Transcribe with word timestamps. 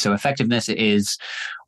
So 0.00 0.12
effectiveness 0.12 0.68
is 0.68 1.18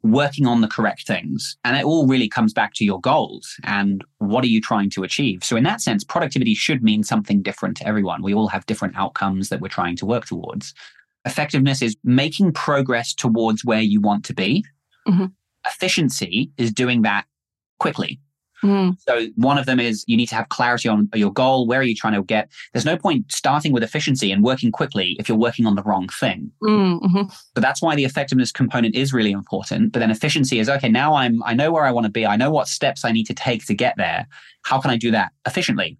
working 0.02 0.46
on 0.46 0.60
the 0.60 0.68
correct 0.68 1.06
things. 1.06 1.56
And 1.64 1.76
it 1.76 1.84
all 1.84 2.06
really 2.06 2.28
comes 2.28 2.52
back 2.52 2.74
to 2.74 2.84
your 2.84 3.00
goals 3.00 3.56
and 3.64 4.04
what 4.18 4.42
are 4.44 4.48
you 4.48 4.60
trying 4.60 4.90
to 4.90 5.04
achieve? 5.04 5.44
So 5.44 5.56
in 5.56 5.64
that 5.64 5.80
sense, 5.80 6.02
productivity 6.02 6.54
should 6.54 6.82
mean 6.82 7.04
something 7.04 7.42
different 7.42 7.76
to 7.78 7.86
everyone. 7.86 8.22
We 8.22 8.34
all 8.34 8.48
have 8.48 8.66
different 8.66 8.96
outcomes 8.96 9.48
that 9.48 9.60
we're 9.60 9.68
trying 9.68 9.96
to 9.96 10.06
work 10.06 10.26
towards. 10.26 10.74
Effectiveness 11.24 11.82
is 11.82 11.96
making 12.02 12.52
progress 12.52 13.14
towards 13.14 13.64
where 13.64 13.80
you 13.80 14.00
want 14.00 14.24
to 14.24 14.34
be. 14.34 14.64
Mm-hmm. 15.06 15.26
Efficiency 15.66 16.50
is 16.56 16.72
doing 16.72 17.02
that 17.02 17.26
quickly. 17.78 18.20
Mm. 18.62 18.96
So 19.00 19.26
one 19.36 19.58
of 19.58 19.66
them 19.66 19.80
is 19.80 20.04
you 20.06 20.16
need 20.16 20.26
to 20.26 20.34
have 20.34 20.48
clarity 20.48 20.88
on 20.88 21.08
your 21.14 21.32
goal. 21.32 21.66
Where 21.66 21.80
are 21.80 21.84
you 21.84 21.94
trying 21.94 22.14
to 22.14 22.22
get? 22.22 22.50
There's 22.72 22.84
no 22.84 22.96
point 22.96 23.30
starting 23.30 23.72
with 23.72 23.82
efficiency 23.82 24.30
and 24.32 24.42
working 24.42 24.70
quickly 24.70 25.16
if 25.18 25.28
you're 25.28 25.38
working 25.38 25.66
on 25.66 25.74
the 25.74 25.82
wrong 25.82 26.08
thing. 26.08 26.50
Mm-hmm. 26.62 27.22
So 27.28 27.60
that's 27.60 27.82
why 27.82 27.94
the 27.94 28.04
effectiveness 28.04 28.52
component 28.52 28.94
is 28.94 29.12
really 29.12 29.32
important. 29.32 29.92
But 29.92 30.00
then 30.00 30.10
efficiency 30.10 30.58
is 30.58 30.68
okay. 30.68 30.88
Now 30.88 31.14
I'm 31.14 31.42
I 31.44 31.54
know 31.54 31.72
where 31.72 31.84
I 31.84 31.90
want 31.90 32.06
to 32.06 32.12
be. 32.12 32.26
I 32.26 32.36
know 32.36 32.50
what 32.50 32.68
steps 32.68 33.04
I 33.04 33.12
need 33.12 33.26
to 33.26 33.34
take 33.34 33.66
to 33.66 33.74
get 33.74 33.96
there. 33.96 34.26
How 34.62 34.80
can 34.80 34.90
I 34.90 34.96
do 34.96 35.10
that 35.10 35.32
efficiently? 35.46 35.98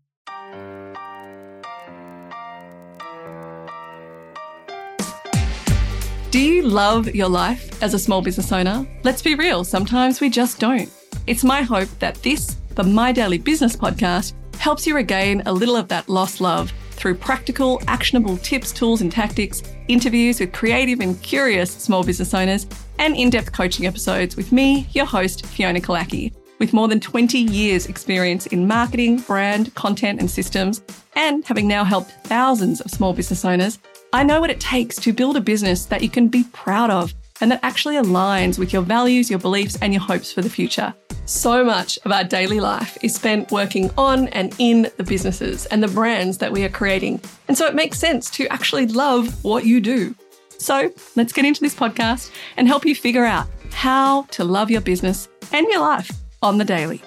Do 6.32 6.40
you 6.40 6.62
love 6.62 7.14
your 7.14 7.28
life 7.28 7.82
as 7.82 7.92
a 7.92 7.98
small 7.98 8.22
business 8.22 8.50
owner? 8.52 8.86
Let's 9.02 9.20
be 9.20 9.34
real, 9.34 9.64
sometimes 9.64 10.22
we 10.22 10.30
just 10.30 10.58
don't. 10.58 10.90
It's 11.26 11.44
my 11.44 11.60
hope 11.60 11.90
that 11.98 12.14
this, 12.22 12.56
the 12.74 12.84
My 12.84 13.12
Daily 13.12 13.38
Business 13.38 13.76
podcast, 13.76 14.34
helps 14.58 14.86
you 14.86 14.94
regain 14.94 15.42
a 15.46 15.52
little 15.52 15.76
of 15.76 15.88
that 15.88 16.08
lost 16.08 16.40
love 16.40 16.72
through 16.92 17.16
practical, 17.16 17.82
actionable 17.88 18.36
tips, 18.38 18.72
tools, 18.72 19.00
and 19.00 19.10
tactics, 19.10 19.62
interviews 19.88 20.38
with 20.40 20.52
creative 20.52 21.00
and 21.00 21.20
curious 21.22 21.72
small 21.72 22.04
business 22.04 22.32
owners, 22.32 22.66
and 22.98 23.16
in 23.16 23.30
depth 23.30 23.52
coaching 23.52 23.86
episodes 23.86 24.36
with 24.36 24.52
me, 24.52 24.86
your 24.92 25.06
host, 25.06 25.44
Fiona 25.46 25.80
Killackey. 25.80 26.32
With 26.58 26.72
more 26.72 26.86
than 26.86 27.00
20 27.00 27.38
years' 27.38 27.86
experience 27.86 28.46
in 28.46 28.68
marketing, 28.68 29.18
brand, 29.22 29.74
content, 29.74 30.20
and 30.20 30.30
systems, 30.30 30.80
and 31.16 31.44
having 31.44 31.66
now 31.66 31.82
helped 31.82 32.12
thousands 32.24 32.80
of 32.80 32.90
small 32.90 33.12
business 33.12 33.44
owners, 33.44 33.80
I 34.12 34.22
know 34.22 34.40
what 34.40 34.50
it 34.50 34.60
takes 34.60 34.96
to 34.96 35.12
build 35.12 35.36
a 35.36 35.40
business 35.40 35.86
that 35.86 36.02
you 36.02 36.08
can 36.08 36.28
be 36.28 36.44
proud 36.52 36.90
of 36.90 37.12
and 37.40 37.50
that 37.50 37.60
actually 37.64 37.96
aligns 37.96 38.58
with 38.58 38.72
your 38.72 38.82
values, 38.82 39.28
your 39.28 39.40
beliefs, 39.40 39.76
and 39.82 39.92
your 39.92 40.02
hopes 40.02 40.32
for 40.32 40.42
the 40.42 40.48
future. 40.48 40.94
So 41.24 41.64
much 41.64 41.98
of 42.04 42.10
our 42.10 42.24
daily 42.24 42.58
life 42.58 42.98
is 43.02 43.14
spent 43.14 43.52
working 43.52 43.90
on 43.96 44.28
and 44.28 44.54
in 44.58 44.90
the 44.96 45.04
businesses 45.04 45.66
and 45.66 45.82
the 45.82 45.88
brands 45.88 46.38
that 46.38 46.50
we 46.50 46.64
are 46.64 46.68
creating. 46.68 47.20
And 47.48 47.56
so 47.56 47.66
it 47.66 47.74
makes 47.74 47.98
sense 47.98 48.28
to 48.30 48.46
actually 48.48 48.86
love 48.86 49.42
what 49.44 49.64
you 49.64 49.80
do. 49.80 50.14
So 50.58 50.92
let's 51.16 51.32
get 51.32 51.44
into 51.44 51.60
this 51.60 51.74
podcast 51.74 52.30
and 52.56 52.66
help 52.66 52.84
you 52.84 52.94
figure 52.94 53.24
out 53.24 53.46
how 53.72 54.22
to 54.32 54.44
love 54.44 54.70
your 54.70 54.80
business 54.80 55.28
and 55.52 55.66
your 55.68 55.80
life 55.80 56.10
on 56.42 56.58
the 56.58 56.64
daily. 56.64 57.00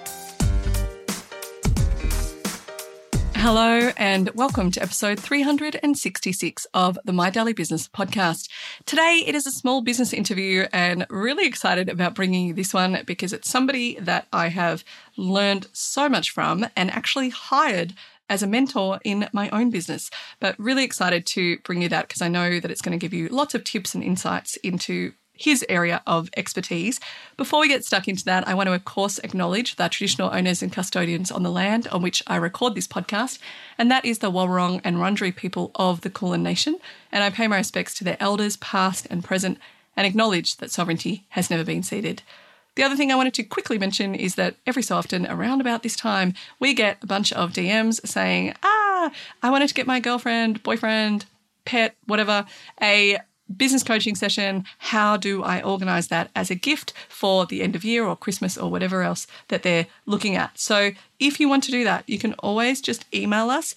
Hello, 3.38 3.92
and 3.98 4.30
welcome 4.30 4.70
to 4.70 4.82
episode 4.82 5.20
366 5.20 6.66
of 6.72 6.98
the 7.04 7.12
My 7.12 7.28
Daily 7.28 7.52
Business 7.52 7.86
podcast. 7.86 8.48
Today, 8.86 9.22
it 9.26 9.34
is 9.34 9.46
a 9.46 9.52
small 9.52 9.82
business 9.82 10.14
interview, 10.14 10.66
and 10.72 11.06
really 11.10 11.46
excited 11.46 11.90
about 11.90 12.14
bringing 12.14 12.48
you 12.48 12.54
this 12.54 12.72
one 12.72 13.02
because 13.06 13.34
it's 13.34 13.48
somebody 13.48 14.00
that 14.00 14.26
I 14.32 14.48
have 14.48 14.82
learned 15.18 15.66
so 15.74 16.08
much 16.08 16.30
from 16.30 16.66
and 16.74 16.90
actually 16.90 17.28
hired 17.28 17.92
as 18.30 18.42
a 18.42 18.46
mentor 18.46 19.00
in 19.04 19.28
my 19.34 19.50
own 19.50 19.70
business. 19.70 20.10
But 20.40 20.58
really 20.58 20.82
excited 20.82 21.26
to 21.26 21.58
bring 21.58 21.82
you 21.82 21.90
that 21.90 22.08
because 22.08 22.22
I 22.22 22.28
know 22.28 22.58
that 22.58 22.70
it's 22.70 22.82
going 22.82 22.98
to 22.98 23.02
give 23.02 23.14
you 23.14 23.28
lots 23.28 23.54
of 23.54 23.64
tips 23.64 23.94
and 23.94 24.02
insights 24.02 24.56
into 24.56 25.12
his 25.36 25.64
area 25.68 26.02
of 26.06 26.30
expertise. 26.36 27.00
Before 27.36 27.60
we 27.60 27.68
get 27.68 27.84
stuck 27.84 28.08
into 28.08 28.24
that, 28.24 28.46
I 28.48 28.54
want 28.54 28.68
to, 28.68 28.72
of 28.72 28.84
course, 28.84 29.18
acknowledge 29.18 29.76
the 29.76 29.88
traditional 29.88 30.34
owners 30.34 30.62
and 30.62 30.72
custodians 30.72 31.30
on 31.30 31.42
the 31.42 31.50
land 31.50 31.86
on 31.88 32.02
which 32.02 32.22
I 32.26 32.36
record 32.36 32.74
this 32.74 32.88
podcast, 32.88 33.38
and 33.78 33.90
that 33.90 34.04
is 34.04 34.18
the 34.18 34.30
Walwurrung 34.30 34.80
and 34.84 34.96
Wurundjeri 34.96 35.34
people 35.34 35.70
of 35.74 36.00
the 36.00 36.10
Kulin 36.10 36.42
Nation. 36.42 36.78
And 37.12 37.22
I 37.22 37.30
pay 37.30 37.46
my 37.46 37.56
respects 37.56 37.94
to 37.94 38.04
their 38.04 38.16
elders, 38.20 38.56
past 38.56 39.06
and 39.10 39.22
present, 39.22 39.58
and 39.96 40.06
acknowledge 40.06 40.56
that 40.56 40.70
sovereignty 40.70 41.26
has 41.30 41.50
never 41.50 41.64
been 41.64 41.82
ceded. 41.82 42.22
The 42.76 42.82
other 42.82 42.96
thing 42.96 43.10
I 43.10 43.16
wanted 43.16 43.32
to 43.34 43.42
quickly 43.42 43.78
mention 43.78 44.14
is 44.14 44.34
that 44.34 44.56
every 44.66 44.82
so 44.82 44.96
often, 44.96 45.26
around 45.26 45.62
about 45.62 45.82
this 45.82 45.96
time, 45.96 46.34
we 46.60 46.74
get 46.74 46.98
a 47.02 47.06
bunch 47.06 47.32
of 47.32 47.52
DMs 47.52 48.06
saying, 48.06 48.54
Ah, 48.62 49.10
I 49.42 49.50
wanted 49.50 49.68
to 49.68 49.74
get 49.74 49.86
my 49.86 49.98
girlfriend, 49.98 50.62
boyfriend, 50.62 51.24
pet, 51.64 51.96
whatever, 52.06 52.44
a 52.80 53.18
business 53.54 53.82
coaching 53.82 54.14
session. 54.14 54.64
How 54.78 55.16
do 55.16 55.42
I 55.42 55.62
organize 55.62 56.08
that 56.08 56.30
as 56.34 56.50
a 56.50 56.54
gift 56.54 56.92
for 57.08 57.46
the 57.46 57.62
end 57.62 57.76
of 57.76 57.84
year 57.84 58.04
or 58.04 58.16
Christmas 58.16 58.56
or 58.58 58.70
whatever 58.70 59.02
else 59.02 59.26
that 59.48 59.62
they're 59.62 59.86
looking 60.04 60.36
at? 60.36 60.58
So, 60.58 60.92
if 61.18 61.40
you 61.40 61.48
want 61.48 61.64
to 61.64 61.70
do 61.70 61.84
that, 61.84 62.04
you 62.08 62.18
can 62.18 62.34
always 62.34 62.80
just 62.80 63.04
email 63.14 63.50
us 63.50 63.74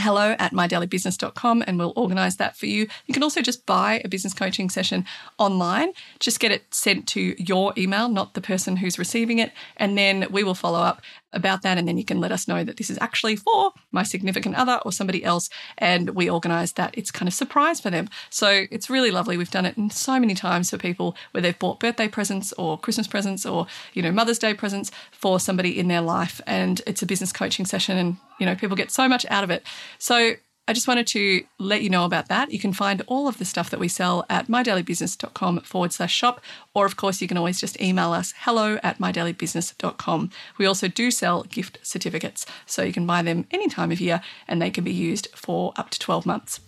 hello 0.00 0.34
at 0.38 0.52
mydailybusiness.com 0.52 1.64
and 1.66 1.78
we'll 1.78 1.92
organize 1.94 2.36
that 2.36 2.56
for 2.56 2.66
you. 2.66 2.88
You 3.06 3.14
can 3.14 3.22
also 3.22 3.42
just 3.42 3.66
buy 3.66 4.00
a 4.04 4.08
business 4.08 4.34
coaching 4.34 4.70
session 4.70 5.04
online. 5.38 5.92
Just 6.18 6.40
get 6.40 6.52
it 6.52 6.72
sent 6.74 7.06
to 7.08 7.34
your 7.38 7.72
email, 7.76 8.08
not 8.08 8.34
the 8.34 8.40
person 8.40 8.76
who's 8.76 8.98
receiving 8.98 9.38
it. 9.38 9.52
And 9.76 9.96
then 9.96 10.26
we 10.30 10.42
will 10.42 10.54
follow 10.54 10.80
up 10.80 11.02
about 11.32 11.62
that. 11.62 11.78
And 11.78 11.86
then 11.86 11.98
you 11.98 12.04
can 12.04 12.20
let 12.20 12.32
us 12.32 12.48
know 12.48 12.64
that 12.64 12.76
this 12.76 12.90
is 12.90 12.98
actually 13.00 13.36
for 13.36 13.72
my 13.92 14.02
significant 14.02 14.56
other 14.56 14.80
or 14.84 14.92
somebody 14.92 15.24
else. 15.24 15.48
And 15.78 16.10
we 16.10 16.28
organize 16.28 16.72
that. 16.72 16.96
It's 16.96 17.10
kind 17.10 17.28
of 17.28 17.34
surprise 17.34 17.80
for 17.80 17.90
them. 17.90 18.08
So 18.30 18.66
it's 18.70 18.90
really 18.90 19.10
lovely. 19.10 19.36
We've 19.36 19.50
done 19.50 19.66
it 19.66 19.76
so 19.92 20.18
many 20.18 20.34
times 20.34 20.70
for 20.70 20.78
people 20.78 21.16
where 21.32 21.42
they've 21.42 21.58
bought 21.58 21.80
birthday 21.80 22.08
presents 22.08 22.52
or 22.54 22.78
Christmas 22.78 23.06
presents 23.06 23.46
or, 23.46 23.66
you 23.92 24.02
know, 24.02 24.12
Mother's 24.12 24.38
Day 24.38 24.54
presents 24.54 24.90
for 25.12 25.38
somebody 25.38 25.78
in 25.78 25.88
their 25.88 26.00
life. 26.00 26.40
And 26.46 26.80
it's 26.86 27.02
a 27.02 27.06
business 27.06 27.32
coaching 27.32 27.66
session 27.66 27.96
and, 27.96 28.16
you 28.40 28.46
know, 28.46 28.56
people 28.56 28.76
get 28.76 28.90
so 28.90 29.08
much 29.08 29.24
out 29.30 29.44
of 29.44 29.50
it. 29.50 29.64
So 29.98 30.34
I 30.70 30.72
just 30.72 30.86
wanted 30.86 31.08
to 31.08 31.44
let 31.58 31.82
you 31.82 31.90
know 31.90 32.04
about 32.04 32.28
that. 32.28 32.52
You 32.52 32.60
can 32.60 32.72
find 32.72 33.02
all 33.08 33.26
of 33.26 33.38
the 33.38 33.44
stuff 33.44 33.70
that 33.70 33.80
we 33.80 33.88
sell 33.88 34.24
at 34.30 34.46
mydailybusiness.com 34.46 35.62
forward 35.62 35.92
slash 35.92 36.14
shop. 36.14 36.40
Or, 36.74 36.86
of 36.86 36.96
course, 36.96 37.20
you 37.20 37.26
can 37.26 37.36
always 37.36 37.60
just 37.60 37.80
email 37.80 38.12
us 38.12 38.32
hello 38.38 38.78
at 38.82 38.98
mydailybusiness.com. 38.98 40.30
We 40.58 40.66
also 40.66 40.86
do 40.86 41.10
sell 41.10 41.42
gift 41.42 41.78
certificates, 41.82 42.46
so 42.66 42.82
you 42.82 42.92
can 42.92 43.06
buy 43.06 43.22
them 43.22 43.46
any 43.50 43.68
time 43.68 43.90
of 43.90 44.00
year 44.00 44.20
and 44.46 44.62
they 44.62 44.70
can 44.70 44.84
be 44.84 44.92
used 44.92 45.26
for 45.34 45.72
up 45.76 45.90
to 45.90 45.98
12 45.98 46.24
months. 46.24 46.60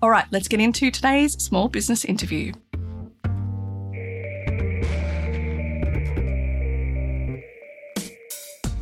All 0.00 0.10
right, 0.10 0.26
let's 0.30 0.46
get 0.46 0.60
into 0.60 0.92
today's 0.92 1.32
small 1.42 1.68
business 1.68 2.04
interview. 2.04 2.52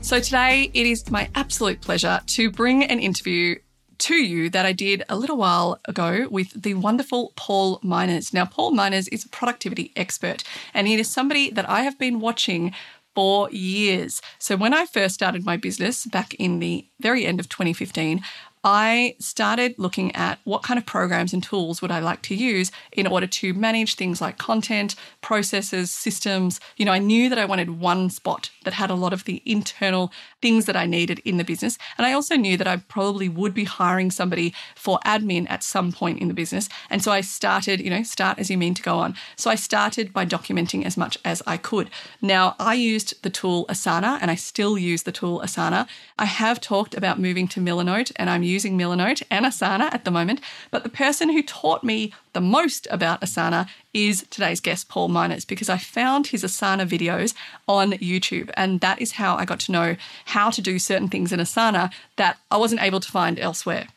So, 0.07 0.21
today 0.21 0.71
it 0.73 0.87
is 0.87 1.11
my 1.11 1.29
absolute 1.35 1.81
pleasure 1.81 2.21
to 2.25 2.49
bring 2.49 2.85
an 2.85 3.01
interview 3.01 3.57
to 3.99 4.15
you 4.15 4.49
that 4.51 4.65
I 4.65 4.73
did 4.73 5.03
a 5.09 5.17
little 5.17 5.37
while 5.37 5.81
ago 5.87 6.29
with 6.31 6.63
the 6.63 6.75
wonderful 6.75 7.33
Paul 7.35 7.81
Minors. 7.83 8.33
Now, 8.33 8.45
Paul 8.45 8.71
Minors 8.71 9.09
is 9.09 9.25
a 9.25 9.29
productivity 9.29 9.93
expert, 9.97 10.45
and 10.73 10.87
he 10.87 10.95
is 10.95 11.11
somebody 11.11 11.51
that 11.51 11.69
I 11.69 11.83
have 11.83 11.99
been 11.99 12.21
watching 12.21 12.73
for 13.17 13.51
years. 13.51 14.23
So, 14.39 14.55
when 14.55 14.73
I 14.73 14.87
first 14.87 15.17
started 15.17 15.45
my 15.45 15.57
business 15.57 16.07
back 16.07 16.35
in 16.35 16.61
the 16.61 16.87
very 17.01 17.27
end 17.27 17.41
of 17.41 17.49
2015, 17.49 18.23
I 18.69 19.15
started 19.21 19.79
looking 19.79 20.13
at 20.17 20.41
what 20.43 20.65
kind 20.65 20.77
of 20.77 20.85
programs 20.85 21.33
and 21.33 21.41
tools 21.41 21.81
would 21.81 21.93
I 21.93 22.01
like 22.01 22.23
to 22.23 22.35
use 22.35 22.73
in 22.91 23.07
order 23.07 23.29
to 23.29 23.55
manage 23.55 23.95
things 23.95 24.21
like 24.21 24.39
content, 24.39 24.97
processes, 25.21 25.93
systems. 25.93 26.59
You 26.77 26.85
know, 26.85 26.91
I 26.91 26.99
knew 26.99 27.29
that 27.29 27.39
I 27.39 27.45
wanted 27.45 27.79
one 27.79 28.11
spot 28.11 28.51
that 28.65 28.75
had 28.75 28.91
a 28.91 28.95
lot 28.95 29.13
of 29.13 29.23
the 29.23 29.41
internal 29.47 30.11
things 30.43 30.65
that 30.65 30.75
I 30.75 30.85
needed 30.85 31.21
in 31.21 31.37
the 31.37 31.45
business. 31.45 31.79
And 31.97 32.05
I 32.09 32.13
also 32.13 32.35
knew 32.35 32.57
that 32.57 32.67
I 32.67 32.79
probably 32.79 33.29
would 33.29 33.55
be 33.55 33.63
hiring 33.63 34.11
somebody 34.11 34.53
for 34.75 34.99
admin 35.07 35.49
at 35.49 35.63
some 35.63 35.93
point 35.93 36.19
in 36.19 36.27
the 36.27 36.35
business. 36.35 36.69
And 36.91 37.05
so 37.05 37.13
I 37.13 37.21
started, 37.21 37.81
you 37.81 37.91
know, 37.91 38.03
start 38.03 38.41
as 38.41 38.51
you 38.51 38.59
mean 38.59 38.75
to 38.75 38.83
go 38.83 38.99
on. 38.99 39.15
So 39.37 39.49
I 39.49 39.55
started 39.55 40.13
by 40.13 40.27
documenting 40.27 40.85
as 40.85 40.97
much 40.97 41.17
as 41.25 41.41
I 41.47 41.57
could. 41.57 41.89
Now, 42.21 42.57
I 42.59 42.75
used 42.75 43.23
the 43.23 43.31
tool 43.31 43.65
Asana 43.67 44.19
and 44.21 44.29
I 44.29 44.35
still 44.35 44.77
use 44.77 45.05
the 45.05 45.13
tool 45.13 45.41
Asana. 45.41 45.87
I 46.19 46.25
have 46.25 46.61
talked 46.61 46.97
about 46.97 47.21
moving 47.21 47.47
to 47.47 47.61
Milanote 47.61 48.11
and 48.17 48.29
I'm 48.29 48.43
using 48.43 48.56
using 48.57 48.79
Milanote 48.79 49.23
and 49.31 49.45
Asana 49.45 49.93
at 49.93 50.05
the 50.07 50.11
moment, 50.11 50.41
but 50.71 50.83
the 50.83 50.89
person 51.05 51.29
who 51.29 51.43
taught 51.43 51.85
me 51.85 52.15
the 52.33 52.41
most 52.41 52.87
about 52.91 53.21
Asana 53.21 53.69
is 53.93 54.27
today's 54.31 54.61
guest, 54.61 54.89
Paul 54.89 55.09
Minors, 55.09 55.45
because 55.45 55.69
I 55.69 55.77
found 55.77 56.29
his 56.29 56.43
Asana 56.43 56.87
videos 56.89 57.35
on 57.69 57.93
YouTube. 58.13 58.51
And 58.57 58.81
that 58.81 59.01
is 59.01 59.13
how 59.13 59.37
I 59.37 59.45
got 59.45 59.61
to 59.61 59.73
know 59.73 59.97
how 60.37 60.49
to 60.51 60.63
do 60.63 60.79
certain 60.79 61.09
things 61.09 61.33
in 61.33 61.41
Asana 61.41 61.93
that 62.17 62.39
I 62.51 62.57
wasn't 62.57 62.83
able 62.83 63.01
to 63.01 63.13
find 63.13 63.39
elsewhere. 63.39 63.89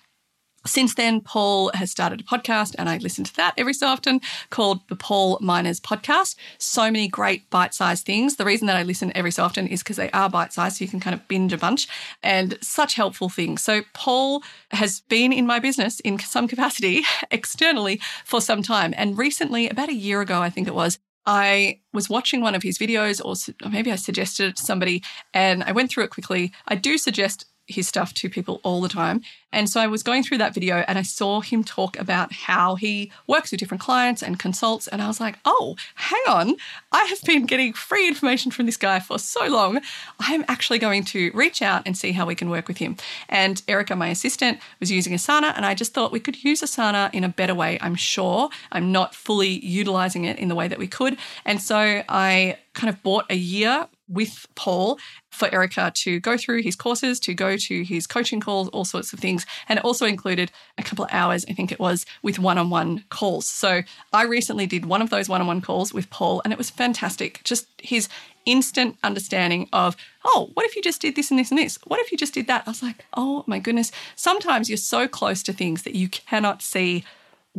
Since 0.66 0.96
then, 0.96 1.22
Paul 1.22 1.72
has 1.74 1.90
started 1.90 2.22
a 2.22 2.24
podcast, 2.24 2.76
and 2.78 2.90
I 2.90 2.98
listen 2.98 3.24
to 3.24 3.36
that 3.38 3.54
every 3.58 3.74
so 3.74 3.88
often 3.88 4.20
called 4.50 4.82
the 4.90 4.96
Paul 4.96 5.38
Minors 5.42 5.80
Podcast. 5.80 6.36
So 6.58 6.84
many 6.84 7.08
great 7.08 7.50
bite 7.50 7.74
sized 7.74 8.06
things. 8.06 8.36
The 8.36 8.46
reason 8.46 8.68
that 8.68 8.76
I 8.76 8.84
listen 8.84 9.12
every 9.16 9.32
so 9.32 9.44
often 9.44 9.68
is 9.68 9.82
because 9.82 9.96
they 9.96 10.12
are 10.12 10.30
bite 10.30 10.54
sized, 10.54 10.78
so 10.78 10.84
you 10.84 10.90
can 10.90 11.00
kind 11.00 11.14
of 11.14 11.28
binge 11.28 11.54
a 11.54 11.58
bunch 11.58 11.88
and 12.22 12.58
such 12.62 12.96
helpful 12.96 13.30
things. 13.30 13.64
So, 13.64 13.84
Paul 13.94 14.44
has 14.72 15.02
been 15.02 15.32
in 15.32 15.48
my 15.48 15.60
business 15.60 16.00
in 16.02 16.20
some 16.20 16.48
capacity 16.48 17.04
externally 17.32 18.02
for 18.26 18.42
some 18.42 18.62
time. 18.62 18.94
And 18.98 19.18
recently, 19.18 19.70
about 19.70 19.90
a 19.90 19.94
year 19.94 20.22
ago, 20.22 20.42
I 20.42 20.50
think 20.50 20.68
it 20.68 20.76
was, 20.76 21.00
I 21.26 21.80
was 21.94 22.10
watching 22.10 22.42
one 22.42 22.56
of 22.56 22.64
his 22.64 22.78
videos, 22.78 23.22
or 23.24 23.70
maybe 23.70 23.92
I 23.92 23.96
suggested 23.96 24.50
it 24.50 24.56
to 24.58 24.64
somebody, 24.64 25.04
and 25.34 25.64
I 25.64 25.72
went 25.72 25.90
through 25.90 26.06
it 26.06 26.10
quickly. 26.10 26.52
I 26.68 26.76
do 26.76 26.98
suggest 26.98 27.46
his 27.70 27.88
stuff 27.88 28.14
to 28.16 28.30
people 28.30 28.60
all 28.64 28.82
the 28.82 28.90
time. 28.90 29.22
And 29.52 29.70
so 29.70 29.80
I 29.80 29.88
was 29.88 30.04
going 30.04 30.24
through 30.24 30.38
that 30.40 30.54
video 30.54 30.84
and 30.88 30.98
I 30.98 31.02
saw 31.02 31.42
him 31.42 31.64
talk 31.64 31.98
about 32.00 32.32
how 32.32 32.76
he 32.76 33.12
works 33.28 33.52
with 33.52 33.60
different 33.60 33.82
clients 33.82 34.22
and 34.22 34.38
consults. 34.38 34.88
And 34.88 35.02
I 35.02 35.08
was 35.08 35.20
like, 35.20 35.40
oh, 35.46 35.76
hang 35.96 36.22
on. 36.28 36.56
I 36.92 37.06
have 37.06 37.22
been 37.24 37.46
getting 37.46 37.74
free 37.74 38.08
information 38.08 38.52
from 38.52 38.68
this 38.68 38.78
guy 38.78 39.00
for 39.00 39.18
so 39.18 39.48
long. 39.48 39.82
I 40.20 40.34
am 40.34 40.46
actually 40.48 40.78
going 40.78 41.04
to 41.06 41.32
reach 41.34 41.62
out 41.62 41.84
and 41.86 41.98
see 41.98 42.12
how 42.12 42.26
we 42.26 42.36
can 42.36 42.50
work 42.50 42.68
with 42.68 42.78
him. 42.78 42.98
And 43.28 43.62
Erica, 43.68 43.96
my 43.96 44.10
assistant, 44.10 44.60
was 44.80 44.92
using 44.92 45.14
Asana. 45.14 45.54
And 45.56 45.66
I 45.66 45.74
just 45.74 45.94
thought 45.94 46.12
we 46.12 46.20
could 46.20 46.44
use 46.44 46.62
Asana 46.62 47.12
in 47.14 47.24
a 47.24 47.30
better 47.30 47.56
way. 47.56 47.80
I'm 47.82 47.96
sure 47.96 48.50
I'm 48.72 48.92
not 48.92 49.16
fully 49.16 49.66
utilizing 49.66 50.26
it 50.26 50.38
in 50.38 50.48
the 50.48 50.56
way 50.56 50.68
that 50.68 50.78
we 50.78 50.88
could. 50.88 51.18
And 51.46 51.60
so 51.60 52.04
I 52.08 52.58
kind 52.74 52.90
of 52.90 53.02
bought 53.02 53.26
a 53.30 53.36
year 53.36 53.88
with 54.10 54.48
Paul 54.56 54.98
for 55.30 55.54
Erica 55.54 55.92
to 55.96 56.20
go 56.20 56.36
through 56.36 56.64
his 56.64 56.76
courses, 56.76 57.20
to 57.22 57.34
go 57.34 57.56
to 57.56 57.84
his 57.84 58.08
coaching 58.08 58.40
calls, 58.40 58.68
all 58.70 58.86
sorts 58.86 59.14
of 59.14 59.20
things. 59.20 59.46
And 59.68 59.80
it 59.80 59.86
also 59.86 60.06
included 60.06 60.52
a 60.78 60.84
couple 60.84 61.06
of 61.06 61.12
hours, 61.14 61.46
I 61.48 61.54
think 61.54 61.72
it 61.72 61.80
was, 61.80 62.06
with 62.24 62.40
one 62.40 62.58
on 62.58 62.70
one 62.70 63.06
calls. 63.10 63.48
So 63.48 63.84
I 64.12 64.24
recently 64.24 64.66
did 64.66 64.86
one 64.86 65.02
of 65.02 65.10
those 65.10 65.30
one 65.30 65.42
on 65.42 65.48
one 65.48 65.62
calls 65.62 65.94
with 65.94 66.10
Paul, 66.10 66.42
and 66.44 66.52
it 66.52 66.58
was 66.58 66.70
fantastic. 66.70 67.42
Just 67.44 67.68
his 67.78 68.10
instant 68.46 68.98
understanding 69.04 69.70
of, 69.72 69.96
oh, 70.26 70.50
what 70.54 70.66
if 70.66 70.76
you 70.76 70.82
just 70.82 71.02
did 71.02 71.16
this 71.16 71.30
and 71.30 71.40
this 71.40 71.52
and 71.52 71.58
this? 71.58 71.78
What 71.86 72.00
if 72.00 72.12
you 72.12 72.18
just 72.18 72.34
did 72.34 72.48
that? 72.48 72.64
I 72.66 72.70
was 72.72 72.82
like, 72.82 73.06
oh 73.16 73.44
my 73.46 73.60
goodness. 73.60 73.92
Sometimes 74.16 74.70
you're 74.70 74.78
so 74.78 75.08
close 75.08 75.44
to 75.44 75.54
things 75.54 75.84
that 75.84 75.96
you 75.96 76.10
cannot 76.10 76.62
see 76.62 77.04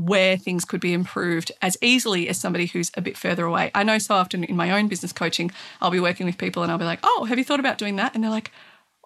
where 0.07 0.37
things 0.37 0.65
could 0.65 0.81
be 0.81 0.93
improved 0.93 1.53
as 1.61 1.77
easily 1.83 2.29
as 2.29 2.39
somebody 2.39 2.67
who's 2.67 2.91
a 2.95 3.01
bit 3.01 3.17
further 3.17 3.45
away. 3.45 3.71
I 3.75 3.83
know 3.83 3.99
so 3.99 4.15
often 4.15 4.45
in 4.45 4.57
my 4.57 4.71
own 4.71 4.89
business 4.89 5.13
coaching, 5.13 5.51
I'll 5.81 5.91
be 5.91 6.01
working 6.01 6.27
with 6.27 6.39
people 6.39 6.63
and 6.63 6.73
I'll 6.73 6.79
be 6.79 6.85
like, 6.85 7.01
oh, 7.03 7.25
have 7.25 7.39
you 7.39 7.45
thought 7.45 7.61
about 7.61 7.79
doing 7.79 7.97
that? 7.97 8.15
And 8.15 8.25
they're 8.25 8.31
like, 8.31 8.51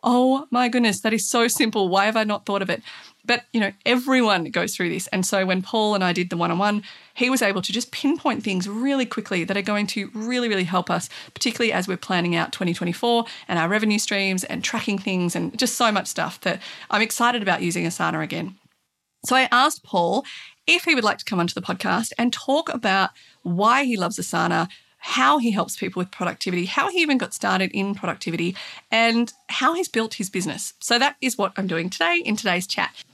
oh 0.04 0.46
my 0.50 0.68
goodness, 0.68 1.00
that 1.00 1.14
is 1.14 1.26
so 1.26 1.48
simple. 1.48 1.88
Why 1.88 2.04
have 2.04 2.16
I 2.16 2.24
not 2.24 2.46
thought 2.46 2.62
of 2.62 2.70
it? 2.70 2.82
But, 3.24 3.44
you 3.54 3.60
know, 3.60 3.72
everyone 3.86 4.44
goes 4.50 4.76
through 4.76 4.90
this. 4.90 5.06
And 5.06 5.24
so 5.24 5.46
when 5.46 5.62
Paul 5.62 5.94
and 5.94 6.04
I 6.04 6.12
did 6.12 6.28
the 6.28 6.36
one 6.36 6.50
on 6.50 6.58
one, 6.58 6.82
he 7.14 7.30
was 7.30 7.40
able 7.40 7.62
to 7.62 7.72
just 7.72 7.90
pinpoint 7.90 8.44
things 8.44 8.68
really 8.68 9.06
quickly 9.06 9.44
that 9.44 9.56
are 9.56 9.62
going 9.62 9.86
to 9.88 10.10
really, 10.12 10.48
really 10.48 10.64
help 10.64 10.90
us, 10.90 11.08
particularly 11.32 11.72
as 11.72 11.88
we're 11.88 11.96
planning 11.96 12.36
out 12.36 12.52
2024 12.52 13.24
and 13.48 13.58
our 13.58 13.68
revenue 13.68 13.98
streams 13.98 14.44
and 14.44 14.62
tracking 14.62 14.98
things 14.98 15.34
and 15.34 15.58
just 15.58 15.76
so 15.76 15.90
much 15.90 16.06
stuff 16.06 16.38
that 16.42 16.60
I'm 16.90 17.00
excited 17.00 17.40
about 17.40 17.62
using 17.62 17.86
Asana 17.86 18.22
again. 18.22 18.56
So 19.24 19.34
I 19.36 19.48
asked 19.50 19.82
Paul 19.84 20.26
if 20.66 20.84
he 20.84 20.94
would 20.94 21.04
like 21.04 21.18
to 21.18 21.24
come 21.24 21.40
onto 21.40 21.54
the 21.54 21.62
podcast 21.62 22.12
and 22.18 22.32
talk 22.32 22.72
about 22.72 23.10
why 23.42 23.84
he 23.84 23.96
loves 23.96 24.18
Asana, 24.18 24.68
how 24.98 25.38
he 25.38 25.50
helps 25.50 25.76
people 25.76 26.00
with 26.00 26.10
productivity, 26.10 26.64
how 26.64 26.90
he 26.90 27.02
even 27.02 27.18
got 27.18 27.34
started 27.34 27.70
in 27.72 27.94
productivity, 27.94 28.56
and 28.90 29.32
how 29.50 29.74
he's 29.74 29.88
built 29.88 30.14
his 30.14 30.30
business. 30.30 30.72
So 30.80 30.98
that 30.98 31.16
is 31.20 31.36
what 31.36 31.52
I'm 31.56 31.66
doing 31.66 31.90
today 31.90 32.22
in 32.24 32.36
today's 32.36 32.66
chat. 32.66 33.04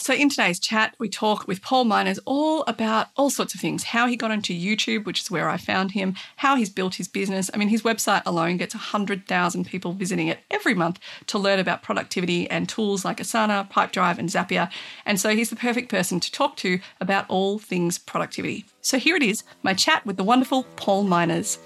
So, 0.00 0.14
in 0.14 0.30
today's 0.30 0.60
chat, 0.60 0.94
we 1.00 1.08
talk 1.08 1.48
with 1.48 1.60
Paul 1.60 1.84
Minors 1.84 2.20
all 2.24 2.62
about 2.68 3.08
all 3.16 3.30
sorts 3.30 3.52
of 3.56 3.60
things 3.60 3.82
how 3.82 4.06
he 4.06 4.14
got 4.14 4.30
into 4.30 4.54
YouTube, 4.54 5.04
which 5.04 5.22
is 5.22 5.30
where 5.30 5.50
I 5.50 5.56
found 5.56 5.90
him, 5.90 6.14
how 6.36 6.54
he's 6.54 6.70
built 6.70 6.94
his 6.94 7.08
business. 7.08 7.50
I 7.52 7.56
mean, 7.56 7.68
his 7.68 7.82
website 7.82 8.22
alone 8.24 8.58
gets 8.58 8.76
100,000 8.76 9.66
people 9.66 9.94
visiting 9.94 10.28
it 10.28 10.38
every 10.52 10.72
month 10.72 11.00
to 11.26 11.38
learn 11.38 11.58
about 11.58 11.82
productivity 11.82 12.48
and 12.48 12.68
tools 12.68 13.04
like 13.04 13.18
Asana, 13.18 13.68
Pipedrive, 13.68 14.18
and 14.18 14.28
Zapier. 14.28 14.70
And 15.04 15.18
so, 15.18 15.30
he's 15.30 15.50
the 15.50 15.56
perfect 15.56 15.90
person 15.90 16.20
to 16.20 16.30
talk 16.30 16.56
to 16.58 16.78
about 17.00 17.28
all 17.28 17.58
things 17.58 17.98
productivity. 17.98 18.66
So, 18.80 18.98
here 18.98 19.16
it 19.16 19.22
is 19.24 19.42
my 19.64 19.74
chat 19.74 20.06
with 20.06 20.16
the 20.16 20.22
wonderful 20.22 20.62
Paul 20.76 21.02
Minors. 21.02 21.58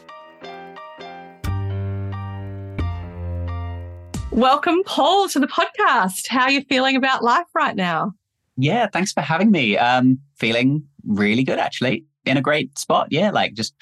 Welcome, 4.31 4.83
Paul, 4.87 5.29
to 5.29 5.39
the 5.39 5.47
podcast. 5.47 6.29
How 6.29 6.45
are 6.45 6.51
you 6.51 6.63
feeling 6.63 6.97
about 6.97 7.23
life 7.23 7.45
right 7.55 7.77
now? 7.77 8.15
Yeah, 8.57 8.87
thanks 8.93 9.13
for 9.13 9.21
having 9.21 9.51
me. 9.51 9.77
Um, 9.79 10.19
feeling 10.37 10.85
really 11.07 11.45
good 11.45 11.59
actually. 11.59 12.05
In 12.25 12.37
a 12.37 12.43
great 12.43 12.79
spot. 12.79 13.09
Yeah, 13.11 13.31
like 13.31 13.55
just 13.55 13.75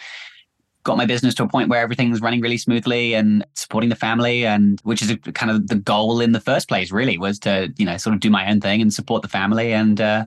got 0.82 0.96
my 0.96 1.06
business 1.06 1.34
to 1.34 1.42
a 1.42 1.48
point 1.48 1.68
where 1.68 1.82
everything's 1.82 2.20
running 2.20 2.40
really 2.40 2.56
smoothly 2.56 3.14
and 3.14 3.44
supporting 3.54 3.90
the 3.90 3.96
family 3.96 4.46
and 4.46 4.80
which 4.82 5.02
is 5.02 5.10
a, 5.10 5.16
kind 5.18 5.50
of 5.50 5.68
the 5.68 5.74
goal 5.74 6.20
in 6.20 6.32
the 6.32 6.40
first 6.40 6.68
place 6.68 6.90
really 6.90 7.18
was 7.18 7.38
to 7.38 7.72
you 7.76 7.84
know 7.84 7.96
sort 7.96 8.14
of 8.14 8.20
do 8.20 8.30
my 8.30 8.50
own 8.50 8.60
thing 8.60 8.80
and 8.80 8.94
support 8.94 9.20
the 9.20 9.28
family 9.28 9.74
and 9.74 10.00
uh, 10.00 10.24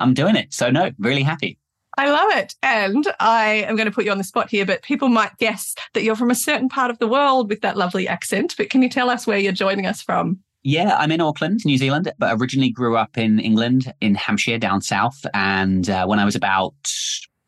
i'm 0.00 0.12
doing 0.12 0.36
it 0.36 0.52
so 0.52 0.70
no 0.70 0.90
really 0.98 1.22
happy 1.22 1.58
I 1.96 2.10
love 2.10 2.30
it. 2.32 2.56
And 2.60 3.06
I 3.20 3.64
am 3.68 3.76
going 3.76 3.86
to 3.86 3.94
put 3.94 4.04
you 4.04 4.10
on 4.10 4.18
the 4.18 4.24
spot 4.24 4.50
here, 4.50 4.66
but 4.66 4.82
people 4.82 5.08
might 5.08 5.38
guess 5.38 5.76
that 5.92 6.02
you're 6.02 6.16
from 6.16 6.30
a 6.32 6.34
certain 6.34 6.68
part 6.68 6.90
of 6.90 6.98
the 6.98 7.06
world 7.06 7.48
with 7.48 7.60
that 7.60 7.76
lovely 7.76 8.08
accent. 8.08 8.54
But 8.56 8.68
can 8.68 8.82
you 8.82 8.88
tell 8.88 9.10
us 9.10 9.28
where 9.28 9.38
you're 9.38 9.52
joining 9.52 9.86
us 9.86 10.02
from? 10.02 10.40
Yeah, 10.66 10.96
I'm 10.96 11.12
in 11.12 11.20
Auckland, 11.20 11.60
New 11.66 11.76
Zealand, 11.76 12.10
but 12.18 12.40
originally 12.40 12.70
grew 12.70 12.96
up 12.96 13.18
in 13.18 13.38
England, 13.38 13.92
in 14.00 14.14
Hampshire, 14.14 14.56
down 14.56 14.80
south. 14.80 15.26
And 15.34 15.90
uh, 15.90 16.06
when 16.06 16.18
I 16.18 16.24
was 16.24 16.34
about 16.34 16.74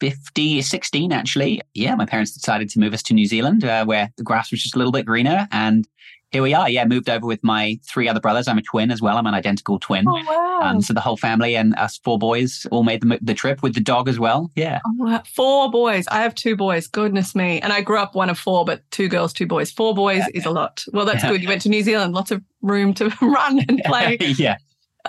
50, 0.00 0.60
16, 0.60 1.12
actually, 1.12 1.62
yeah, 1.72 1.94
my 1.94 2.04
parents 2.04 2.32
decided 2.32 2.68
to 2.68 2.78
move 2.78 2.92
us 2.92 3.02
to 3.04 3.14
New 3.14 3.24
Zealand, 3.24 3.64
uh, 3.64 3.86
where 3.86 4.10
the 4.18 4.22
grass 4.22 4.50
was 4.50 4.62
just 4.62 4.74
a 4.74 4.78
little 4.78 4.92
bit 4.92 5.06
greener. 5.06 5.48
And 5.50 5.88
here 6.32 6.42
we 6.42 6.54
are. 6.54 6.68
Yeah, 6.68 6.84
moved 6.84 7.08
over 7.08 7.26
with 7.26 7.42
my 7.44 7.78
three 7.84 8.08
other 8.08 8.20
brothers. 8.20 8.48
I'm 8.48 8.58
a 8.58 8.62
twin 8.62 8.90
as 8.90 9.00
well. 9.00 9.16
I'm 9.16 9.26
an 9.26 9.34
identical 9.34 9.78
twin. 9.78 10.06
Oh, 10.08 10.22
wow. 10.26 10.60
Um, 10.62 10.80
so 10.80 10.92
the 10.92 11.00
whole 11.00 11.16
family 11.16 11.56
and 11.56 11.74
us 11.76 11.98
four 11.98 12.18
boys 12.18 12.66
all 12.70 12.82
made 12.82 13.00
the, 13.00 13.18
the 13.22 13.34
trip 13.34 13.62
with 13.62 13.74
the 13.74 13.80
dog 13.80 14.08
as 14.08 14.18
well. 14.18 14.50
Yeah. 14.56 14.80
Oh, 15.00 15.22
four 15.34 15.70
boys. 15.70 16.06
I 16.08 16.22
have 16.22 16.34
two 16.34 16.56
boys. 16.56 16.88
Goodness 16.88 17.34
me. 17.34 17.60
And 17.60 17.72
I 17.72 17.80
grew 17.80 17.98
up 17.98 18.14
one 18.14 18.28
of 18.28 18.38
four, 18.38 18.64
but 18.64 18.82
two 18.90 19.08
girls, 19.08 19.32
two 19.32 19.46
boys. 19.46 19.70
Four 19.70 19.94
boys 19.94 20.18
yeah. 20.18 20.38
is 20.40 20.46
a 20.46 20.50
lot. 20.50 20.84
Well, 20.92 21.06
that's 21.06 21.22
yeah. 21.22 21.30
good. 21.30 21.42
You 21.42 21.48
went 21.48 21.62
to 21.62 21.68
New 21.68 21.82
Zealand, 21.82 22.12
lots 22.12 22.30
of 22.30 22.42
room 22.60 22.92
to 22.94 23.08
run 23.22 23.60
and 23.68 23.80
play. 23.86 24.16
yeah. 24.20 24.56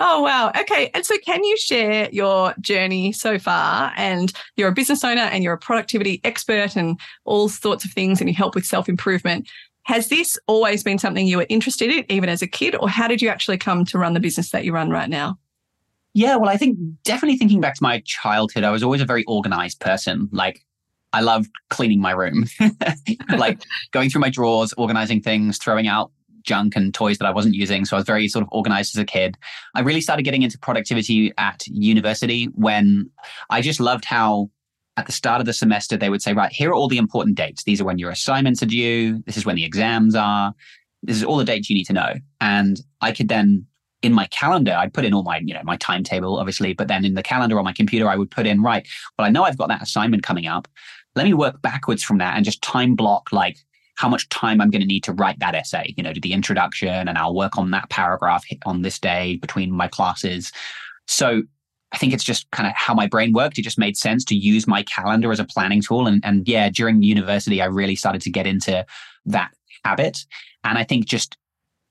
Oh, 0.00 0.22
wow. 0.22 0.52
Okay. 0.60 0.90
And 0.94 1.04
so, 1.04 1.16
can 1.26 1.42
you 1.42 1.56
share 1.56 2.08
your 2.12 2.54
journey 2.60 3.10
so 3.12 3.38
far? 3.38 3.92
And 3.96 4.32
you're 4.56 4.68
a 4.68 4.72
business 4.72 5.02
owner 5.02 5.22
and 5.22 5.42
you're 5.42 5.54
a 5.54 5.58
productivity 5.58 6.20
expert 6.22 6.76
and 6.76 6.98
all 7.24 7.48
sorts 7.48 7.84
of 7.84 7.90
things, 7.90 8.20
and 8.20 8.30
you 8.30 8.34
help 8.34 8.54
with 8.54 8.64
self 8.64 8.88
improvement. 8.88 9.48
Has 9.88 10.08
this 10.08 10.38
always 10.46 10.82
been 10.82 10.98
something 10.98 11.26
you 11.26 11.38
were 11.38 11.46
interested 11.48 11.90
in, 11.90 12.04
even 12.10 12.28
as 12.28 12.42
a 12.42 12.46
kid, 12.46 12.76
or 12.76 12.90
how 12.90 13.08
did 13.08 13.22
you 13.22 13.30
actually 13.30 13.56
come 13.56 13.86
to 13.86 13.96
run 13.96 14.12
the 14.12 14.20
business 14.20 14.50
that 14.50 14.66
you 14.66 14.74
run 14.74 14.90
right 14.90 15.08
now? 15.08 15.38
Yeah, 16.12 16.36
well, 16.36 16.50
I 16.50 16.58
think 16.58 16.78
definitely 17.04 17.38
thinking 17.38 17.62
back 17.62 17.74
to 17.76 17.82
my 17.82 18.02
childhood, 18.04 18.64
I 18.64 18.70
was 18.70 18.82
always 18.82 19.00
a 19.00 19.06
very 19.06 19.24
organized 19.24 19.80
person. 19.80 20.28
Like, 20.30 20.62
I 21.14 21.22
loved 21.22 21.50
cleaning 21.70 22.02
my 22.02 22.10
room, 22.10 22.44
like 23.38 23.62
going 23.92 24.10
through 24.10 24.20
my 24.20 24.28
drawers, 24.28 24.74
organizing 24.74 25.22
things, 25.22 25.56
throwing 25.56 25.88
out 25.88 26.12
junk 26.42 26.76
and 26.76 26.92
toys 26.92 27.16
that 27.16 27.26
I 27.26 27.30
wasn't 27.30 27.54
using. 27.54 27.86
So 27.86 27.96
I 27.96 28.00
was 28.00 28.06
very 28.06 28.28
sort 28.28 28.42
of 28.42 28.50
organized 28.52 28.94
as 28.94 29.00
a 29.00 29.06
kid. 29.06 29.38
I 29.74 29.80
really 29.80 30.02
started 30.02 30.24
getting 30.24 30.42
into 30.42 30.58
productivity 30.58 31.32
at 31.38 31.66
university 31.66 32.44
when 32.54 33.10
I 33.48 33.62
just 33.62 33.80
loved 33.80 34.04
how 34.04 34.50
at 34.98 35.06
the 35.06 35.12
start 35.12 35.38
of 35.40 35.46
the 35.46 35.52
semester, 35.52 35.96
they 35.96 36.10
would 36.10 36.22
say, 36.22 36.32
right, 36.32 36.50
here 36.50 36.70
are 36.70 36.74
all 36.74 36.88
the 36.88 36.98
important 36.98 37.36
dates. 37.36 37.62
These 37.62 37.80
are 37.80 37.84
when 37.84 38.00
your 38.00 38.10
assignments 38.10 38.64
are 38.64 38.66
due. 38.66 39.22
This 39.26 39.36
is 39.36 39.46
when 39.46 39.54
the 39.54 39.64
exams 39.64 40.16
are. 40.16 40.52
This 41.04 41.16
is 41.16 41.22
all 41.22 41.36
the 41.36 41.44
dates 41.44 41.70
you 41.70 41.74
need 41.74 41.84
to 41.84 41.92
know. 41.92 42.14
And 42.40 42.80
I 43.00 43.12
could 43.12 43.28
then, 43.28 43.64
in 44.02 44.12
my 44.12 44.26
calendar, 44.26 44.74
I'd 44.76 44.92
put 44.92 45.04
in 45.04 45.14
all 45.14 45.22
my, 45.22 45.38
you 45.38 45.54
know, 45.54 45.62
my 45.62 45.76
timetable, 45.76 46.36
obviously, 46.36 46.72
but 46.74 46.88
then 46.88 47.04
in 47.04 47.14
the 47.14 47.22
calendar 47.22 47.60
on 47.60 47.64
my 47.64 47.72
computer, 47.72 48.08
I 48.08 48.16
would 48.16 48.32
put 48.32 48.44
in, 48.44 48.60
right, 48.60 48.84
well, 49.16 49.24
I 49.24 49.30
know 49.30 49.44
I've 49.44 49.56
got 49.56 49.68
that 49.68 49.82
assignment 49.82 50.24
coming 50.24 50.48
up. 50.48 50.66
Let 51.14 51.26
me 51.26 51.32
work 51.32 51.62
backwards 51.62 52.02
from 52.02 52.18
that 52.18 52.34
and 52.36 52.44
just 52.44 52.60
time 52.60 52.96
block 52.96 53.30
like 53.30 53.56
how 53.94 54.08
much 54.08 54.28
time 54.30 54.60
I'm 54.60 54.70
going 54.70 54.82
to 54.82 54.86
need 54.86 55.04
to 55.04 55.12
write 55.12 55.38
that 55.38 55.54
essay, 55.54 55.94
you 55.96 56.02
know, 56.02 56.12
do 56.12 56.20
the 56.20 56.32
introduction 56.32 57.06
and 57.06 57.16
I'll 57.16 57.36
work 57.36 57.56
on 57.56 57.70
that 57.70 57.88
paragraph 57.88 58.44
on 58.66 58.82
this 58.82 58.98
day 58.98 59.36
between 59.36 59.70
my 59.70 59.86
classes. 59.86 60.50
So 61.06 61.42
I 61.92 61.98
think 61.98 62.12
it's 62.12 62.24
just 62.24 62.50
kind 62.50 62.66
of 62.66 62.74
how 62.76 62.94
my 62.94 63.06
brain 63.06 63.32
worked. 63.32 63.58
It 63.58 63.62
just 63.62 63.78
made 63.78 63.96
sense 63.96 64.24
to 64.26 64.34
use 64.34 64.66
my 64.66 64.82
calendar 64.82 65.32
as 65.32 65.40
a 65.40 65.44
planning 65.44 65.82
tool. 65.82 66.06
And, 66.06 66.22
and 66.24 66.46
yeah, 66.46 66.68
during 66.68 67.02
university, 67.02 67.62
I 67.62 67.66
really 67.66 67.96
started 67.96 68.20
to 68.22 68.30
get 68.30 68.46
into 68.46 68.84
that 69.26 69.50
habit. 69.84 70.26
And 70.64 70.76
I 70.76 70.84
think 70.84 71.06
just, 71.06 71.36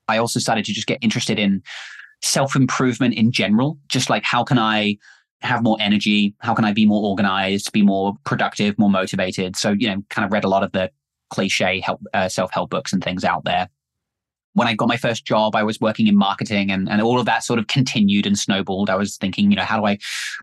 I 0.07 0.17
also 0.17 0.39
started 0.39 0.65
to 0.65 0.73
just 0.73 0.87
get 0.87 0.99
interested 1.01 1.39
in 1.39 1.63
self 2.21 2.55
improvement 2.55 3.15
in 3.15 3.31
general. 3.31 3.79
Just 3.87 4.09
like, 4.09 4.23
how 4.23 4.43
can 4.43 4.59
I 4.59 4.97
have 5.41 5.63
more 5.63 5.77
energy? 5.79 6.35
How 6.39 6.53
can 6.53 6.65
I 6.65 6.73
be 6.73 6.85
more 6.85 7.03
organized, 7.03 7.71
be 7.71 7.81
more 7.81 8.13
productive, 8.23 8.77
more 8.77 8.89
motivated? 8.89 9.55
So, 9.55 9.71
you 9.71 9.87
know, 9.87 10.03
kind 10.09 10.25
of 10.25 10.31
read 10.31 10.43
a 10.43 10.49
lot 10.49 10.63
of 10.63 10.71
the 10.73 10.91
cliche 11.31 11.79
help, 11.79 12.01
uh, 12.13 12.29
self 12.29 12.51
help 12.51 12.69
books 12.69 12.93
and 12.93 13.03
things 13.03 13.23
out 13.23 13.45
there. 13.45 13.67
When 14.57 14.67
I 14.67 14.73
got 14.73 14.87
my 14.87 14.97
first 14.97 15.23
job, 15.23 15.55
I 15.55 15.61
was 15.61 15.79
working 15.79 16.07
in 16.07 16.15
marketing 16.15 16.71
and, 16.71 16.89
and 16.89 16.99
all 16.99 17.19
of 17.19 17.27
that 17.27 17.43
sort 17.43 17.59
of 17.59 17.67
continued 17.67 18.25
and 18.25 18.37
snowballed. 18.37 18.89
I 18.89 18.95
was 18.95 19.15
thinking, 19.15 19.51
you 19.51 19.55
know, 19.55 19.63
how 19.63 19.79
do 19.79 19.85
I 19.85 19.99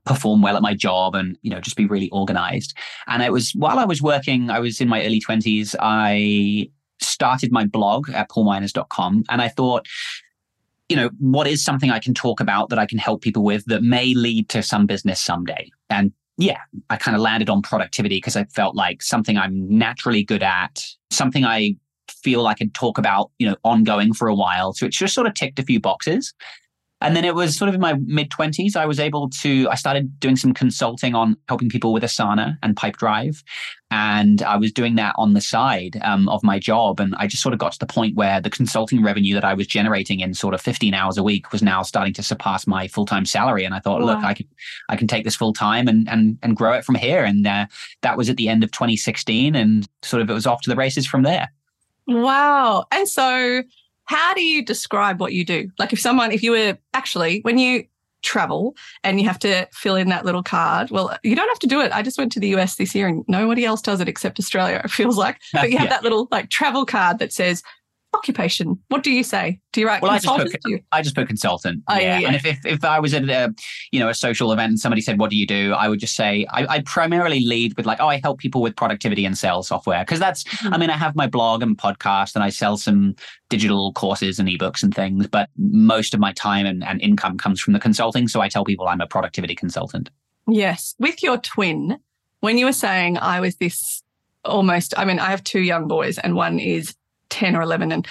perform 0.07 0.41
well 0.41 0.55
at 0.55 0.63
my 0.63 0.73
job 0.73 1.17
and, 1.17 1.37
you 1.43 1.51
know, 1.51 1.59
just 1.59 1.77
be 1.77 1.87
really 1.87 2.09
organized. 2.11 2.77
And 3.09 3.25
it 3.25 3.33
was 3.33 3.51
while 3.57 3.81
I 3.81 3.85
was 3.85 4.01
working, 4.01 4.51
I 4.51 4.61
was 4.61 4.81
in 4.81 4.89
my 4.89 5.05
early 5.05 5.21
20s, 5.21 5.75
I 5.81 6.71
started 7.01 7.51
my 7.51 7.67
blog 7.67 8.09
at 8.11 8.31
paulminors.com 8.31 9.25
and 9.29 9.43
I 9.43 9.49
thought, 9.49 9.89
you 10.89 10.95
know, 10.95 11.11
what 11.19 11.49
is 11.49 11.65
something 11.65 11.91
I 11.91 11.99
can 11.99 12.15
talk 12.15 12.39
about 12.39 12.69
that 12.69 12.79
I 12.79 12.87
can 12.87 12.99
help 12.99 13.21
people 13.21 13.43
with 13.43 13.65
that 13.67 13.83
may 13.83 14.15
lead 14.15 14.49
to 14.51 14.63
some 14.63 14.87
business 14.87 15.21
someday? 15.21 15.71
And 15.91 16.13
yeah, 16.37 16.59
I 16.91 16.97
kind 16.97 17.17
of 17.17 17.21
landed 17.21 17.49
on 17.49 17.63
productivity 17.63 18.17
because 18.17 18.37
I 18.37 18.45
felt 18.45 18.75
like 18.75 19.03
something 19.03 19.37
I'm 19.37 19.69
naturally 19.69 20.23
good 20.23 20.43
at, 20.43 20.85
something 21.11 21.45
I 21.45 21.77
feel 22.25 22.47
I 22.47 22.55
could 22.55 22.75
talk 22.75 22.99
about, 22.99 23.31
you 23.39 23.49
know, 23.49 23.57
ongoing 23.63 24.15
for 24.15 24.27
a 24.27 24.35
while. 24.35 24.73
So 24.73 24.87
it 24.87 24.93
just 24.93 25.15
sort 25.15 25.27
of 25.27 25.35
ticked 25.35 25.59
a 25.61 25.63
few 25.63 25.79
boxes. 25.79 26.35
And 27.05 27.15
then 27.15 27.25
it 27.27 27.35
was 27.35 27.55
sort 27.55 27.69
of 27.69 27.75
in 27.75 27.83
my 27.83 27.95
mid 28.07 28.31
20s, 28.31 28.77
I 28.77 28.87
was 28.87 28.99
able 28.99 29.29
to, 29.29 29.69
I 29.69 29.75
started 29.75 30.19
doing 30.21 30.37
some 30.37 30.55
consulting 30.55 31.15
on 31.15 31.37
helping 31.49 31.69
people 31.69 31.93
with 31.93 32.03
Asana 32.03 32.57
and 32.63 32.77
Pipedrive. 32.77 33.43
And 33.91 34.41
I 34.41 34.57
was 34.57 34.73
doing 34.73 34.95
that 34.95 35.15
on 35.19 35.35
the 35.35 35.43
side 35.43 36.01
um, 36.03 36.31
of 36.31 36.43
my 36.43 36.59
job. 36.59 37.01
And 37.01 37.15
I 37.17 37.27
just 37.27 37.43
sort 37.43 37.53
of 37.53 37.59
got 37.59 37.73
to 37.73 37.79
the 37.79 37.87
point 37.87 38.17
where 38.17 38.41
the 38.41 38.49
consulting 38.49 39.03
revenue 39.03 39.35
that 39.35 39.45
I 39.45 39.53
was 39.53 39.67
generating 39.67 40.21
in 40.21 40.33
sort 40.33 40.55
of 40.55 40.63
15 40.63 40.95
hours 40.95 41.19
a 41.19 41.23
week 41.23 41.53
was 41.53 41.63
now 41.63 41.83
starting 41.83 42.15
to 42.15 42.23
surpass 42.23 42.67
my 42.67 42.89
full 42.89 43.05
time 43.05 43.27
salary. 43.27 43.67
And 43.67 43.75
I 43.75 43.81
thought, 43.81 44.01
wow. 44.01 44.07
look, 44.07 44.25
I 44.25 44.33
can, 44.33 44.47
I 44.89 44.97
can 44.97 45.07
take 45.07 45.25
this 45.25 45.37
full 45.37 45.53
time 45.53 45.89
and, 45.89 46.09
and, 46.09 46.39
and 46.43 46.57
grow 46.57 46.73
it 46.73 46.87
from 46.87 46.95
here. 46.95 47.23
And 47.23 47.47
uh, 47.47 47.67
that 48.01 48.17
was 48.17 48.31
at 48.31 48.39
the 48.39 48.49
end 48.49 48.65
of 48.65 48.71
2016. 48.71 49.55
And 49.55 49.87
sort 50.03 50.23
of 50.23 50.31
it 50.31 50.35
was 50.35 50.47
off 50.47 50.63
to 50.63 50.71
the 50.71 50.77
races 50.77 51.07
from 51.07 51.23
there. 51.23 51.51
Wow. 52.07 52.87
And 52.93 53.09
so, 53.09 53.63
how 54.07 54.35
do 54.35 54.45
you 54.45 54.65
describe 54.65 55.21
what 55.21 55.33
you 55.33 55.45
do? 55.45 55.71
Like, 55.79 55.93
if 55.93 56.01
someone, 56.01 56.31
if 56.33 56.43
you 56.43 56.51
were 56.51 56.79
actually, 56.93 57.41
when 57.41 57.59
you 57.59 57.85
travel 58.23 58.75
and 59.05 59.21
you 59.21 59.27
have 59.27 59.39
to 59.39 59.69
fill 59.73 59.95
in 59.97 60.09
that 60.09 60.25
little 60.25 60.43
card, 60.43 60.91
well, 60.91 61.17
you 61.23 61.37
don't 61.37 61.49
have 61.49 61.59
to 61.61 61.67
do 61.67 61.81
it. 61.81 61.93
I 61.93 62.03
just 62.03 62.19
went 62.19 62.33
to 62.33 62.41
the 62.41 62.49
US 62.57 62.77
this 62.77 62.95
year 62.95 63.07
and 63.07 63.25
nobody 63.29 63.65
else 63.65 63.81
does 63.81 64.01
it 64.01 64.09
except 64.09 64.39
Australia, 64.39 64.81
it 64.85 64.91
feels 64.91 65.17
like. 65.17 65.41
But 65.53 65.71
you 65.71 65.79
have 65.79 65.85
yeah. 65.89 65.91
that 65.91 66.03
little 66.03 66.29
like 66.31 66.51
travel 66.51 66.85
card 66.85 67.19
that 67.19 67.33
says 67.33 67.63
occupation. 68.15 68.79
What 68.89 69.03
do 69.03 69.11
you 69.11 69.23
say? 69.23 69.61
Do 69.73 69.81
you 69.81 69.87
write 69.87 70.01
well, 70.01 70.13
consultant? 70.13 70.49
I 70.49 70.53
just, 70.53 70.63
put, 70.63 70.83
I 70.93 71.03
just 71.03 71.15
put 71.15 71.27
consultant. 71.27 71.83
Oh, 71.89 71.99
yeah. 71.99 72.19
yeah. 72.19 72.27
And 72.29 72.37
if, 72.37 72.47
if, 72.47 72.65
if 72.65 72.85
I 72.85 73.01
was 73.01 73.13
at 73.13 73.29
a, 73.29 73.55
you 73.91 74.01
know, 74.01 74.09
a 74.09 74.15
social 74.15 74.53
event 74.53 74.71
and 74.71 74.81
somebody 74.81 75.03
said, 75.03 75.19
what 75.19 75.31
do 75.31 75.37
you 75.37 75.47
do? 75.47 75.73
I 75.73 75.89
would 75.89 76.01
just 76.01 76.15
say, 76.15 76.47
I, 76.51 76.77
I 76.77 76.81
primarily 76.81 77.45
lead 77.45 77.77
with 77.77 77.87
like, 77.87 78.01
oh, 78.01 78.09
I 78.09 78.21
help 78.23 78.39
people 78.39 78.63
with 78.63 78.77
productivity 78.77 79.25
and 79.25 79.37
sales 79.37 79.69
software. 79.69 80.05
Cause 80.05 80.19
that's, 80.19 80.45
mm-hmm. 80.45 80.73
I 80.73 80.79
mean, 80.79 80.91
I 80.91 80.97
have 80.97 81.15
my 81.17 81.27
blog 81.27 81.63
and 81.63 81.77
podcast 81.77 82.35
and 82.35 82.45
I 82.45 82.51
sell 82.51 82.77
some 82.77 83.15
digital 83.49 83.93
courses 83.93 84.39
and 84.39 84.49
ebooks 84.49 84.83
and 84.83 84.95
things, 84.95 85.27
but 85.27 85.51
most 85.59 86.15
of 86.15 86.21
my 86.21 86.33
time 86.33 86.67
and, 86.67 86.85
and 86.85 87.01
income 87.03 87.37
comes 87.37 87.61
from 87.61 87.73
the 87.73 87.81
consulting. 87.81 88.29
So 88.29 88.41
I 88.41 88.49
tell 88.49 88.65
people 88.65 88.89
I'm 88.89 89.01
a 89.01 89.07
productivity 89.07 89.55
consultant. 89.55 90.11
Yes. 90.49 90.95
With 90.99 91.23
your 91.23 91.39
twin, 91.39 91.99
when 92.41 92.59
you 92.59 92.67
were 92.67 92.73
saying 92.73 93.19
I 93.19 93.41
was 93.41 93.57
this 93.57 94.03
almost, 94.45 94.93
I 94.99 95.05
mean, 95.05 95.19
I 95.19 95.31
have 95.31 95.43
two 95.43 95.61
young 95.61 95.89
boys 95.89 96.19
and 96.19 96.35
one 96.35 96.59
is 96.59 96.95
10 97.35 97.57
or 97.57 97.63
11 97.63 97.93
and 97.93 98.07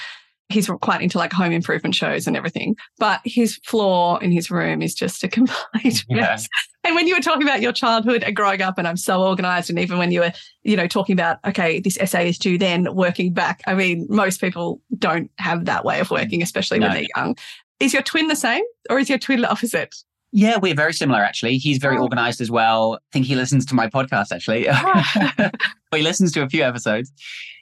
he's 0.49 0.67
quite 0.81 1.01
into 1.01 1.17
like 1.17 1.33
home 1.33 1.51
improvement 1.51 1.95
shows 1.95 2.27
and 2.27 2.37
everything. 2.37 2.75
But 2.99 3.21
his 3.25 3.57
floor 3.65 4.21
in 4.21 4.31
his 4.31 4.51
room 4.51 4.81
is 4.81 4.93
just 4.93 5.23
a 5.23 5.27
complete 5.29 6.05
yeah. 6.09 6.17
mess. 6.17 6.47
And 6.83 6.95
when 6.95 7.07
you 7.07 7.15
were 7.15 7.21
talking 7.21 7.43
about 7.43 7.61
your 7.61 7.71
childhood 7.71 8.23
and 8.23 8.35
growing 8.35 8.61
up, 8.61 8.77
and 8.77 8.87
I'm 8.87 8.97
so 8.97 9.23
organized, 9.23 9.69
and 9.69 9.79
even 9.79 9.97
when 9.97 10.11
you 10.11 10.19
were, 10.19 10.33
you 10.63 10.75
know, 10.75 10.87
talking 10.87 11.13
about, 11.13 11.39
okay, 11.45 11.79
this 11.79 11.97
essay 11.97 12.29
is 12.29 12.37
due 12.37 12.57
then, 12.57 12.93
working 12.93 13.33
back, 13.33 13.61
I 13.65 13.73
mean, 13.73 14.05
most 14.09 14.41
people 14.41 14.81
don't 14.97 15.31
have 15.37 15.65
that 15.65 15.85
way 15.85 15.99
of 15.99 16.11
working, 16.11 16.43
especially 16.43 16.79
no. 16.79 16.87
when 16.87 16.95
they're 16.95 17.07
young. 17.15 17.37
Is 17.79 17.93
your 17.93 18.01
twin 18.01 18.27
the 18.27 18.35
same 18.35 18.63
or 18.89 18.99
is 18.99 19.09
your 19.09 19.17
twin 19.17 19.41
the 19.41 19.49
opposite? 19.49 19.95
Yeah, 20.35 20.57
we're 20.57 20.75
very 20.75 20.93
similar 20.93 21.19
actually. 21.19 21.57
He's 21.57 21.77
very 21.77 21.97
oh. 21.97 22.01
organized 22.01 22.41
as 22.41 22.49
well. 22.49 22.95
I 22.95 22.97
think 23.13 23.27
he 23.27 23.35
listens 23.35 23.65
to 23.67 23.75
my 23.75 23.87
podcast 23.87 24.31
actually. 24.31 24.67
Ah. 24.67 25.51
he 25.95 26.01
listens 26.01 26.31
to 26.33 26.41
a 26.41 26.49
few 26.49 26.63
episodes. 26.63 27.11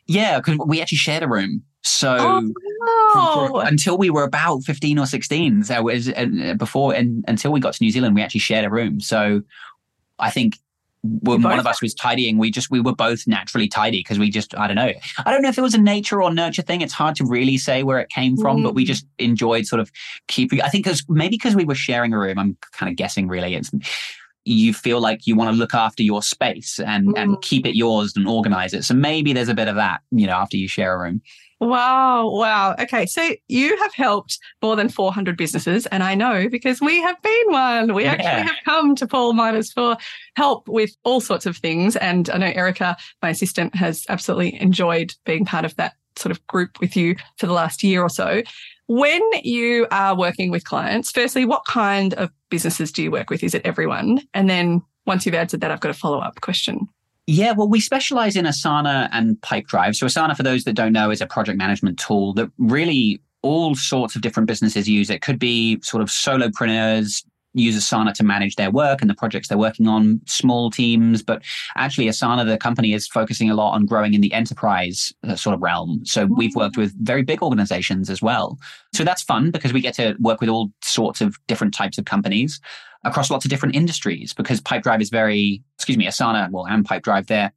Yeah, 0.07 0.39
because 0.39 0.57
we 0.65 0.81
actually 0.81 0.97
shared 0.97 1.23
a 1.23 1.27
room. 1.27 1.63
So 1.83 2.15
oh, 2.19 2.51
for, 3.13 3.47
for, 3.47 3.67
until 3.67 3.97
we 3.97 4.09
were 4.09 4.23
about 4.23 4.63
15 4.63 4.99
or 4.99 5.05
16, 5.05 5.63
so 5.63 5.81
was 5.81 6.09
uh, 6.09 6.53
before 6.57 6.93
and 6.93 7.25
until 7.27 7.51
we 7.51 7.59
got 7.59 7.73
to 7.73 7.83
New 7.83 7.89
Zealand, 7.89 8.15
we 8.15 8.21
actually 8.21 8.41
shared 8.41 8.65
a 8.65 8.69
room. 8.69 8.99
So 8.99 9.41
I 10.19 10.29
think 10.29 10.59
when 11.03 11.41
one 11.41 11.57
of 11.57 11.65
us 11.65 11.81
was 11.81 11.95
tidying, 11.95 12.37
we 12.37 12.51
just 12.51 12.69
we 12.69 12.79
were 12.79 12.93
both 12.93 13.25
naturally 13.25 13.67
tidy 13.67 14.01
because 14.01 14.19
we 14.19 14.29
just 14.29 14.55
I 14.55 14.67
don't 14.67 14.75
know. 14.75 14.91
I 15.25 15.31
don't 15.31 15.41
know 15.41 15.49
if 15.49 15.57
it 15.57 15.61
was 15.61 15.73
a 15.73 15.81
nature 15.81 16.21
or 16.21 16.31
nurture 16.31 16.61
thing. 16.61 16.81
It's 16.81 16.93
hard 16.93 17.15
to 17.15 17.25
really 17.25 17.57
say 17.57 17.81
where 17.81 17.99
it 17.99 18.09
came 18.09 18.37
from, 18.37 18.57
mm. 18.57 18.63
but 18.63 18.75
we 18.75 18.83
mm. 18.83 18.87
just 18.87 19.07
enjoyed 19.17 19.65
sort 19.65 19.79
of 19.79 19.91
keeping. 20.27 20.61
I 20.61 20.69
think 20.69 20.83
because 20.83 21.03
maybe 21.09 21.37
because 21.37 21.55
we 21.55 21.65
were 21.65 21.75
sharing 21.75 22.13
a 22.13 22.19
room. 22.19 22.37
I'm 22.37 22.55
kind 22.71 22.89
of 22.91 22.95
guessing 22.97 23.27
really. 23.27 23.55
It's 23.55 23.71
you 24.45 24.73
feel 24.73 24.99
like 24.99 25.27
you 25.27 25.35
want 25.35 25.53
to 25.53 25.57
look 25.57 25.73
after 25.73 26.03
your 26.03 26.23
space 26.23 26.79
and 26.79 27.09
mm. 27.09 27.17
and 27.17 27.41
keep 27.41 27.65
it 27.65 27.75
yours 27.75 28.13
and 28.15 28.27
organize 28.27 28.73
it. 28.73 28.83
So 28.83 28.93
maybe 28.93 29.33
there's 29.33 29.49
a 29.49 29.53
bit 29.53 29.67
of 29.67 29.75
that, 29.75 30.01
you 30.11 30.27
know, 30.27 30.33
after 30.33 30.57
you 30.57 30.67
share 30.67 30.95
a 30.95 30.99
room. 30.99 31.21
Wow. 31.61 32.27
Wow. 32.31 32.75
Okay. 32.79 33.05
So 33.05 33.35
you 33.47 33.77
have 33.77 33.93
helped 33.93 34.39
more 34.63 34.75
than 34.75 34.89
400 34.89 35.37
businesses. 35.37 35.85
And 35.85 36.01
I 36.01 36.15
know 36.15 36.49
because 36.49 36.81
we 36.81 36.99
have 37.01 37.21
been 37.21 37.51
one. 37.51 37.93
We 37.93 38.03
yeah. 38.03 38.13
actually 38.13 38.47
have 38.47 38.55
come 38.65 38.95
to 38.95 39.05
Paul 39.05 39.33
Minors 39.33 39.71
for 39.71 39.95
help 40.35 40.67
with 40.67 40.97
all 41.03 41.21
sorts 41.21 41.45
of 41.45 41.57
things. 41.57 41.95
And 41.97 42.31
I 42.31 42.37
know 42.39 42.47
Erica, 42.47 42.97
my 43.21 43.29
assistant, 43.29 43.75
has 43.75 44.07
absolutely 44.09 44.59
enjoyed 44.59 45.13
being 45.23 45.45
part 45.45 45.63
of 45.63 45.75
that 45.75 45.93
sort 46.15 46.31
of 46.31 46.45
group 46.47 46.79
with 46.79 46.97
you 46.97 47.15
for 47.37 47.45
the 47.45 47.53
last 47.53 47.83
year 47.83 48.01
or 48.01 48.09
so. 48.09 48.41
When 48.91 49.21
you 49.41 49.87
are 49.89 50.17
working 50.17 50.51
with 50.51 50.65
clients, 50.65 51.11
firstly, 51.11 51.45
what 51.45 51.63
kind 51.63 52.13
of 52.15 52.29
businesses 52.49 52.91
do 52.91 53.01
you 53.01 53.09
work 53.09 53.29
with? 53.29 53.41
Is 53.41 53.53
it 53.53 53.65
everyone? 53.65 54.19
And 54.33 54.49
then 54.49 54.81
once 55.05 55.25
you've 55.25 55.33
answered 55.33 55.61
that, 55.61 55.71
I've 55.71 55.79
got 55.79 55.91
a 55.91 55.93
follow 55.93 56.19
up 56.19 56.41
question. 56.41 56.89
Yeah, 57.25 57.53
well, 57.53 57.69
we 57.69 57.79
specialize 57.79 58.35
in 58.35 58.43
Asana 58.43 59.07
and 59.13 59.39
Pipedrive. 59.39 59.95
So, 59.95 60.07
Asana, 60.07 60.35
for 60.35 60.43
those 60.43 60.65
that 60.65 60.73
don't 60.73 60.91
know, 60.91 61.09
is 61.09 61.21
a 61.21 61.25
project 61.25 61.57
management 61.57 61.99
tool 61.99 62.33
that 62.33 62.51
really 62.57 63.21
all 63.43 63.75
sorts 63.75 64.17
of 64.17 64.23
different 64.23 64.47
businesses 64.47 64.89
use. 64.89 65.09
It 65.09 65.21
could 65.21 65.39
be 65.39 65.79
sort 65.81 66.03
of 66.03 66.09
solopreneurs, 66.09 67.23
use 67.53 67.77
Asana 67.77 68.13
to 68.13 68.23
manage 68.23 68.55
their 68.55 68.71
work 68.71 69.01
and 69.01 69.09
the 69.09 69.15
projects 69.15 69.47
they're 69.47 69.57
working 69.57 69.87
on, 69.87 70.21
small 70.25 70.71
teams. 70.71 71.21
But 71.21 71.41
actually, 71.75 72.07
Asana, 72.07 72.45
the 72.45 72.57
company, 72.57 72.93
is 72.93 73.07
focusing 73.07 73.49
a 73.49 73.55
lot 73.55 73.73
on 73.73 73.85
growing 73.85 74.13
in 74.13 74.21
the 74.21 74.33
enterprise 74.33 75.13
uh, 75.27 75.35
sort 75.35 75.53
of 75.53 75.61
realm. 75.61 76.01
So 76.05 76.25
we've 76.25 76.55
worked 76.55 76.77
with 76.77 76.93
very 77.03 77.23
big 77.23 77.41
organizations 77.41 78.09
as 78.09 78.21
well. 78.21 78.57
So 78.93 79.03
that's 79.03 79.21
fun 79.21 79.51
because 79.51 79.73
we 79.73 79.81
get 79.81 79.93
to 79.95 80.15
work 80.19 80.39
with 80.39 80.49
all 80.49 80.71
sorts 80.83 81.21
of 81.21 81.35
different 81.47 81.73
types 81.73 81.97
of 81.97 82.05
companies 82.05 82.59
across 83.03 83.31
lots 83.31 83.45
of 83.45 83.49
different 83.49 83.75
industries 83.75 84.33
because 84.33 84.61
Pipedrive 84.61 85.01
is 85.01 85.09
very, 85.09 85.63
excuse 85.75 85.97
me, 85.97 86.05
Asana, 86.05 86.49
well, 86.51 86.67
and 86.67 86.87
Pipedrive, 86.87 87.27
they're, 87.27 87.51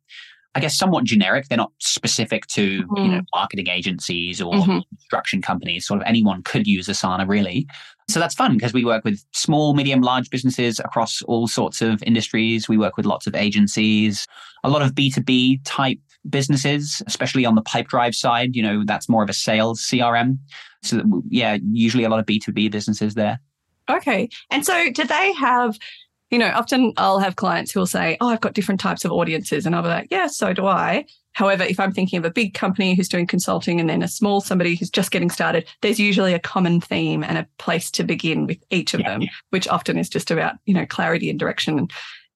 I 0.55 0.61
guess, 0.61 0.77
somewhat 0.77 1.05
generic. 1.05 1.49
They're 1.49 1.59
not 1.59 1.73
specific 1.81 2.47
to, 2.49 2.83
mm-hmm. 2.83 2.97
you 2.97 3.11
know, 3.11 3.21
marketing 3.35 3.69
agencies 3.69 4.41
or 4.41 4.55
mm-hmm. 4.55 4.79
construction 4.97 5.43
companies. 5.43 5.87
Sort 5.87 6.01
of 6.01 6.07
anyone 6.07 6.43
could 6.43 6.67
use 6.67 6.87
Asana, 6.89 7.29
really. 7.29 7.67
So 8.09 8.21
that's 8.21 8.35
fun 8.35 8.55
because 8.55 8.73
we 8.73 8.85
work 8.85 9.05
with 9.05 9.25
small, 9.33 9.75
medium, 9.75 10.03
large 10.03 10.29
businesses 10.29 10.79
across 10.79 11.23
all 11.23 11.49
sorts 11.49 11.81
of 11.81 12.03
industries. 12.03 12.69
We 12.69 12.77
work 12.77 12.97
with 12.97 13.07
lots 13.07 13.27
of 13.27 13.35
agencies, 13.35 14.27
a 14.63 14.69
lot 14.69 14.83
of 14.83 14.93
B2B 14.93 15.61
type 15.65 15.99
businesses, 16.29 17.03
especially 17.07 17.47
on 17.47 17.55
the 17.55 17.63
Pipedrive 17.63 18.15
side. 18.15 18.55
You 18.55 18.63
know, 18.63 18.85
that's 18.85 19.09
more 19.09 19.23
of 19.23 19.31
a 19.31 19.35
sales 19.35 19.81
CRM. 19.81 20.39
So, 20.83 21.03
yeah, 21.29 21.59
usually 21.73 22.05
a 22.05 22.09
lot 22.11 22.21
of 22.21 22.27
B2B 22.27 22.71
businesses 22.71 23.15
there. 23.15 23.41
Okay. 23.89 24.29
And 24.51 24.65
so 24.65 24.91
do 24.91 25.05
they 25.05 25.33
have, 25.35 25.79
you 26.31 26.39
know, 26.39 26.51
often 26.55 26.93
I'll 26.97 27.19
have 27.19 27.37
clients 27.37 27.73
who 27.73 27.81
will 27.81 27.87
say, 27.87 28.17
Oh, 28.21 28.29
I've 28.29 28.41
got 28.41 28.55
different 28.55 28.81
types 28.81 29.05
of 29.05 29.13
audiences. 29.13 29.67
And 29.67 29.75
I'll 29.75 29.83
be 29.83 29.89
like, 29.89 30.09
Yeah, 30.11 30.27
so 30.27 30.53
do 30.53 30.67
I. 30.67 31.07
However, 31.35 31.65
if 31.65 31.79
I'm 31.79 31.93
thinking 31.93 32.19
of 32.19 32.25
a 32.25 32.31
big 32.31 32.55
company 32.55 32.95
who's 32.95 33.09
doing 33.09 33.27
consulting 33.27 33.81
and 33.81 33.91
then 33.91 34.03
a 34.03 34.09
small 34.09 34.41
somebody 34.41 34.75
who's 34.75 34.91
just 34.91 35.11
getting 35.11 35.31
started, 35.31 35.67
there's 35.83 36.01
usually 36.01 36.33
a 36.33 36.39
common 36.39 36.81
theme 36.81 37.23
and 37.23 37.39
a 37.39 37.47
place 37.59 37.91
to 37.93 38.05
begin 38.05 38.47
with 38.47 38.59
each 38.71 38.95
of 38.95 39.01
yeah, 39.01 39.11
them, 39.11 39.23
yeah. 39.23 39.29
which 39.51 39.69
often 39.69 39.99
is 39.99 40.09
just 40.09 40.31
about, 40.31 40.55
you 40.65 40.75
know, 40.75 40.87
clarity 40.87 41.29
and 41.29 41.39
direction 41.39 41.79
and 41.79 41.93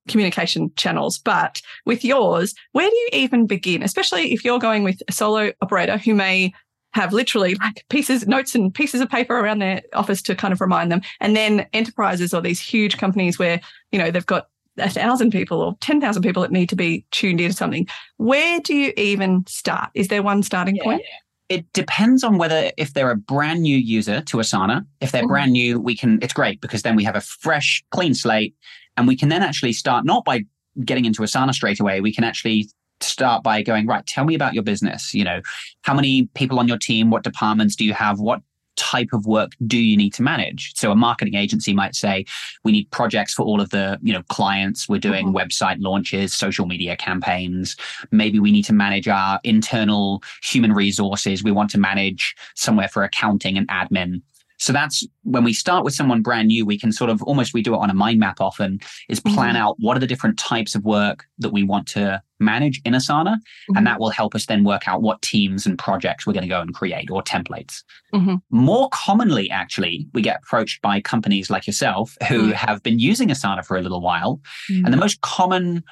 communication 0.08 0.72
channels. 0.76 1.18
But 1.18 1.62
with 1.86 2.04
yours, 2.04 2.54
where 2.72 2.88
do 2.88 2.96
you 2.96 3.08
even 3.12 3.46
begin? 3.46 3.82
Especially 3.82 4.32
if 4.32 4.44
you're 4.44 4.58
going 4.58 4.82
with 4.82 5.00
a 5.08 5.12
solo 5.12 5.52
operator 5.62 5.96
who 5.96 6.14
may 6.14 6.52
have 6.94 7.12
literally 7.12 7.54
like 7.56 7.84
pieces, 7.90 8.26
notes 8.26 8.54
and 8.54 8.74
pieces 8.74 9.00
of 9.00 9.10
paper 9.10 9.38
around 9.38 9.60
their 9.60 9.82
office 9.92 10.22
to 10.22 10.34
kind 10.34 10.52
of 10.52 10.60
remind 10.60 10.90
them. 10.90 11.02
And 11.20 11.36
then 11.36 11.66
enterprises 11.72 12.34
or 12.34 12.40
these 12.40 12.60
huge 12.60 12.98
companies 12.98 13.38
where, 13.38 13.60
you 13.92 13.98
know, 13.98 14.10
they've 14.10 14.24
got 14.26 14.48
a 14.78 14.90
thousand 14.90 15.30
people 15.30 15.60
or 15.60 15.76
10,000 15.80 16.22
people 16.22 16.42
that 16.42 16.52
need 16.52 16.68
to 16.68 16.76
be 16.76 17.04
tuned 17.10 17.40
into 17.40 17.56
something. 17.56 17.86
Where 18.16 18.60
do 18.60 18.74
you 18.74 18.92
even 18.96 19.44
start? 19.46 19.90
Is 19.94 20.08
there 20.08 20.22
one 20.22 20.42
starting 20.42 20.76
yeah, 20.76 20.84
point? 20.84 21.02
It 21.48 21.72
depends 21.72 22.24
on 22.24 22.38
whether 22.38 22.70
if 22.76 22.94
they're 22.94 23.10
a 23.10 23.16
brand 23.16 23.62
new 23.62 23.76
user 23.76 24.20
to 24.22 24.36
Asana. 24.36 24.84
If 25.00 25.12
they're 25.12 25.22
mm-hmm. 25.22 25.28
brand 25.28 25.52
new, 25.52 25.80
we 25.80 25.96
can 25.96 26.18
it's 26.22 26.32
great 26.32 26.60
because 26.60 26.82
then 26.82 26.96
we 26.96 27.04
have 27.04 27.16
a 27.16 27.20
fresh, 27.20 27.82
clean 27.90 28.14
slate 28.14 28.54
and 28.96 29.06
we 29.06 29.16
can 29.16 29.28
then 29.28 29.42
actually 29.42 29.72
start 29.72 30.04
not 30.04 30.24
by 30.24 30.44
getting 30.84 31.04
into 31.04 31.22
Asana 31.22 31.54
straight 31.54 31.80
away. 31.80 32.00
We 32.00 32.12
can 32.12 32.24
actually 32.24 32.68
start 33.00 33.42
by 33.42 33.62
going, 33.62 33.86
right, 33.86 34.04
tell 34.06 34.24
me 34.24 34.34
about 34.34 34.54
your 34.54 34.62
business. 34.62 35.14
You 35.14 35.24
know, 35.24 35.40
how 35.82 35.94
many 35.94 36.26
people 36.34 36.58
on 36.58 36.68
your 36.68 36.78
team? 36.78 37.10
What 37.10 37.22
departments 37.22 37.76
do 37.76 37.84
you 37.84 37.94
have? 37.94 38.18
What 38.18 38.42
type 38.90 39.10
of 39.12 39.26
work 39.26 39.52
do 39.66 39.78
you 39.78 39.96
need 39.96 40.14
to 40.14 40.22
manage? 40.22 40.72
So 40.74 40.90
a 40.90 40.96
marketing 40.96 41.34
agency 41.34 41.72
might 41.74 41.94
say, 41.94 42.24
we 42.64 42.72
need 42.72 42.90
projects 42.90 43.34
for 43.34 43.44
all 43.44 43.60
of 43.60 43.70
the, 43.70 43.98
you 44.02 44.12
know, 44.12 44.22
clients. 44.28 44.88
We're 44.88 44.98
doing 44.98 45.26
mm-hmm. 45.26 45.36
website 45.36 45.76
launches, 45.80 46.34
social 46.34 46.66
media 46.66 46.96
campaigns. 46.96 47.76
Maybe 48.10 48.38
we 48.38 48.50
need 48.50 48.64
to 48.64 48.72
manage 48.72 49.08
our 49.08 49.40
internal 49.44 50.22
human 50.42 50.72
resources. 50.72 51.44
We 51.44 51.52
want 51.52 51.70
to 51.70 51.78
manage 51.78 52.34
somewhere 52.54 52.88
for 52.88 53.04
accounting 53.04 53.58
and 53.58 53.68
admin. 53.68 54.22
So 54.58 54.72
that's 54.72 55.06
when 55.22 55.44
we 55.44 55.52
start 55.52 55.84
with 55.84 55.94
someone 55.94 56.20
brand 56.20 56.48
new, 56.48 56.66
we 56.66 56.78
can 56.78 56.92
sort 56.92 57.10
of 57.10 57.22
almost, 57.22 57.54
we 57.54 57.62
do 57.62 57.74
it 57.74 57.78
on 57.78 57.90
a 57.90 57.94
mind 57.94 58.18
map 58.18 58.40
often, 58.40 58.80
is 59.08 59.20
plan 59.20 59.54
mm-hmm. 59.54 59.56
out 59.56 59.76
what 59.78 59.96
are 59.96 60.00
the 60.00 60.06
different 60.06 60.38
types 60.38 60.74
of 60.74 60.84
work 60.84 61.26
that 61.38 61.50
we 61.50 61.62
want 61.62 61.86
to 61.88 62.20
manage 62.40 62.80
in 62.84 62.92
Asana. 62.92 63.36
Mm-hmm. 63.36 63.76
And 63.76 63.86
that 63.86 64.00
will 64.00 64.10
help 64.10 64.34
us 64.34 64.46
then 64.46 64.64
work 64.64 64.88
out 64.88 65.00
what 65.00 65.22
teams 65.22 65.64
and 65.64 65.78
projects 65.78 66.26
we're 66.26 66.32
going 66.32 66.42
to 66.42 66.48
go 66.48 66.60
and 66.60 66.74
create 66.74 67.10
or 67.10 67.22
templates. 67.22 67.82
Mm-hmm. 68.12 68.36
More 68.50 68.88
commonly, 68.90 69.50
actually, 69.50 70.08
we 70.12 70.22
get 70.22 70.40
approached 70.42 70.82
by 70.82 71.00
companies 71.00 71.50
like 71.50 71.66
yourself 71.66 72.16
who 72.28 72.50
mm. 72.50 72.52
have 72.52 72.82
been 72.82 72.98
using 72.98 73.28
Asana 73.28 73.64
for 73.64 73.76
a 73.76 73.82
little 73.82 74.00
while. 74.00 74.40
And 74.68 74.86
the 74.86 74.96
mm. 74.96 75.00
most 75.00 75.20
common 75.20 75.84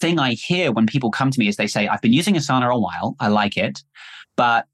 thing 0.00 0.18
I 0.18 0.32
hear 0.32 0.72
when 0.72 0.86
people 0.86 1.10
come 1.10 1.30
to 1.30 1.38
me 1.38 1.46
is 1.46 1.56
they 1.56 1.66
say, 1.66 1.86
I've 1.86 2.00
been 2.00 2.12
using 2.12 2.34
Asana 2.34 2.72
a 2.72 2.78
while. 2.78 3.16
I 3.20 3.28
like 3.28 3.56
it, 3.56 3.82
but 4.36 4.66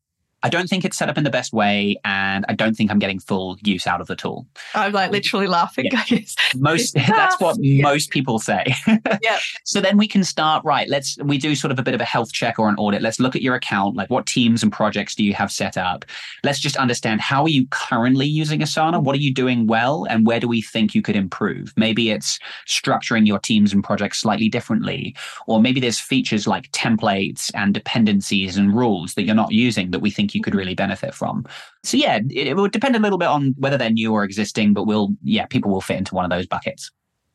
I 0.47 0.49
don't 0.49 0.69
think 0.69 0.85
it's 0.85 0.97
set 0.97 1.09
up 1.09 1.19
in 1.19 1.25
the 1.25 1.31
best 1.31 1.53
way, 1.53 1.97
and 2.05 2.45
I 2.49 2.55
don't 2.55 2.77
think 2.77 2.93
I'm 2.93 3.01
getting 3.01 3.19
full 3.19 3.59
use 3.65 3.85
out 3.85 4.01
of 4.01 4.07
the 4.07 4.15
tool. 4.15 4.47
I'm 4.75 4.93
like 4.93 5.09
um, 5.09 5.13
literally 5.13 5.49
laughing. 5.49 5.87
Yeah. 5.91 6.21
Most 6.55 6.95
that's 6.95 7.41
what 7.41 7.57
yeah. 7.59 7.83
most 7.83 8.11
people 8.11 8.39
say. 8.39 8.65
yeah. 9.23 9.41
So 9.65 9.81
then 9.81 9.97
we 9.97 10.07
can 10.07 10.23
start 10.23 10.65
right. 10.65 10.89
Let's 10.89 11.19
we 11.19 11.37
do 11.37 11.57
sort 11.57 11.73
of 11.73 11.81
a 11.81 11.83
bit 11.83 11.95
of 11.95 12.01
a 12.01 12.05
health 12.05 12.33
check 12.33 12.61
or 12.61 12.69
an 12.69 12.77
audit. 12.77 13.03
Let's 13.03 13.19
look 13.19 13.35
at 13.35 13.43
your 13.43 13.57
account. 13.57 13.97
Like 13.97 14.09
what 14.09 14.27
teams 14.27 14.63
and 14.63 14.73
projects 14.73 15.17
do 15.17 15.25
you 15.25 15.35
have 15.35 15.51
set 15.51 15.77
up? 15.77 16.05
Let's 16.45 16.61
just 16.61 16.77
understand 16.77 17.21
how 17.21 17.43
are 17.43 17.49
you 17.49 17.67
currently 17.71 18.27
using 18.27 18.61
Asana? 18.61 19.03
What 19.03 19.17
are 19.17 19.21
you 19.21 19.35
doing 19.35 19.67
well, 19.67 20.07
and 20.09 20.25
where 20.25 20.39
do 20.39 20.47
we 20.47 20.63
think 20.63 20.95
you 20.95 21.03
could 21.03 21.17
improve? 21.17 21.73
Maybe 21.77 22.13
it's 22.13 22.39
structuring 22.69 23.27
your 23.27 23.41
teams 23.41 23.73
and 23.73 23.83
projects 23.83 24.21
slightly 24.21 24.49
differently, 24.49 25.17
or 25.49 25.61
maybe 25.61 25.81
there's 25.81 25.99
features 25.99 26.47
like 26.47 26.71
templates 26.71 27.51
and 27.57 27.75
dependencies 27.75 28.57
and 28.57 28.77
rules 28.77 29.15
that 29.15 29.25
you're 29.25 29.35
not 29.35 29.51
using 29.51 29.91
that 29.91 29.99
we 29.99 30.11
think 30.11 30.36
you 30.37 30.43
could 30.43 30.55
really 30.55 30.75
benefit 30.75 31.15
from. 31.15 31.45
So 31.83 31.97
yeah, 31.97 32.21
it, 32.31 32.49
it 32.49 32.57
will 32.57 32.69
depend 32.69 32.95
a 32.95 33.01
little 33.01 33.19
bit 33.19 33.29
on 33.29 33.55
whether 33.59 33.77
they're 33.77 33.91
new 33.91 34.13
or 34.13 34.23
existing, 34.23 34.75
but 34.75 34.85
we'll 34.85 35.11
yeah, 35.25 35.47
people 35.47 35.71
will 35.71 35.81
fit 35.81 35.99
into 35.99 36.15
one 36.15 36.25
of 36.25 36.31
those 36.31 36.47
buckets. 36.47 36.91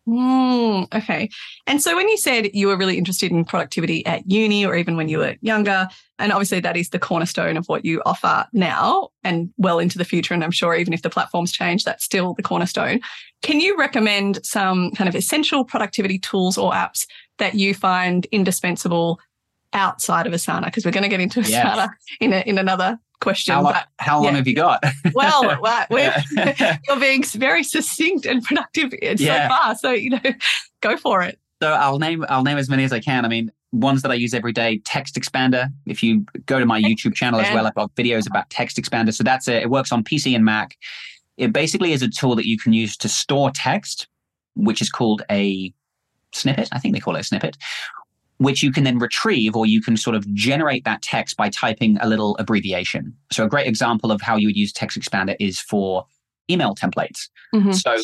Mm, 0.08 0.94
okay. 0.96 1.30
And 1.68 1.82
so 1.82 1.96
when 1.96 2.10
you 2.10 2.18
said 2.18 2.50
you 2.54 2.68
were 2.68 2.78
really 2.78 2.98
interested 2.98 3.32
in 3.32 3.46
productivity 3.46 4.04
at 4.06 4.30
uni 4.30 4.66
or 4.66 4.76
even 4.76 4.98
when 4.98 5.10
you 5.10 5.20
were 5.20 5.36
younger, 5.42 5.88
and 6.18 6.32
obviously 6.32 6.60
that 6.60 6.76
is 6.76 6.90
the 6.90 7.00
cornerstone 7.00 7.56
of 7.56 7.68
what 7.68 7.86
you 7.86 8.02
offer 8.06 8.46
now 8.52 9.10
and 9.24 9.52
well 9.58 9.80
into 9.80 9.98
the 10.00 10.06
future. 10.06 10.34
And 10.34 10.44
I'm 10.44 10.52
sure 10.52 10.76
even 10.76 10.94
if 10.94 11.04
the 11.04 11.10
platforms 11.10 11.52
change, 11.52 11.84
that's 11.84 12.04
still 12.04 12.34
the 12.34 12.44
cornerstone. 12.44 13.00
Can 13.44 13.60
you 13.60 13.78
recommend 13.78 14.44
some 14.44 14.92
kind 14.92 15.08
of 15.08 15.16
essential 15.16 15.64
productivity 15.64 16.18
tools 16.18 16.58
or 16.58 16.72
apps 16.72 17.06
that 17.38 17.56
you 17.56 17.74
find 17.74 18.26
indispensable 18.32 19.20
outside 19.74 20.28
of 20.28 20.34
Asana 20.34 20.66
because 20.66 20.86
we're 20.86 20.92
going 20.92 21.04
to 21.04 21.10
get 21.10 21.22
into 21.22 21.42
Asana 21.42 21.50
yes. 21.50 21.90
in 22.20 22.34
a, 22.34 22.40
in 22.42 22.58
another 22.58 23.00
question. 23.22 23.54
How, 23.54 23.64
but, 23.64 23.88
how 23.98 24.18
long 24.18 24.26
yeah. 24.26 24.38
have 24.38 24.48
you 24.48 24.56
got? 24.56 24.84
well, 25.14 25.44
you're 26.88 27.00
being 27.00 27.24
very 27.24 27.64
succinct 27.64 28.26
and 28.26 28.44
productive 28.44 28.92
so 28.92 29.24
yeah. 29.24 29.48
far. 29.48 29.76
So 29.76 29.92
you 29.92 30.12
know, 30.12 30.20
go 30.82 30.98
for 30.98 31.22
it. 31.22 31.40
So 31.62 31.72
I'll 31.72 32.00
name 32.00 32.26
I'll 32.28 32.44
name 32.44 32.58
as 32.58 32.70
many 32.70 32.84
as 32.84 32.92
I 32.92 33.00
can. 33.00 33.24
I 33.24 33.28
mean, 33.28 33.52
ones 33.72 34.02
that 34.02 34.12
I 34.12 34.16
use 34.16 34.34
every 34.34 34.52
day, 34.52 34.80
Text 34.80 35.16
Expander. 35.16 35.70
If 35.86 36.04
you 36.04 36.26
go 36.46 36.60
to 36.60 36.66
my 36.66 36.82
YouTube 36.82 37.16
channel 37.16 37.40
as 37.40 37.54
well, 37.54 37.66
I've 37.66 37.76
got 37.76 37.96
videos 37.96 38.28
about 38.28 38.50
Text 38.50 38.78
Expander. 38.78 39.14
So 39.14 39.24
that's 39.24 39.48
it. 39.48 39.64
It 39.64 39.70
works 39.70 39.92
on 39.92 40.04
PC 40.04 40.36
and 40.36 40.44
Mac. 40.44 40.76
It 41.38 41.54
basically 41.54 41.94
is 41.94 42.02
a 42.02 42.10
tool 42.10 42.36
that 42.36 42.48
you 42.48 42.58
can 42.58 42.74
use 42.74 42.98
to 42.98 43.08
store 43.08 43.52
text, 43.52 44.08
which 44.56 44.82
is 44.82 44.90
called 44.90 45.22
a 45.32 45.74
snippet. 46.34 46.70
I 46.72 46.80
think 46.80 46.94
they 46.94 47.00
call 47.00 47.16
it 47.16 47.22
a 47.22 47.24
snippet, 47.24 47.58
which 48.42 48.64
you 48.64 48.72
can 48.72 48.84
then 48.84 48.98
retrieve 48.98 49.56
or 49.56 49.68
you 49.68 49.80
can 49.84 49.96
sort 49.96 50.16
of 50.16 50.28
generate 50.34 50.84
that 50.84 51.00
text 51.04 51.38
by 51.38 51.48
typing 51.48 51.96
a 52.02 52.08
little 52.08 52.36
abbreviation. 52.38 53.16
So 53.32 53.46
a 53.46 53.48
great 53.48 53.68
example 53.68 54.12
of 54.12 54.20
how 54.20 54.36
you 54.36 54.48
would 54.48 54.58
use 54.58 54.74
Text 54.74 55.00
Expander 55.00 55.36
is 55.40 55.60
for 55.60 56.08
email 56.50 56.74
templates. 56.74 57.30
Mm-hmm. 57.54 57.74
So 57.74 57.98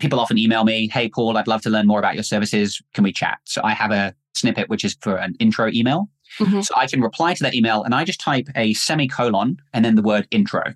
people 0.00 0.18
often 0.18 0.38
email 0.38 0.64
me, 0.64 0.88
Hey, 0.88 1.08
Paul, 1.08 1.38
I'd 1.38 1.46
love 1.46 1.62
to 1.62 1.70
learn 1.70 1.86
more 1.86 2.00
about 2.00 2.14
your 2.14 2.24
services. 2.24 2.82
Can 2.94 3.04
we 3.04 3.12
chat? 3.12 3.38
So 3.44 3.60
I 3.62 3.74
have 3.74 3.92
a 3.92 4.12
snippet, 4.34 4.68
which 4.68 4.84
is 4.84 4.96
for 5.02 5.18
an 5.18 5.36
intro 5.38 5.70
email. 5.70 6.08
Mm-hmm. 6.40 6.62
So 6.62 6.74
I 6.76 6.88
can 6.88 7.00
reply 7.00 7.34
to 7.34 7.42
that 7.44 7.54
email 7.54 7.84
and 7.84 7.94
I 7.94 8.02
just 8.02 8.20
type 8.20 8.48
a 8.56 8.74
semicolon 8.74 9.58
and 9.72 9.84
then 9.84 9.94
the 9.94 10.02
word 10.02 10.26
intro. 10.32 10.74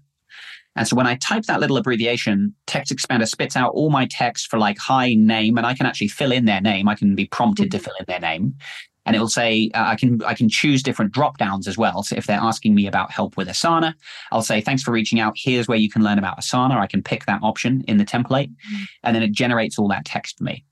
And 0.76 0.86
so 0.86 0.94
when 0.94 1.08
I 1.08 1.16
type 1.16 1.46
that 1.46 1.58
little 1.58 1.76
abbreviation, 1.78 2.54
Text 2.68 2.94
Expander 2.94 3.26
spits 3.26 3.56
out 3.56 3.72
all 3.72 3.90
my 3.90 4.06
text 4.06 4.48
for 4.48 4.56
like 4.56 4.78
hi 4.78 5.14
name, 5.14 5.58
and 5.58 5.66
I 5.66 5.74
can 5.74 5.84
actually 5.84 6.06
fill 6.06 6.30
in 6.30 6.44
their 6.44 6.60
name. 6.60 6.88
I 6.88 6.94
can 6.94 7.16
be 7.16 7.26
prompted 7.26 7.70
mm-hmm. 7.70 7.78
to 7.78 7.84
fill 7.84 7.94
in 7.98 8.04
their 8.06 8.20
name 8.20 8.54
and 9.10 9.16
it 9.16 9.18
will 9.18 9.28
say 9.28 9.72
uh, 9.74 9.86
I 9.88 9.96
can 9.96 10.22
I 10.22 10.34
can 10.34 10.48
choose 10.48 10.84
different 10.84 11.10
drop 11.10 11.36
downs 11.36 11.66
as 11.66 11.76
well. 11.76 12.04
So 12.04 12.14
if 12.14 12.26
they're 12.26 12.38
asking 12.38 12.76
me 12.76 12.86
about 12.86 13.10
help 13.10 13.36
with 13.36 13.48
Asana, 13.48 13.92
I'll 14.30 14.40
say 14.40 14.60
thanks 14.60 14.84
for 14.84 14.92
reaching 14.92 15.18
out. 15.18 15.34
Here's 15.36 15.66
where 15.66 15.76
you 15.76 15.90
can 15.90 16.04
learn 16.04 16.16
about 16.16 16.38
Asana. 16.38 16.76
I 16.76 16.86
can 16.86 17.02
pick 17.02 17.26
that 17.26 17.40
option 17.42 17.82
in 17.88 17.96
the 17.96 18.04
template, 18.04 18.50
mm-hmm. 18.50 18.84
and 19.02 19.16
then 19.16 19.24
it 19.24 19.32
generates 19.32 19.80
all 19.80 19.88
that 19.88 20.04
text 20.04 20.38
for 20.38 20.44
me. 20.44 20.64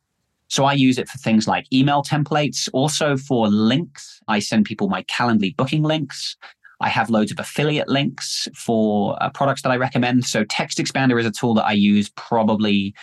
So 0.46 0.66
I 0.66 0.72
use 0.74 0.98
it 0.98 1.08
for 1.08 1.18
things 1.18 1.48
like 1.48 1.66
email 1.72 2.04
templates, 2.04 2.68
also 2.72 3.16
for 3.16 3.48
links. 3.48 4.20
I 4.28 4.38
send 4.38 4.66
people 4.66 4.88
my 4.88 5.02
Calendly 5.02 5.56
booking 5.56 5.82
links. 5.82 6.36
I 6.80 6.88
have 6.88 7.10
loads 7.10 7.32
of 7.32 7.40
affiliate 7.40 7.88
links 7.88 8.46
for 8.54 9.20
uh, 9.20 9.30
products 9.30 9.62
that 9.62 9.70
I 9.70 9.76
recommend. 9.76 10.26
So 10.26 10.44
Text 10.44 10.78
Expander 10.78 11.18
is 11.18 11.26
a 11.26 11.32
tool 11.32 11.54
that 11.54 11.66
I 11.66 11.72
use 11.72 12.08
probably 12.10 12.94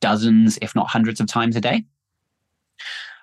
dozens, 0.00 0.58
if 0.60 0.74
not 0.74 0.88
hundreds 0.88 1.20
of 1.20 1.28
times 1.28 1.54
a 1.54 1.60
day. 1.60 1.84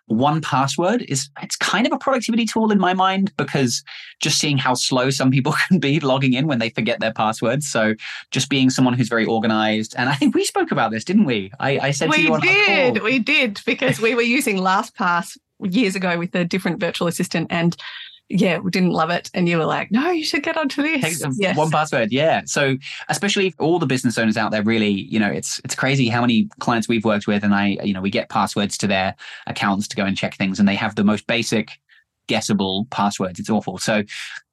1Password 0.09 1.03
is 1.09 1.29
it's 1.41 1.55
kind 1.55 1.85
of 1.85 1.93
a 1.93 1.97
productivity 1.97 2.45
tool 2.45 2.71
in 2.71 2.79
my 2.79 2.93
mind 2.93 3.35
because 3.37 3.83
just 4.21 4.39
seeing 4.39 4.57
how 4.57 4.73
slow 4.73 5.09
some 5.09 5.31
people 5.31 5.53
can 5.67 5.79
be 5.79 5.99
logging 5.99 6.33
in 6.33 6.47
when 6.47 6.59
they 6.59 6.69
forget 6.69 6.99
their 6.99 7.13
passwords. 7.13 7.67
So 7.67 7.95
just 8.31 8.49
being 8.49 8.69
someone 8.69 8.93
who's 8.93 9.09
very 9.09 9.25
organized. 9.25 9.95
And 9.97 10.09
I 10.09 10.15
think 10.15 10.35
we 10.35 10.45
spoke 10.45 10.71
about 10.71 10.91
this, 10.91 11.03
didn't 11.03 11.25
we? 11.25 11.51
I, 11.59 11.79
I 11.79 11.91
said 11.91 12.09
we 12.09 12.17
to 12.17 12.21
you 12.21 12.33
on 12.33 12.41
did, 12.41 13.03
we 13.03 13.19
did 13.19 13.61
because 13.65 13.99
we 13.99 14.15
were 14.15 14.21
using 14.21 14.57
LastPass 14.57 15.37
years 15.61 15.95
ago 15.95 16.17
with 16.17 16.35
a 16.35 16.45
different 16.45 16.79
virtual 16.79 17.07
assistant 17.07 17.47
and 17.49 17.75
yeah, 18.29 18.57
we 18.57 18.71
didn't 18.71 18.91
love 18.91 19.09
it. 19.09 19.29
And 19.33 19.47
you 19.47 19.57
were 19.57 19.65
like, 19.65 19.91
no, 19.91 20.11
you 20.11 20.25
should 20.25 20.43
get 20.43 20.57
onto 20.57 20.81
this. 20.81 21.23
Yes. 21.37 21.57
1Password. 21.57 22.09
Yeah. 22.11 22.41
So 22.45 22.77
especially 23.07 23.53
all 23.59 23.79
the 23.79 23.85
business 23.85 24.17
owners 24.17 24.37
out 24.37 24.51
there, 24.51 24.63
really, 24.63 24.89
you 24.89 25.19
know, 25.19 25.31
it's, 25.31 25.61
it's 25.63 25.75
crazy 25.75 26.09
how 26.09 26.21
many 26.21 26.49
clients 26.59 26.87
we've 26.87 27.05
worked 27.05 27.27
with 27.27 27.43
and 27.43 27.55
I, 27.55 27.77
you 27.83 27.93
know, 27.93 28.01
we 28.01 28.09
get 28.09 28.29
passwords 28.29 28.77
to 28.79 28.87
their 28.87 29.15
accounts 29.47 29.87
to 29.89 29.95
go 29.95 30.03
and 30.03 30.17
check 30.17 30.35
things 30.35 30.59
and 30.59 30.67
they 30.67 30.75
have 30.75 30.95
the 30.95 31.03
most 31.03 31.27
basic 31.27 31.79
guessable 32.27 32.87
passwords. 32.91 33.39
It's 33.39 33.49
awful. 33.49 33.77
So 33.77 34.03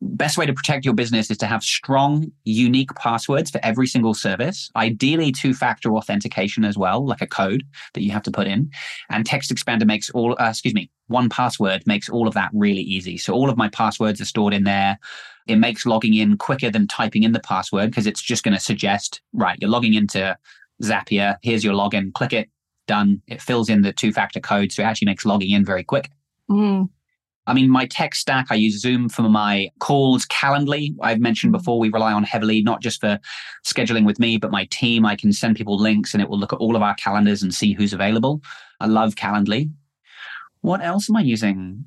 best 0.01 0.39
way 0.39 0.47
to 0.47 0.53
protect 0.53 0.85
your 0.85 0.95
business 0.95 1.31
is 1.31 1.39
to 1.39 1.47
have 1.47 1.63
strong, 1.63 2.31
unique 2.45 2.95
passwords 2.95 3.51
for 3.51 3.61
every 3.63 3.87
single 3.87 4.15
service. 4.15 4.71
Ideally 4.77 5.33
two-factor 5.33 5.95
authentication 5.95 6.65
as 6.65 6.79
well, 6.79 7.05
like 7.05 7.21
a 7.21 7.27
code 7.27 7.65
that 7.95 8.03
you 8.03 8.13
have 8.13 8.23
to 8.25 8.31
put 8.31 8.47
in. 8.47 8.71
And 9.11 9.27
Text 9.27 9.55
Expander 9.55 9.87
makes 9.87 10.11
all, 10.11 10.37
uh, 10.41 10.51
excuse 10.51 10.75
me, 10.75 10.91
1Password 11.11 11.87
makes 11.87 12.09
all 12.09 12.27
of 12.27 12.35
that 12.35 12.51
really 12.55 12.83
easy. 12.83 13.19
So 13.19 13.33
all 13.35 13.51
of 13.51 13.57
my 13.57 13.69
passwords 13.69 14.21
are 14.21 14.27
stored 14.27 14.55
in 14.55 14.65
there. 14.65 14.99
It 15.47 15.57
makes 15.57 15.85
logging 15.85 16.15
in 16.15 16.39
quicker 16.39 16.71
than 16.71 16.87
typing 16.87 17.23
in 17.23 17.33
the 17.33 17.41
password 17.41 17.91
because 17.91 18.07
it's 18.07 18.23
just 18.23 18.43
going 18.43 18.55
to 18.55 18.61
suggest, 18.61 19.21
right, 19.33 19.59
you're 19.61 19.71
logging 19.71 19.95
into 19.95 20.37
Zapier. 20.83 21.37
Here's 21.43 21.63
your 21.63 21.75
login. 21.75 22.13
Click 22.15 22.33
it. 22.33 22.49
Done. 22.87 23.21
It 23.27 23.43
fills 23.43 23.69
in 23.69 23.83
the 23.83 23.93
two-factor 23.93 24.41
code. 24.41 24.73
So 24.73 24.83
it 24.83 24.87
actually 24.87 25.07
makes 25.07 25.27
logging 25.27 25.51
in 25.51 25.65
very 25.65 25.85
quick. 25.85 26.11
Mm. 26.51 26.89
I 27.47 27.55
mean, 27.55 27.71
my 27.71 27.87
tech 27.87 28.15
stack, 28.15 28.47
I 28.51 28.55
use 28.55 28.81
Zoom 28.81 29.09
for 29.09 29.23
my 29.23 29.69
calls, 29.79 30.25
Calendly. 30.27 30.95
I've 31.03 31.21
mentioned 31.21 31.53
mm. 31.53 31.59
before, 31.59 31.79
we 31.79 31.91
rely 31.91 32.13
on 32.13 32.25
heavily, 32.25 32.63
not 32.63 32.81
just 32.81 33.01
for 33.01 33.19
scheduling 33.65 34.07
with 34.07 34.19
me, 34.19 34.39
but 34.39 34.51
my 34.51 34.67
team. 34.71 35.05
I 35.05 35.17
can 35.17 35.33
send 35.33 35.57
people 35.57 35.77
links 35.77 36.15
and 36.15 36.23
it 36.23 36.29
will 36.29 36.39
look 36.39 36.53
at 36.53 36.59
all 36.59 36.77
of 36.77 36.83
our 36.83 36.95
calendars 36.95 37.43
and 37.43 37.55
see 37.55 37.73
who's 37.73 37.93
available. 37.93 38.41
I 38.81 38.87
love 38.87 39.15
Calendly. 39.15 39.71
What 40.63 40.83
else 40.83 41.11
am 41.11 41.17
I 41.17 41.21
using? 41.21 41.85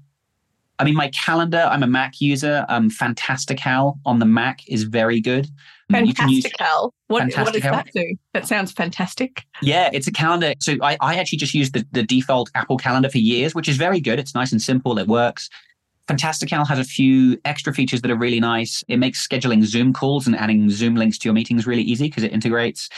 I 0.79 0.83
mean, 0.83 0.93
my 0.93 1.09
calendar, 1.09 1.67
I'm 1.71 1.81
a 1.81 1.87
Mac 1.87 2.21
user. 2.21 2.65
Um, 2.69 2.89
Fantastical 2.91 3.99
on 4.05 4.19
the 4.19 4.25
Mac 4.25 4.61
is 4.67 4.83
very 4.83 5.19
good. 5.19 5.47
Mm-hmm. 5.91 6.11
Fantastical. 6.11 6.93
What, 7.07 7.19
Fantastical. 7.19 7.45
what 7.45 7.53
does 7.53 7.61
that 7.63 7.87
do? 7.93 8.15
That 8.33 8.45
sounds 8.45 8.71
fantastic. 8.73 9.45
Yeah, 9.61 9.89
it's 9.93 10.07
a 10.07 10.11
calendar. 10.11 10.53
So 10.59 10.75
I, 10.81 10.97
I 10.99 11.15
actually 11.15 11.37
just 11.37 11.53
use 11.53 11.71
the, 11.71 11.85
the 11.91 12.03
default 12.03 12.49
Apple 12.55 12.77
calendar 12.77 13.09
for 13.09 13.19
years, 13.19 13.55
which 13.55 13.69
is 13.69 13.77
very 13.77 14.01
good. 14.01 14.19
It's 14.19 14.35
nice 14.35 14.51
and 14.51 14.61
simple. 14.61 14.99
It 14.99 15.07
works. 15.07 15.49
Fantastical 16.07 16.65
has 16.65 16.79
a 16.79 16.83
few 16.83 17.37
extra 17.45 17.73
features 17.73 18.01
that 18.01 18.11
are 18.11 18.17
really 18.17 18.39
nice. 18.39 18.83
It 18.87 18.97
makes 18.97 19.25
scheduling 19.25 19.63
Zoom 19.63 19.93
calls 19.93 20.27
and 20.27 20.35
adding 20.35 20.69
Zoom 20.69 20.95
links 20.95 21.17
to 21.19 21.25
your 21.25 21.33
meetings 21.33 21.67
really 21.67 21.81
easy 21.81 22.05
because 22.07 22.23
it 22.23 22.31
integrates. 22.33 22.89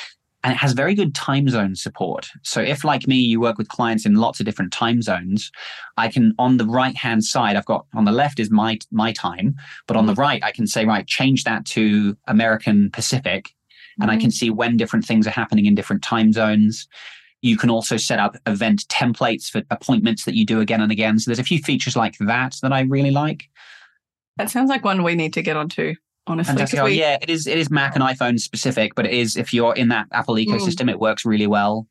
And 0.44 0.54
it 0.54 0.58
has 0.58 0.72
very 0.72 0.96
good 0.96 1.14
time 1.14 1.50
zone 1.50 1.76
support. 1.76 2.30
So 2.44 2.62
if 2.62 2.84
like 2.84 3.08
me, 3.08 3.18
you 3.18 3.42
work 3.42 3.58
with 3.58 3.68
clients 3.68 4.06
in 4.06 4.16
lots 4.16 4.40
of 4.40 4.46
different 4.46 4.72
time 4.72 5.02
zones, 5.02 5.52
I 5.98 6.08
can 6.08 6.34
on 6.40 6.58
the 6.58 6.66
right 6.66 6.96
hand 6.96 7.26
side, 7.26 7.56
I've 7.56 7.66
got 7.66 7.86
on 7.94 8.06
the 8.06 8.12
left 8.12 8.40
is 8.40 8.50
my 8.50 8.80
my 8.92 9.12
time, 9.12 9.56
but 9.86 9.98
on 9.98 10.06
the 10.06 10.14
mm-hmm. 10.14 10.22
right, 10.22 10.44
I 10.44 10.52
can 10.52 10.66
say, 10.66 10.86
right, 10.86 11.06
change 11.06 11.44
that 11.44 11.66
to 11.68 12.16
American 12.28 12.90
Pacific. 12.92 13.54
And 14.00 14.10
mm-hmm. 14.10 14.18
I 14.18 14.22
can 14.22 14.32
see 14.32 14.50
when 14.50 14.78
different 14.78 15.06
things 15.06 15.28
are 15.28 15.32
happening 15.32 15.66
in 15.66 15.76
different 15.76 16.04
time 16.04 16.32
zones. 16.32 16.88
You 17.42 17.58
can 17.58 17.70
also 17.70 17.98
set 17.98 18.20
up 18.20 18.38
event 18.48 18.86
templates 18.90 19.50
for 19.50 19.62
appointments 19.72 20.26
that 20.26 20.36
you 20.36 20.46
do 20.46 20.60
again 20.60 20.82
and 20.82 20.92
again. 20.92 21.20
So 21.20 21.30
there's 21.30 21.40
a 21.40 21.44
few 21.44 21.60
features 21.60 21.96
like 21.96 22.18
that 22.20 22.58
that 22.62 22.74
I 22.74 22.82
really 22.82 23.12
like. 23.12 23.50
That 24.38 24.50
sounds 24.50 24.70
like 24.70 24.86
one 24.86 25.04
we 25.04 25.16
need 25.16 25.34
to 25.34 25.42
get 25.42 25.58
onto 25.58 25.96
honestly. 26.30 26.82
we... 26.82 27.00
yeah, 27.00 27.18
it 27.22 27.30
is. 27.30 27.48
It 27.48 27.58
is 27.58 27.70
Mac 27.70 27.96
and 27.96 28.04
iPhone 28.04 28.40
specific, 28.40 28.96
but 28.96 29.06
it 29.06 29.14
is 29.14 29.36
if 29.36 29.54
you're 29.54 29.76
in 29.76 29.90
that 29.90 30.08
Apple 30.12 30.36
hmm. 30.36 30.42
ecosystem, 30.42 30.86
mm. 30.86 30.92
it 30.92 31.00
works 31.00 31.26
really 31.26 31.48
well. 31.48 31.88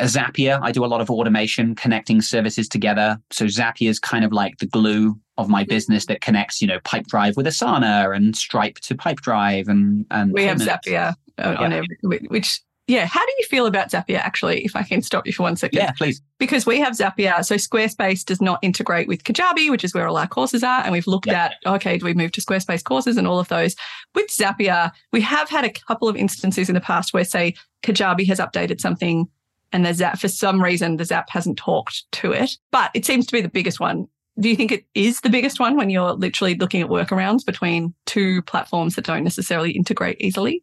A 0.00 0.04
Zapier, 0.04 0.58
I 0.60 0.72
do 0.72 0.84
a 0.84 0.86
lot 0.86 1.00
of 1.00 1.08
automation 1.08 1.76
connecting 1.76 2.20
services 2.20 2.68
together. 2.68 3.16
So 3.30 3.44
Zapier 3.44 3.90
is 3.90 4.00
kind 4.00 4.24
of 4.24 4.32
like 4.32 4.58
the 4.58 4.66
glue 4.66 5.16
of 5.38 5.48
my 5.48 5.62
business 5.62 6.06
that 6.06 6.20
connects, 6.20 6.60
you 6.60 6.66
know, 6.66 6.80
Pipedrive 6.80 7.36
with 7.36 7.46
Asana 7.46 8.14
and 8.14 8.36
Stripe 8.36 8.76
to 8.80 8.96
Pipedrive 8.96 9.68
and 9.68 10.04
and 10.10 10.32
we 10.32 10.44
have 10.44 10.58
Zapier 10.58 11.14
on 11.38 11.70
yeah. 11.70 11.76
every, 11.76 12.26
which 12.28 12.60
yeah, 12.86 13.06
how 13.06 13.24
do 13.24 13.32
you 13.38 13.46
feel 13.46 13.66
about 13.66 13.90
Zapier 13.90 14.18
actually? 14.18 14.64
If 14.64 14.76
I 14.76 14.82
can 14.82 15.00
stop 15.00 15.26
you 15.26 15.32
for 15.32 15.42
one 15.42 15.56
second. 15.56 15.78
Yeah, 15.78 15.92
please. 15.92 16.20
Because 16.38 16.66
we 16.66 16.78
have 16.80 16.94
Zapier. 16.94 17.44
So 17.44 17.54
Squarespace 17.54 18.24
does 18.24 18.42
not 18.42 18.58
integrate 18.62 19.08
with 19.08 19.24
Kajabi, 19.24 19.70
which 19.70 19.84
is 19.84 19.94
where 19.94 20.06
all 20.06 20.18
our 20.18 20.26
courses 20.26 20.62
are. 20.62 20.82
And 20.82 20.92
we've 20.92 21.06
looked 21.06 21.28
at, 21.28 21.54
okay, 21.64 21.96
do 21.96 22.04
we 22.04 22.12
move 22.12 22.32
to 22.32 22.42
Squarespace 22.42 22.84
courses 22.84 23.16
and 23.16 23.26
all 23.26 23.38
of 23.38 23.48
those? 23.48 23.74
With 24.14 24.28
Zapier, 24.28 24.92
we 25.12 25.22
have 25.22 25.48
had 25.48 25.64
a 25.64 25.70
couple 25.70 26.08
of 26.08 26.16
instances 26.16 26.68
in 26.68 26.74
the 26.74 26.80
past 26.80 27.14
where, 27.14 27.24
say, 27.24 27.54
Kajabi 27.82 28.26
has 28.26 28.38
updated 28.38 28.80
something 28.80 29.28
and 29.72 29.84
the 29.84 29.92
Zap, 29.92 30.18
for 30.18 30.28
some 30.28 30.62
reason, 30.62 30.98
the 30.98 31.04
Zap 31.04 31.30
hasn't 31.30 31.58
talked 31.58 32.04
to 32.12 32.32
it. 32.32 32.56
But 32.70 32.90
it 32.94 33.04
seems 33.04 33.26
to 33.26 33.32
be 33.32 33.40
the 33.40 33.48
biggest 33.48 33.80
one. 33.80 34.06
Do 34.38 34.48
you 34.48 34.56
think 34.56 34.72
it 34.72 34.84
is 34.94 35.20
the 35.20 35.30
biggest 35.30 35.58
one 35.58 35.76
when 35.76 35.90
you're 35.90 36.12
literally 36.12 36.54
looking 36.54 36.82
at 36.82 36.88
workarounds 36.88 37.44
between 37.44 37.94
two 38.04 38.42
platforms 38.42 38.94
that 38.94 39.04
don't 39.04 39.24
necessarily 39.24 39.72
integrate 39.72 40.16
easily? 40.20 40.62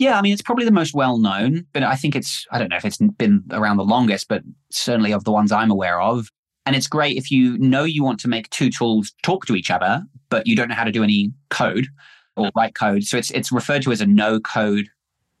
Yeah, 0.00 0.18
I 0.18 0.22
mean, 0.22 0.32
it's 0.32 0.40
probably 0.40 0.64
the 0.64 0.70
most 0.70 0.94
well 0.94 1.18
known, 1.18 1.66
but 1.74 1.82
I 1.82 1.94
think 1.94 2.16
it's, 2.16 2.46
I 2.50 2.58
don't 2.58 2.70
know 2.70 2.76
if 2.76 2.86
it's 2.86 2.96
been 2.96 3.44
around 3.50 3.76
the 3.76 3.84
longest, 3.84 4.28
but 4.28 4.42
certainly 4.70 5.12
of 5.12 5.24
the 5.24 5.30
ones 5.30 5.52
I'm 5.52 5.70
aware 5.70 6.00
of. 6.00 6.30
And 6.64 6.74
it's 6.74 6.86
great 6.86 7.18
if 7.18 7.30
you 7.30 7.58
know 7.58 7.84
you 7.84 8.02
want 8.02 8.18
to 8.20 8.28
make 8.28 8.48
two 8.48 8.70
tools 8.70 9.12
talk 9.22 9.44
to 9.44 9.54
each 9.54 9.70
other, 9.70 10.02
but 10.30 10.46
you 10.46 10.56
don't 10.56 10.68
know 10.68 10.74
how 10.74 10.84
to 10.84 10.90
do 10.90 11.04
any 11.04 11.34
code 11.50 11.86
or 12.34 12.50
write 12.56 12.74
code. 12.74 13.04
So 13.04 13.18
it's, 13.18 13.30
it's 13.32 13.52
referred 13.52 13.82
to 13.82 13.92
as 13.92 14.00
a 14.00 14.06
no 14.06 14.40
code 14.40 14.88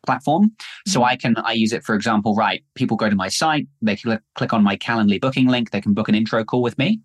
platform. 0.04 0.52
So 0.86 1.00
mm-hmm. 1.00 1.08
I 1.08 1.16
can, 1.16 1.36
I 1.38 1.52
use 1.52 1.72
it, 1.72 1.82
for 1.82 1.94
example, 1.94 2.34
right, 2.34 2.62
people 2.74 2.98
go 2.98 3.08
to 3.08 3.16
my 3.16 3.28
site, 3.28 3.66
they 3.80 3.96
click, 3.96 4.20
click 4.34 4.52
on 4.52 4.62
my 4.62 4.76
Calendly 4.76 5.18
booking 5.18 5.46
link, 5.46 5.70
they 5.70 5.80
can 5.80 5.94
book 5.94 6.10
an 6.10 6.14
intro 6.14 6.44
call 6.44 6.60
with 6.60 6.76
me. 6.76 7.00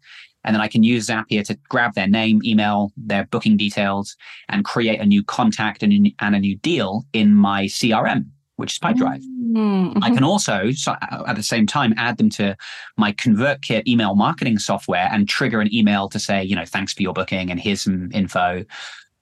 And 0.45 0.55
then 0.55 0.61
I 0.61 0.67
can 0.67 0.83
use 0.83 1.07
Zapier 1.07 1.43
to 1.45 1.57
grab 1.69 1.95
their 1.95 2.07
name, 2.07 2.39
email, 2.45 2.91
their 2.95 3.25
booking 3.25 3.57
details, 3.57 4.15
and 4.47 4.63
create 4.63 5.01
a 5.01 5.05
new 5.05 5.23
contact 5.23 5.83
and, 5.83 6.11
and 6.19 6.35
a 6.35 6.39
new 6.39 6.55
deal 6.57 7.03
in 7.13 7.33
my 7.35 7.65
CRM, 7.65 8.27
which 8.55 8.73
is 8.73 8.79
Pipedrive. 8.79 9.23
Mm-hmm. 9.51 10.03
I 10.03 10.11
can 10.11 10.23
also, 10.23 10.69
uh, 10.87 11.23
at 11.27 11.35
the 11.35 11.43
same 11.43 11.65
time, 11.65 11.93
add 11.97 12.17
them 12.17 12.29
to 12.31 12.55
my 12.95 13.11
ConvertKit 13.13 13.87
email 13.87 14.15
marketing 14.15 14.59
software 14.59 15.09
and 15.11 15.27
trigger 15.27 15.61
an 15.61 15.73
email 15.73 16.07
to 16.09 16.19
say, 16.19 16.43
you 16.43 16.55
know, 16.55 16.65
thanks 16.65 16.93
for 16.93 17.01
your 17.01 17.13
booking 17.13 17.49
and 17.49 17.59
here's 17.59 17.81
some 17.81 18.11
info. 18.11 18.63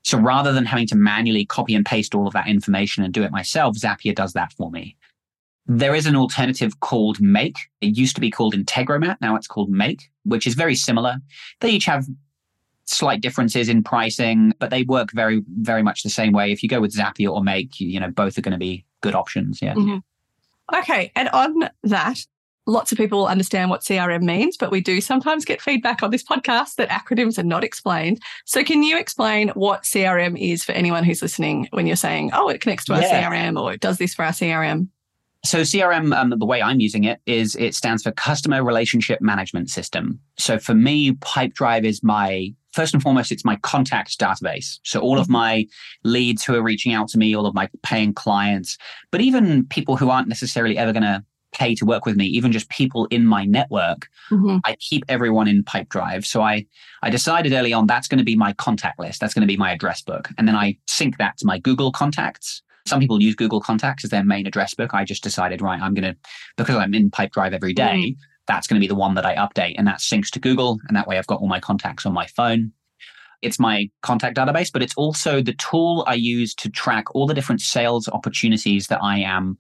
So 0.04 0.18
rather 0.18 0.52
than 0.52 0.66
having 0.66 0.88
to 0.88 0.98
manually 0.98 1.46
copy 1.46 1.76
and 1.76 1.86
paste 1.86 2.14
all 2.14 2.28
of 2.28 2.34
that 2.34 2.48
information 2.48 3.04
and 3.04 3.14
do 3.14 3.24
it 3.24 3.32
myself, 3.32 3.78
Zapier 3.78 4.14
does 4.14 4.34
that 4.34 4.52
for 4.54 4.70
me. 4.70 4.98
There 5.66 5.96
is 5.96 6.06
an 6.06 6.16
alternative 6.16 6.80
called 6.82 7.22
Make. 7.22 7.58
It 7.82 7.98
used 7.98 8.16
to 8.16 8.22
be 8.22 8.30
called 8.30 8.54
Integromat. 8.54 9.18
Now 9.22 9.36
it's 9.36 9.48
called 9.48 9.70
Make, 9.70 10.10
which 10.24 10.46
is 10.46 10.56
very 10.56 10.76
similar. 10.76 11.18
They 11.62 11.70
each 11.70 11.86
have 11.86 12.06
slight 12.86 13.22
differences 13.22 13.70
in 13.70 13.84
pricing, 13.84 14.54
but 14.60 14.70
they 14.70 14.84
work 14.84 15.12
very, 15.14 15.42
very 15.62 15.82
much 15.82 16.04
the 16.04 16.10
same 16.10 16.34
way. 16.34 16.52
If 16.52 16.64
you 16.64 16.70
go 16.70 16.82
with 16.82 16.94
Zapier 16.94 17.32
or 17.32 17.42
Make, 17.42 17.80
you, 17.80 17.88
you 17.88 18.00
know, 18.00 18.10
both 18.10 18.38
are 18.38 18.42
going 18.42 18.52
to 18.52 18.58
be 18.58 18.86
good 19.02 19.16
options. 19.16 19.62
Yeah. 19.62 19.74
Mm-hmm. 19.74 20.78
Okay. 20.80 21.12
And 21.16 21.30
on 21.30 21.70
that, 21.84 22.20
lots 22.66 22.92
of 22.92 22.98
people 22.98 23.28
understand 23.28 23.70
what 23.70 23.82
CRM 23.82 24.24
means, 24.24 24.58
but 24.58 24.72
we 24.72 24.82
do 24.82 25.02
sometimes 25.02 25.46
get 25.46 25.62
feedback 25.62 26.04
on 26.04 26.12
this 26.12 26.24
podcast 26.24 26.76
that 26.76 26.90
acronyms 26.90 27.38
are 27.38 27.44
not 27.44 27.64
explained. 27.64 28.22
So, 28.46 28.64
can 28.64 28.84
you 28.84 28.98
explain 28.98 29.50
what 29.50 29.84
CRM 29.84 30.40
is 30.40 30.64
for 30.64 30.72
anyone 30.72 31.04
who's 31.04 31.22
listening 31.22 31.68
when 31.72 31.88
you're 31.88 31.96
saying, 31.96 32.32
oh, 32.34 32.50
it 32.50 32.62
connects 32.62 32.86
to 32.86 32.94
our 32.94 33.02
yeah. 33.02 33.30
CRM 33.30 33.62
or 33.62 33.74
it 33.74 33.82
does 33.82 33.98
this 33.98 34.14
for 34.14 34.24
our 34.24 34.32
CRM? 34.32 34.88
So 35.46 35.62
CRM, 35.62 36.16
um, 36.16 36.30
the 36.38 36.46
way 36.46 36.62
I'm 36.62 36.80
using 36.80 37.04
it 37.04 37.20
is 37.26 37.56
it 37.58 37.76
stands 37.76 38.04
for 38.04 38.12
Customer 38.12 38.64
Relationship 38.64 39.22
Management 39.22 39.70
System. 39.70 40.20
So 40.38 40.58
for 40.58 40.74
me, 40.74 41.14
Pipedrive 41.16 41.84
is 41.84 42.02
my 42.02 42.54
first 42.72 42.94
and 42.94 43.04
foremost, 43.04 43.32
it's 43.32 43.46
my 43.46 43.58
contact 43.58 44.18
database. 44.20 44.80
So 44.84 45.00
all 45.00 45.20
of 45.20 45.26
mm-hmm. 45.26 45.34
my 45.34 45.68
leads 46.04 46.44
who 46.44 46.56
are 46.56 46.64
reaching 46.64 46.94
out 46.94 47.08
to 47.10 47.18
me, 47.18 47.36
all 47.36 47.46
of 47.46 47.54
my 47.54 47.70
paying 47.84 48.14
clients, 48.14 48.78
but 49.12 49.22
even 49.22 49.66
people 49.68 49.96
who 49.96 50.10
aren't 50.10 50.28
necessarily 50.28 50.78
ever 50.78 50.92
going 50.92 51.04
to 51.04 51.24
pay 51.54 51.76
to 51.76 51.86
work 51.86 52.06
with 52.06 52.16
me, 52.16 52.26
even 52.26 52.52
just 52.52 52.70
people 52.70 53.06
in 53.12 53.26
my 53.26 53.46
network, 53.46 54.08
mm-hmm. 54.32 54.58
I 54.66 54.76
keep 54.80 55.04
everyone 55.08 55.48
in 55.48 55.64
Pipedrive. 55.64 56.26
So 56.26 56.42
I, 56.42 56.66
I 57.04 57.10
decided 57.10 57.54
early 57.54 57.74
on 57.74 57.86
that's 57.86 58.08
going 58.08 58.18
to 58.18 58.24
be 58.24 58.36
my 58.36 58.54
contact 58.54 58.98
list. 58.98 59.20
That's 59.20 59.36
going 59.36 59.42
to 59.42 59.52
be 59.52 59.58
my 59.58 59.72
address 59.72 60.02
book. 60.02 60.30
And 60.38 60.48
then 60.48 60.56
I 60.56 60.78
sync 60.88 61.18
that 61.20 61.38
to 61.38 61.46
my 61.46 61.60
Google 61.60 61.92
contacts. 61.92 62.64
Some 62.86 63.00
people 63.00 63.22
use 63.22 63.36
Google 63.36 63.62
Contacts 63.62 64.04
as 64.04 64.10
their 64.10 64.24
main 64.24 64.46
address 64.46 64.74
book. 64.74 64.94
I 64.94 65.06
just 65.06 65.24
decided, 65.24 65.62
right, 65.62 65.82
I'm 65.82 65.94
going 65.94 66.14
to, 66.14 66.18
because 66.58 66.76
I'm 66.76 66.94
in 66.94 67.10
Pipedrive 67.10 67.54
every 67.54 67.74
day, 67.74 68.14
mm. 68.14 68.18
that's 68.46 68.68
going 68.68 68.76
to 68.76 68.84
be 68.84 68.90
the 68.90 68.96
one 68.96 69.16
that 69.16 69.26
I 69.26 69.36
update. 69.36 69.76
And 69.78 69.88
that 69.88 70.00
syncs 70.00 70.30
to 70.32 70.40
Google. 70.40 70.80
And 70.88 70.98
that 70.98 71.08
way 71.08 71.18
I've 71.18 71.28
got 71.28 71.40
all 71.40 71.48
my 71.48 71.60
contacts 71.60 72.06
on 72.06 72.14
my 72.14 72.28
phone. 72.28 72.72
It's 73.42 73.60
my 73.60 73.90
contact 74.02 74.38
database, 74.38 74.72
but 74.72 74.82
it's 74.82 74.96
also 74.96 75.42
the 75.42 75.54
tool 75.54 76.04
I 76.08 76.14
use 76.14 76.56
to 76.56 76.70
track 76.70 77.14
all 77.14 77.28
the 77.28 77.34
different 77.34 77.62
sales 77.62 78.08
opportunities 78.08 78.88
that 78.88 79.04
I 79.04 79.20
am 79.20 79.58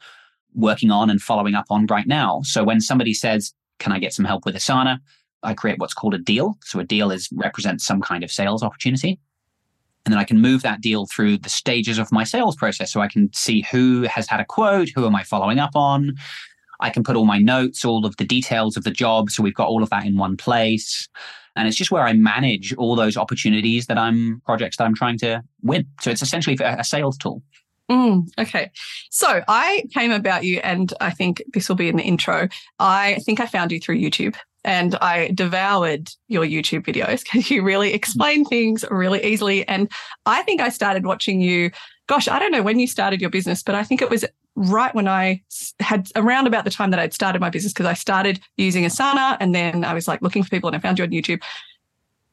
working 0.53 0.91
on 0.91 1.09
and 1.09 1.21
following 1.21 1.55
up 1.55 1.65
on 1.69 1.86
right 1.88 2.07
now. 2.07 2.41
So 2.43 2.63
when 2.63 2.79
somebody 2.79 3.13
says, 3.13 3.53
can 3.79 3.91
I 3.91 3.99
get 3.99 4.13
some 4.13 4.25
help 4.25 4.45
with 4.45 4.55
Asana? 4.55 4.99
I 5.43 5.53
create 5.53 5.79
what's 5.79 5.93
called 5.93 6.13
a 6.13 6.19
deal. 6.19 6.57
So 6.63 6.79
a 6.79 6.83
deal 6.86 7.12
is 7.12 7.29
represents 7.33 7.86
some 7.86 8.01
kind 8.01 8.23
of 8.23 8.31
sales 8.31 8.63
opportunity. 8.63 9.19
And 10.05 10.13
then 10.13 10.19
I 10.19 10.25
can 10.25 10.41
move 10.41 10.63
that 10.63 10.81
deal 10.81 11.05
through 11.05 11.37
the 11.37 11.49
stages 11.49 11.97
of 11.97 12.11
my 12.11 12.23
sales 12.23 12.55
process. 12.55 12.91
So 12.91 13.01
I 13.01 13.07
can 13.07 13.31
see 13.33 13.61
who 13.71 14.03
has 14.03 14.27
had 14.27 14.39
a 14.39 14.45
quote, 14.45 14.89
who 14.93 15.05
am 15.05 15.15
I 15.15 15.23
following 15.23 15.59
up 15.59 15.75
on. 15.75 16.15
I 16.79 16.89
can 16.89 17.03
put 17.03 17.15
all 17.15 17.25
my 17.25 17.37
notes, 17.37 17.85
all 17.85 18.05
of 18.05 18.17
the 18.17 18.25
details 18.25 18.75
of 18.75 18.83
the 18.83 18.91
job. 18.91 19.29
So 19.29 19.41
we've 19.41 19.53
got 19.53 19.69
all 19.69 19.81
of 19.81 19.89
that 19.91 20.05
in 20.05 20.17
one 20.17 20.35
place. 20.35 21.07
And 21.55 21.67
it's 21.67 21.77
just 21.77 21.91
where 21.91 22.03
I 22.03 22.13
manage 22.13 22.73
all 22.75 22.95
those 22.95 23.15
opportunities 23.15 23.85
that 23.85 23.97
I'm 23.97 24.41
projects 24.45 24.77
that 24.77 24.85
I'm 24.85 24.95
trying 24.95 25.19
to 25.19 25.43
win. 25.61 25.85
So 26.01 26.09
it's 26.09 26.21
essentially 26.21 26.57
a 26.61 26.83
sales 26.83 27.17
tool. 27.17 27.41
Mm, 27.91 28.27
okay. 28.39 28.71
So 29.11 29.43
I 29.47 29.83
came 29.93 30.11
about 30.11 30.45
you, 30.45 30.59
and 30.63 30.93
I 30.99 31.11
think 31.11 31.43
this 31.53 31.69
will 31.69 31.75
be 31.75 31.89
in 31.89 31.97
the 31.97 32.03
intro. 32.03 32.47
I 32.79 33.19
think 33.25 33.39
I 33.39 33.45
found 33.45 33.71
you 33.71 33.79
through 33.79 33.97
YouTube 33.99 34.35
and 34.63 34.95
I 34.95 35.32
devoured 35.34 36.12
your 36.28 36.45
YouTube 36.45 36.86
videos 36.86 37.23
because 37.23 37.49
you 37.49 37.63
really 37.63 37.93
explain 37.93 38.45
mm. 38.45 38.49
things 38.49 38.86
really 38.89 39.23
easily. 39.23 39.67
And 39.67 39.91
I 40.26 40.41
think 40.43 40.62
I 40.62 40.69
started 40.69 41.06
watching 41.06 41.41
you, 41.41 41.71
gosh, 42.08 42.28
I 42.28 42.39
don't 42.39 42.52
know 42.52 42.63
when 42.63 42.80
you 42.80 42.88
started 42.88 43.21
your 43.21 43.30
business, 43.30 43.63
but 43.63 43.76
I 43.76 43.84
think 43.84 44.02
it 44.02 44.10
was 44.10 44.26
right 44.56 44.93
when 44.93 45.08
I 45.08 45.41
had 45.80 46.10
around 46.15 46.47
about 46.47 46.63
the 46.63 46.69
time 46.69 46.91
that 46.91 46.99
I'd 46.99 47.13
started 47.13 47.41
my 47.41 47.49
business 47.49 47.73
because 47.73 47.88
I 47.88 47.93
started 47.93 48.39
using 48.58 48.84
Asana 48.84 49.38
and 49.39 49.56
then 49.56 49.84
I 49.84 49.93
was 49.93 50.08
like 50.08 50.21
looking 50.21 50.43
for 50.43 50.49
people 50.49 50.67
and 50.67 50.76
I 50.76 50.80
found 50.80 50.99
you 50.99 51.06
on 51.06 51.12
YouTube. 51.12 51.41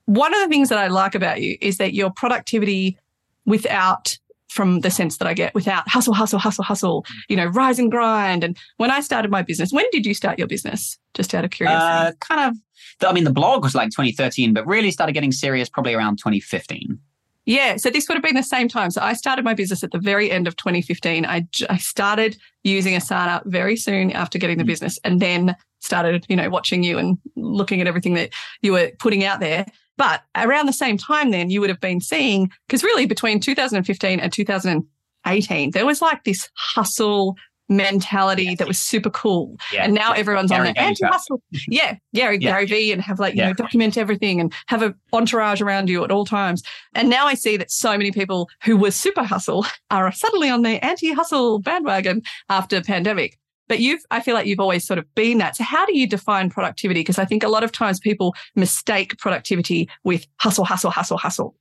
One 0.04 0.34
of 0.34 0.40
the 0.40 0.48
things 0.48 0.68
that 0.68 0.78
I 0.78 0.88
like 0.88 1.14
about 1.14 1.40
you 1.40 1.56
is 1.60 1.78
that 1.78 1.94
your 1.94 2.10
productivity 2.10 2.98
without 3.46 4.18
from 4.50 4.80
the 4.80 4.90
sense 4.90 5.18
that 5.18 5.28
I 5.28 5.32
get 5.32 5.54
without 5.54 5.88
hustle, 5.88 6.12
hustle, 6.12 6.40
hustle, 6.40 6.64
hustle, 6.64 7.06
you 7.28 7.36
know, 7.36 7.46
rise 7.46 7.78
and 7.78 7.90
grind. 7.90 8.42
And 8.42 8.58
when 8.78 8.90
I 8.90 9.00
started 9.00 9.30
my 9.30 9.42
business, 9.42 9.72
when 9.72 9.84
did 9.92 10.04
you 10.04 10.12
start 10.12 10.38
your 10.38 10.48
business? 10.48 10.98
Just 11.14 11.34
out 11.34 11.44
of 11.44 11.52
curiosity. 11.52 12.08
Uh, 12.08 12.12
kind 12.20 12.50
of, 12.50 13.08
I 13.08 13.12
mean, 13.12 13.24
the 13.24 13.32
blog 13.32 13.62
was 13.62 13.76
like 13.76 13.90
2013, 13.90 14.52
but 14.52 14.66
really 14.66 14.90
started 14.90 15.12
getting 15.12 15.30
serious 15.30 15.68
probably 15.68 15.94
around 15.94 16.16
2015. 16.16 16.98
Yeah, 17.46 17.76
so 17.76 17.90
this 17.90 18.08
would 18.08 18.14
have 18.16 18.22
been 18.22 18.34
the 18.34 18.42
same 18.42 18.68
time. 18.68 18.90
So 18.90 19.00
I 19.00 19.12
started 19.12 19.44
my 19.44 19.54
business 19.54 19.82
at 19.82 19.92
the 19.92 19.98
very 19.98 20.30
end 20.30 20.46
of 20.46 20.56
2015. 20.56 21.24
I, 21.24 21.46
I 21.68 21.78
started 21.78 22.36
using 22.64 22.94
Asana 22.94 23.44
very 23.46 23.76
soon 23.76 24.10
after 24.12 24.38
getting 24.38 24.58
the 24.58 24.64
mm. 24.64 24.68
business 24.68 24.98
and 25.04 25.20
then 25.20 25.56
started, 25.80 26.26
you 26.28 26.36
know, 26.36 26.50
watching 26.50 26.82
you 26.82 26.98
and 26.98 27.18
looking 27.36 27.80
at 27.80 27.86
everything 27.86 28.14
that 28.14 28.30
you 28.62 28.72
were 28.72 28.90
putting 28.98 29.24
out 29.24 29.40
there. 29.40 29.64
But 30.00 30.22
around 30.34 30.64
the 30.64 30.72
same 30.72 30.96
time, 30.96 31.30
then 31.30 31.50
you 31.50 31.60
would 31.60 31.68
have 31.68 31.78
been 31.78 32.00
seeing, 32.00 32.50
because 32.66 32.82
really 32.82 33.04
between 33.04 33.38
2015 33.38 34.18
and 34.18 34.32
2018, 34.32 35.70
there 35.72 35.84
was 35.84 36.00
like 36.00 36.24
this 36.24 36.48
hustle, 36.54 37.36
mentality 37.68 38.54
that 38.54 38.66
was 38.66 38.78
super 38.78 39.10
cool. 39.10 39.58
Yeah. 39.70 39.84
And 39.84 39.92
now 39.92 40.12
everyone's 40.12 40.50
Gary 40.50 40.68
on 40.68 40.74
the 40.74 40.80
anti 40.80 41.06
hustle. 41.06 41.42
Mm-hmm. 41.54 41.72
Yeah. 41.72 41.96
Gary, 42.14 42.38
yeah. 42.38 42.50
Gary 42.50 42.64
V 42.64 42.92
and 42.92 43.02
have 43.02 43.20
like, 43.20 43.34
you 43.34 43.42
yeah. 43.42 43.48
know, 43.48 43.52
document 43.52 43.98
everything 43.98 44.40
and 44.40 44.54
have 44.68 44.80
an 44.80 44.94
entourage 45.12 45.60
around 45.60 45.90
you 45.90 46.02
at 46.02 46.10
all 46.10 46.24
times. 46.24 46.62
And 46.94 47.10
now 47.10 47.26
I 47.26 47.34
see 47.34 47.58
that 47.58 47.70
so 47.70 47.90
many 47.90 48.10
people 48.10 48.48
who 48.64 48.78
were 48.78 48.92
super 48.92 49.22
hustle 49.22 49.66
are 49.90 50.10
suddenly 50.12 50.48
on 50.48 50.62
the 50.62 50.82
anti 50.82 51.12
hustle 51.12 51.58
bandwagon 51.58 52.22
after 52.48 52.80
pandemic. 52.80 53.38
But 53.70 53.78
you've, 53.78 54.04
I 54.10 54.20
feel 54.20 54.34
like 54.34 54.46
you've 54.46 54.58
always 54.58 54.84
sort 54.84 54.98
of 54.98 55.14
been 55.14 55.38
that. 55.38 55.54
So 55.54 55.62
how 55.62 55.86
do 55.86 55.96
you 55.96 56.08
define 56.08 56.50
productivity? 56.50 57.02
Because 57.02 57.20
I 57.20 57.24
think 57.24 57.44
a 57.44 57.48
lot 57.48 57.62
of 57.62 57.70
times 57.70 58.00
people 58.00 58.34
mistake 58.56 59.16
productivity 59.18 59.88
with 60.02 60.26
hustle, 60.38 60.64
hustle, 60.64 60.90
hustle, 60.90 61.16
hustle. 61.16 61.54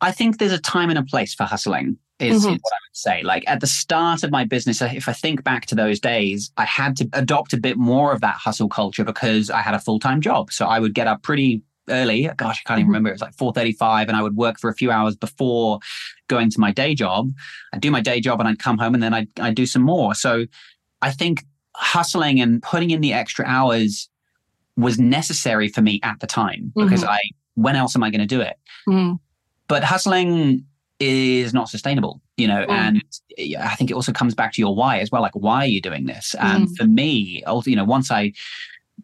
I 0.00 0.10
think 0.10 0.38
there's 0.38 0.52
a 0.52 0.58
time 0.58 0.88
and 0.88 0.98
a 0.98 1.02
place 1.02 1.34
for 1.34 1.44
hustling 1.44 1.98
is, 2.18 2.44
mm-hmm. 2.44 2.54
is, 2.54 2.60
what 2.62 2.72
I 2.72 2.80
would 2.88 2.94
say. 2.94 3.22
Like 3.22 3.44
at 3.46 3.60
the 3.60 3.66
start 3.66 4.22
of 4.22 4.30
my 4.30 4.44
business, 4.44 4.80
if 4.80 5.06
I 5.06 5.12
think 5.12 5.44
back 5.44 5.66
to 5.66 5.74
those 5.74 6.00
days, 6.00 6.50
I 6.56 6.64
had 6.64 6.96
to 6.96 7.08
adopt 7.12 7.52
a 7.52 7.58
bit 7.58 7.76
more 7.76 8.14
of 8.14 8.22
that 8.22 8.36
hustle 8.36 8.70
culture 8.70 9.04
because 9.04 9.50
I 9.50 9.60
had 9.60 9.74
a 9.74 9.80
full 9.80 9.98
time 9.98 10.22
job. 10.22 10.50
So 10.50 10.64
I 10.64 10.78
would 10.78 10.94
get 10.94 11.06
up 11.06 11.22
pretty 11.22 11.62
early. 11.90 12.30
Gosh, 12.36 12.62
I 12.64 12.68
can't 12.68 12.78
even 12.78 12.86
mm-hmm. 12.86 12.90
remember. 12.90 13.08
It 13.10 13.12
was 13.12 13.20
like 13.20 13.34
four 13.34 13.52
thirty-five, 13.52 14.08
and 14.08 14.16
I 14.16 14.22
would 14.22 14.36
work 14.36 14.58
for 14.58 14.70
a 14.70 14.74
few 14.74 14.90
hours 14.90 15.16
before 15.16 15.80
going 16.28 16.50
to 16.50 16.60
my 16.60 16.72
day 16.72 16.94
job. 16.94 17.32
I'd 17.72 17.80
do 17.80 17.90
my 17.90 18.00
day 18.00 18.20
job, 18.20 18.40
and 18.40 18.48
I'd 18.48 18.58
come 18.58 18.78
home, 18.78 18.94
and 18.94 19.02
then 19.02 19.12
I'd, 19.12 19.28
I'd 19.38 19.54
do 19.54 19.66
some 19.66 19.82
more. 19.82 20.14
So 20.14 20.46
I 21.02 21.10
think 21.10 21.44
hustling 21.74 22.40
and 22.40 22.62
putting 22.62 22.90
in 22.90 23.00
the 23.00 23.12
extra 23.12 23.44
hours 23.46 24.08
was 24.76 24.98
necessary 24.98 25.68
for 25.68 25.82
me 25.82 26.00
at 26.02 26.20
the 26.20 26.26
time 26.26 26.72
because 26.74 27.02
mm-hmm. 27.02 27.10
I 27.10 27.20
when 27.54 27.76
else 27.76 27.94
am 27.96 28.02
I 28.02 28.10
going 28.10 28.20
to 28.20 28.26
do 28.26 28.40
it? 28.40 28.56
Mm. 28.88 29.18
But 29.68 29.84
hustling 29.84 30.64
is 30.98 31.52
not 31.54 31.68
sustainable, 31.68 32.20
you 32.36 32.46
know, 32.46 32.66
mm. 32.66 32.70
and 32.70 33.02
I 33.58 33.74
think 33.74 33.90
it 33.90 33.94
also 33.94 34.12
comes 34.12 34.34
back 34.34 34.52
to 34.54 34.60
your 34.60 34.74
why 34.74 34.98
as 34.98 35.10
well. 35.10 35.22
Like, 35.22 35.34
why 35.34 35.64
are 35.64 35.66
you 35.66 35.80
doing 35.80 36.06
this? 36.06 36.34
And 36.38 36.68
mm. 36.68 36.76
for 36.76 36.84
me, 36.84 37.42
also, 37.46 37.70
you 37.70 37.76
know, 37.76 37.84
once 37.84 38.10
I, 38.10 38.32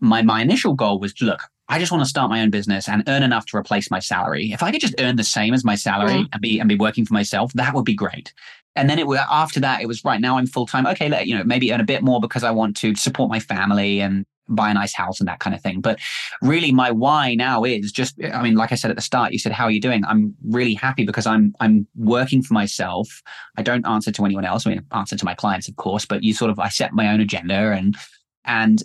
my, 0.00 0.22
my 0.22 0.42
initial 0.42 0.74
goal 0.74 0.98
was, 0.98 1.14
look, 1.20 1.42
I 1.68 1.78
just 1.78 1.90
want 1.90 2.04
to 2.04 2.08
start 2.08 2.30
my 2.30 2.42
own 2.42 2.50
business 2.50 2.88
and 2.88 3.02
earn 3.08 3.22
enough 3.22 3.46
to 3.46 3.56
replace 3.56 3.90
my 3.90 3.98
salary. 3.98 4.52
If 4.52 4.62
I 4.62 4.70
could 4.70 4.80
just 4.80 4.94
earn 5.00 5.16
the 5.16 5.24
same 5.24 5.52
as 5.52 5.64
my 5.64 5.74
salary 5.74 6.12
mm. 6.12 6.28
and 6.32 6.40
be 6.40 6.60
and 6.60 6.68
be 6.68 6.76
working 6.76 7.04
for 7.04 7.14
myself, 7.14 7.52
that 7.54 7.74
would 7.74 7.84
be 7.84 7.94
great. 7.94 8.32
And 8.76 8.90
then 8.90 8.98
it 8.98 9.06
was 9.06 9.18
after 9.30 9.58
that, 9.60 9.80
it 9.80 9.86
was 9.86 10.04
right 10.04 10.20
now 10.20 10.38
I'm 10.38 10.46
full 10.46 10.66
time. 10.66 10.86
Okay, 10.86 11.08
let, 11.08 11.26
you 11.26 11.36
know, 11.36 11.44
maybe 11.44 11.72
earn 11.72 11.80
a 11.80 11.84
bit 11.84 12.02
more 12.02 12.20
because 12.20 12.44
I 12.44 12.50
want 12.50 12.76
to 12.78 12.94
support 12.94 13.30
my 13.30 13.40
family 13.40 14.00
and 14.00 14.26
buy 14.48 14.70
a 14.70 14.74
nice 14.74 14.94
house 14.94 15.18
and 15.18 15.28
that 15.28 15.40
kind 15.40 15.56
of 15.56 15.62
thing. 15.62 15.80
But 15.80 15.98
really 16.40 16.70
my 16.70 16.90
why 16.90 17.34
now 17.34 17.64
is 17.64 17.90
just 17.90 18.14
I 18.22 18.42
mean, 18.42 18.54
like 18.54 18.70
I 18.70 18.76
said 18.76 18.90
at 18.90 18.96
the 18.96 19.02
start, 19.02 19.32
you 19.32 19.38
said, 19.38 19.52
How 19.52 19.64
are 19.64 19.70
you 19.70 19.80
doing? 19.80 20.04
I'm 20.04 20.34
really 20.44 20.74
happy 20.74 21.04
because 21.04 21.26
I'm 21.26 21.54
I'm 21.58 21.86
working 21.96 22.42
for 22.42 22.54
myself. 22.54 23.22
I 23.56 23.62
don't 23.62 23.86
answer 23.86 24.12
to 24.12 24.24
anyone 24.24 24.44
else. 24.44 24.66
I 24.66 24.70
mean 24.70 24.84
answer 24.92 25.16
to 25.16 25.24
my 25.24 25.34
clients, 25.34 25.68
of 25.68 25.76
course, 25.76 26.06
but 26.06 26.22
you 26.22 26.32
sort 26.32 26.50
of 26.50 26.60
I 26.60 26.68
set 26.68 26.92
my 26.92 27.08
own 27.08 27.20
agenda 27.20 27.72
and 27.72 27.96
and 28.44 28.82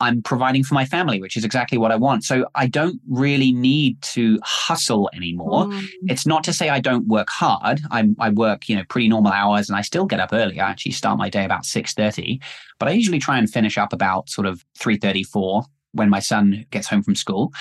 I'm 0.00 0.22
providing 0.22 0.64
for 0.64 0.74
my 0.74 0.86
family, 0.86 1.20
which 1.20 1.36
is 1.36 1.44
exactly 1.44 1.76
what 1.76 1.92
I 1.92 1.96
want. 1.96 2.24
So 2.24 2.46
I 2.54 2.66
don't 2.66 3.00
really 3.08 3.52
need 3.52 4.00
to 4.02 4.38
hustle 4.42 5.10
anymore. 5.14 5.66
Mm. 5.66 5.84
It's 6.08 6.26
not 6.26 6.42
to 6.44 6.52
say 6.52 6.70
I 6.70 6.80
don't 6.80 7.06
work 7.06 7.28
hard. 7.28 7.80
I, 7.90 8.08
I 8.18 8.30
work, 8.30 8.68
you 8.68 8.76
know, 8.76 8.84
pretty 8.88 9.08
normal 9.08 9.32
hours 9.32 9.68
and 9.68 9.76
I 9.76 9.82
still 9.82 10.06
get 10.06 10.18
up 10.18 10.30
early. 10.32 10.58
I 10.58 10.70
actually 10.70 10.92
start 10.92 11.18
my 11.18 11.28
day 11.28 11.44
about 11.44 11.64
6.30, 11.64 12.40
but 12.78 12.88
I 12.88 12.92
usually 12.92 13.18
try 13.18 13.38
and 13.38 13.48
finish 13.48 13.76
up 13.76 13.92
about 13.92 14.30
sort 14.30 14.46
of 14.46 14.64
3.34 14.78 15.64
when 15.92 16.08
my 16.08 16.20
son 16.20 16.64
gets 16.70 16.88
home 16.88 17.02
from 17.02 17.14
school. 17.14 17.52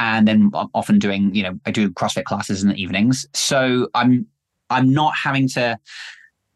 And 0.00 0.26
then 0.26 0.50
I'm 0.54 0.68
often 0.74 0.98
doing, 0.98 1.34
you 1.34 1.42
know, 1.42 1.60
I 1.66 1.70
do 1.70 1.90
CrossFit 1.90 2.24
classes 2.24 2.62
in 2.62 2.70
the 2.70 2.82
evenings. 2.82 3.26
So 3.34 3.88
I'm, 3.94 4.26
I'm 4.70 4.92
not 4.92 5.14
having 5.14 5.46
to, 5.50 5.78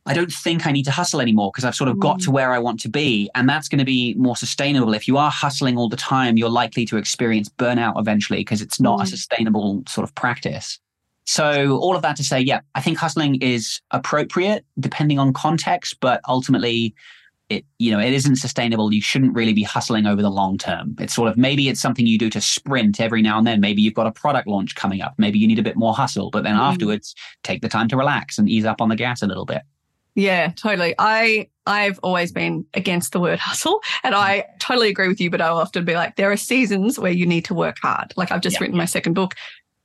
I 0.07 0.15
don't 0.15 0.33
think 0.33 0.67
I 0.67 0.73
need 0.73 0.85
to 0.85 0.91
hustle 0.91 1.21
anymore 1.21 1.51
because 1.53 1.65
I've 1.65 1.75
sort 1.75 1.89
of 1.89 1.99
got 1.99 2.21
to 2.21 2.31
mm. 2.31 2.33
where 2.33 2.53
I 2.53 2.59
want 2.59 2.81
to 2.81 2.89
be. 2.89 3.29
And 3.35 3.49
that's 3.49 3.69
going 3.69 3.79
to 3.79 3.85
be 3.85 4.15
more 4.15 4.37
sustainable. 4.37 4.95
If 4.95 5.09
you 5.09 5.19
are 5.19 5.31
hustling 5.31 5.77
all 5.77 5.89
the 5.89 5.97
time, 5.97 6.37
you're 6.37 6.49
likely 6.49 6.87
to 6.87 6.97
experience 6.97 7.49
burnout 7.49 7.99
eventually 7.99 8.41
because 8.41 8.63
it's 8.63 8.81
not 8.81 9.01
mm. 9.01 9.03
a 9.03 9.07
sustainable 9.07 9.83
sort 9.89 10.05
of 10.05 10.15
practice. 10.15 10.79
So, 11.25 11.79
all 11.79 11.97
of 11.97 12.03
that 12.03 12.17
to 12.17 12.25
say, 12.25 12.41
yeah, 12.41 12.61
I 12.77 12.81
think 12.81 12.99
hustling 12.99 13.43
is 13.43 13.81
appropriate 13.91 14.65
depending 14.79 15.19
on 15.19 15.33
context, 15.33 15.97
but 16.01 16.21
ultimately, 16.29 16.95
it 17.49 17.65
you 17.79 17.91
know 17.91 18.01
it 18.01 18.13
isn't 18.13 18.37
sustainable 18.37 18.93
you 18.93 19.01
shouldn't 19.01 19.35
really 19.35 19.53
be 19.53 19.63
hustling 19.63 20.07
over 20.07 20.21
the 20.21 20.31
long 20.31 20.59
term 20.59 20.97
it's 20.99 21.15
sort 21.15 21.29
of 21.29 21.37
maybe 21.37 21.69
it's 21.69 21.81
something 21.81 22.07
you 22.07 22.19
do 22.19 22.29
to 22.29 22.41
sprint 22.41 23.01
every 23.01 23.23
now 23.23 23.39
and 23.39 23.47
then 23.47 23.61
maybe 23.61 23.81
you've 23.81 23.95
got 23.95 24.07
a 24.07 24.13
product 24.13 24.49
launch 24.49 24.75
coming 24.75 25.01
up 25.01 25.15
maybe 25.17 25.39
you 25.39 25.47
need 25.47 25.59
a 25.59 25.63
bit 25.63 25.77
more 25.77 25.95
hustle 25.95 26.31
but 26.31 26.43
then 26.43 26.57
mm. 26.57 26.61
afterwards 26.61 27.15
take 27.45 27.63
the 27.63 27.69
time 27.69 27.89
to 27.89 27.97
relax 27.97 28.39
and 28.39 28.49
ease 28.49 28.65
up 28.65 28.81
on 28.81 28.89
the 28.89 28.97
gas 28.97 29.23
a 29.23 29.27
little 29.27 29.45
bit 29.45 29.63
yeah, 30.17 30.51
totally. 30.57 30.95
I 30.99 31.49
I've 31.67 32.01
always 32.03 32.33
been 32.33 32.65
against 32.75 33.13
the 33.13 33.21
word 33.21 33.39
hustle 33.39 33.83
and 34.03 34.15
I 34.15 34.47
totally 34.59 34.89
agree 34.89 35.09
with 35.09 35.21
you, 35.21 35.31
but 35.31 35.41
I'll 35.41 35.59
often 35.59 35.85
be 35.85 35.95
like, 35.95 36.17
there 36.17 36.33
are 36.33 36.37
seasons 36.37 36.99
where 36.99 37.13
you 37.13 37.27
need 37.27 37.45
to 37.45 37.55
work 37.55 37.77
hard. 37.83 38.15
Like 38.17 38.33
I've 38.33 38.41
just 38.41 38.57
yeah. 38.57 38.63
written 38.63 38.79
my 38.79 38.87
second 38.87 39.13
book. 39.13 39.35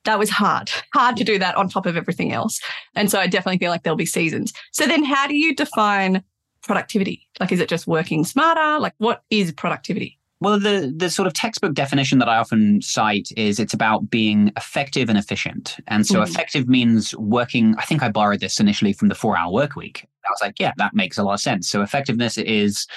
That 0.05 0.17
was 0.17 0.29
hard, 0.29 0.71
hard 0.93 1.17
to 1.17 1.23
do 1.23 1.37
that 1.37 1.55
on 1.57 1.69
top 1.69 1.85
of 1.85 1.97
everything 1.97 2.31
else. 2.31 2.59
And 2.95 3.11
so 3.11 3.19
I 3.19 3.27
definitely 3.27 3.59
feel 3.59 3.69
like 3.69 3.83
there'll 3.83 3.97
be 3.97 4.05
seasons. 4.05 4.53
So 4.71 4.87
then 4.87 5.03
how 5.03 5.27
do 5.27 5.35
you 5.35 5.53
define 5.53 6.23
productivity? 6.63 7.27
Like, 7.39 7.51
is 7.51 7.59
it 7.59 7.69
just 7.69 7.85
working 7.85 8.23
smarter? 8.23 8.79
Like, 8.79 8.93
what 8.97 9.23
is 9.29 9.51
productivity? 9.51 10.17
Well, 10.39 10.59
the 10.59 10.91
the 10.95 11.11
sort 11.11 11.27
of 11.27 11.33
textbook 11.33 11.75
definition 11.75 12.17
that 12.17 12.27
I 12.27 12.37
often 12.37 12.81
cite 12.81 13.29
is 13.37 13.59
it's 13.59 13.75
about 13.75 14.09
being 14.09 14.51
effective 14.57 15.07
and 15.07 15.17
efficient. 15.17 15.77
And 15.87 16.07
so, 16.07 16.19
mm 16.19 16.27
effective 16.27 16.67
means 16.67 17.15
working. 17.17 17.75
I 17.77 17.83
think 17.83 18.01
I 18.01 18.09
borrowed 18.09 18.39
this 18.39 18.59
initially 18.59 18.93
from 18.93 19.09
the 19.09 19.15
four 19.15 19.37
hour 19.37 19.51
work 19.51 19.75
week. 19.75 20.07
I 20.25 20.31
was 20.31 20.41
like, 20.41 20.59
yeah, 20.59 20.73
that 20.77 20.93
makes 20.93 21.17
a 21.17 21.23
lot 21.23 21.33
of 21.33 21.41
sense. 21.41 21.69
So, 21.69 21.81
effectiveness 21.81 22.37
is 22.37 22.87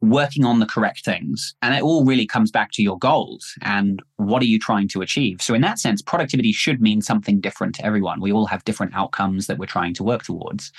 working 0.00 0.44
on 0.44 0.58
the 0.58 0.66
correct 0.66 1.04
things, 1.04 1.54
and 1.62 1.74
it 1.74 1.82
all 1.82 2.04
really 2.04 2.26
comes 2.26 2.50
back 2.50 2.72
to 2.72 2.82
your 2.82 2.98
goals 2.98 3.54
and 3.62 4.02
what 4.16 4.42
are 4.42 4.46
you 4.46 4.58
trying 4.58 4.88
to 4.88 5.02
achieve. 5.02 5.40
So, 5.40 5.54
in 5.54 5.62
that 5.62 5.78
sense, 5.78 6.02
productivity 6.02 6.52
should 6.52 6.80
mean 6.80 7.02
something 7.02 7.40
different 7.40 7.74
to 7.76 7.84
everyone. 7.84 8.20
We 8.20 8.32
all 8.32 8.46
have 8.46 8.64
different 8.64 8.94
outcomes 8.94 9.46
that 9.46 9.58
we're 9.58 9.66
trying 9.66 9.94
to 9.94 10.04
work 10.04 10.22
towards. 10.22 10.72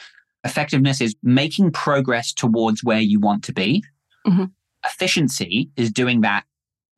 Effectiveness 0.44 1.00
is 1.00 1.16
making 1.24 1.72
progress 1.72 2.34
towards 2.34 2.84
where 2.84 3.00
you 3.00 3.20
want 3.20 3.44
to 3.46 3.54
be. 3.54 3.84
Mm-hmm 4.28 4.46
efficiency 4.86 5.70
is 5.76 5.92
doing 5.92 6.22
that 6.22 6.44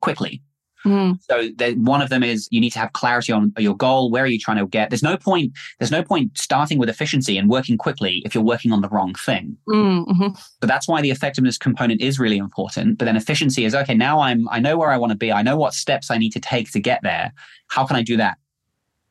quickly. 0.00 0.42
Mm. 0.84 1.18
So 1.22 1.48
one 1.76 2.02
of 2.02 2.10
them 2.10 2.22
is 2.22 2.48
you 2.50 2.60
need 2.60 2.70
to 2.70 2.78
have 2.78 2.92
clarity 2.92 3.32
on 3.32 3.52
your 3.58 3.76
goal. 3.76 4.10
Where 4.10 4.24
are 4.24 4.28
you 4.28 4.38
trying 4.38 4.58
to 4.58 4.66
get? 4.66 4.90
There's 4.90 5.02
no 5.02 5.16
point. 5.16 5.52
There's 5.78 5.90
no 5.90 6.02
point 6.02 6.36
starting 6.38 6.78
with 6.78 6.88
efficiency 6.88 7.38
and 7.38 7.48
working 7.48 7.76
quickly 7.76 8.22
if 8.24 8.34
you're 8.34 8.44
working 8.44 8.72
on 8.72 8.82
the 8.82 8.88
wrong 8.88 9.14
thing. 9.14 9.56
Mm-hmm. 9.68 10.28
So 10.34 10.66
that's 10.66 10.86
why 10.86 11.00
the 11.00 11.10
effectiveness 11.10 11.58
component 11.58 12.00
is 12.00 12.18
really 12.18 12.38
important. 12.38 12.98
But 12.98 13.06
then 13.06 13.16
efficiency 13.16 13.64
is 13.64 13.74
okay. 13.74 13.94
Now 13.94 14.20
I'm. 14.20 14.48
I 14.48 14.60
know 14.60 14.76
where 14.76 14.90
I 14.90 14.96
want 14.96 15.10
to 15.12 15.18
be. 15.18 15.32
I 15.32 15.42
know 15.42 15.56
what 15.56 15.74
steps 15.74 16.10
I 16.10 16.18
need 16.18 16.32
to 16.32 16.40
take 16.40 16.70
to 16.72 16.80
get 16.80 17.00
there. 17.02 17.32
How 17.68 17.84
can 17.84 17.96
I 17.96 18.02
do 18.02 18.16
that 18.18 18.38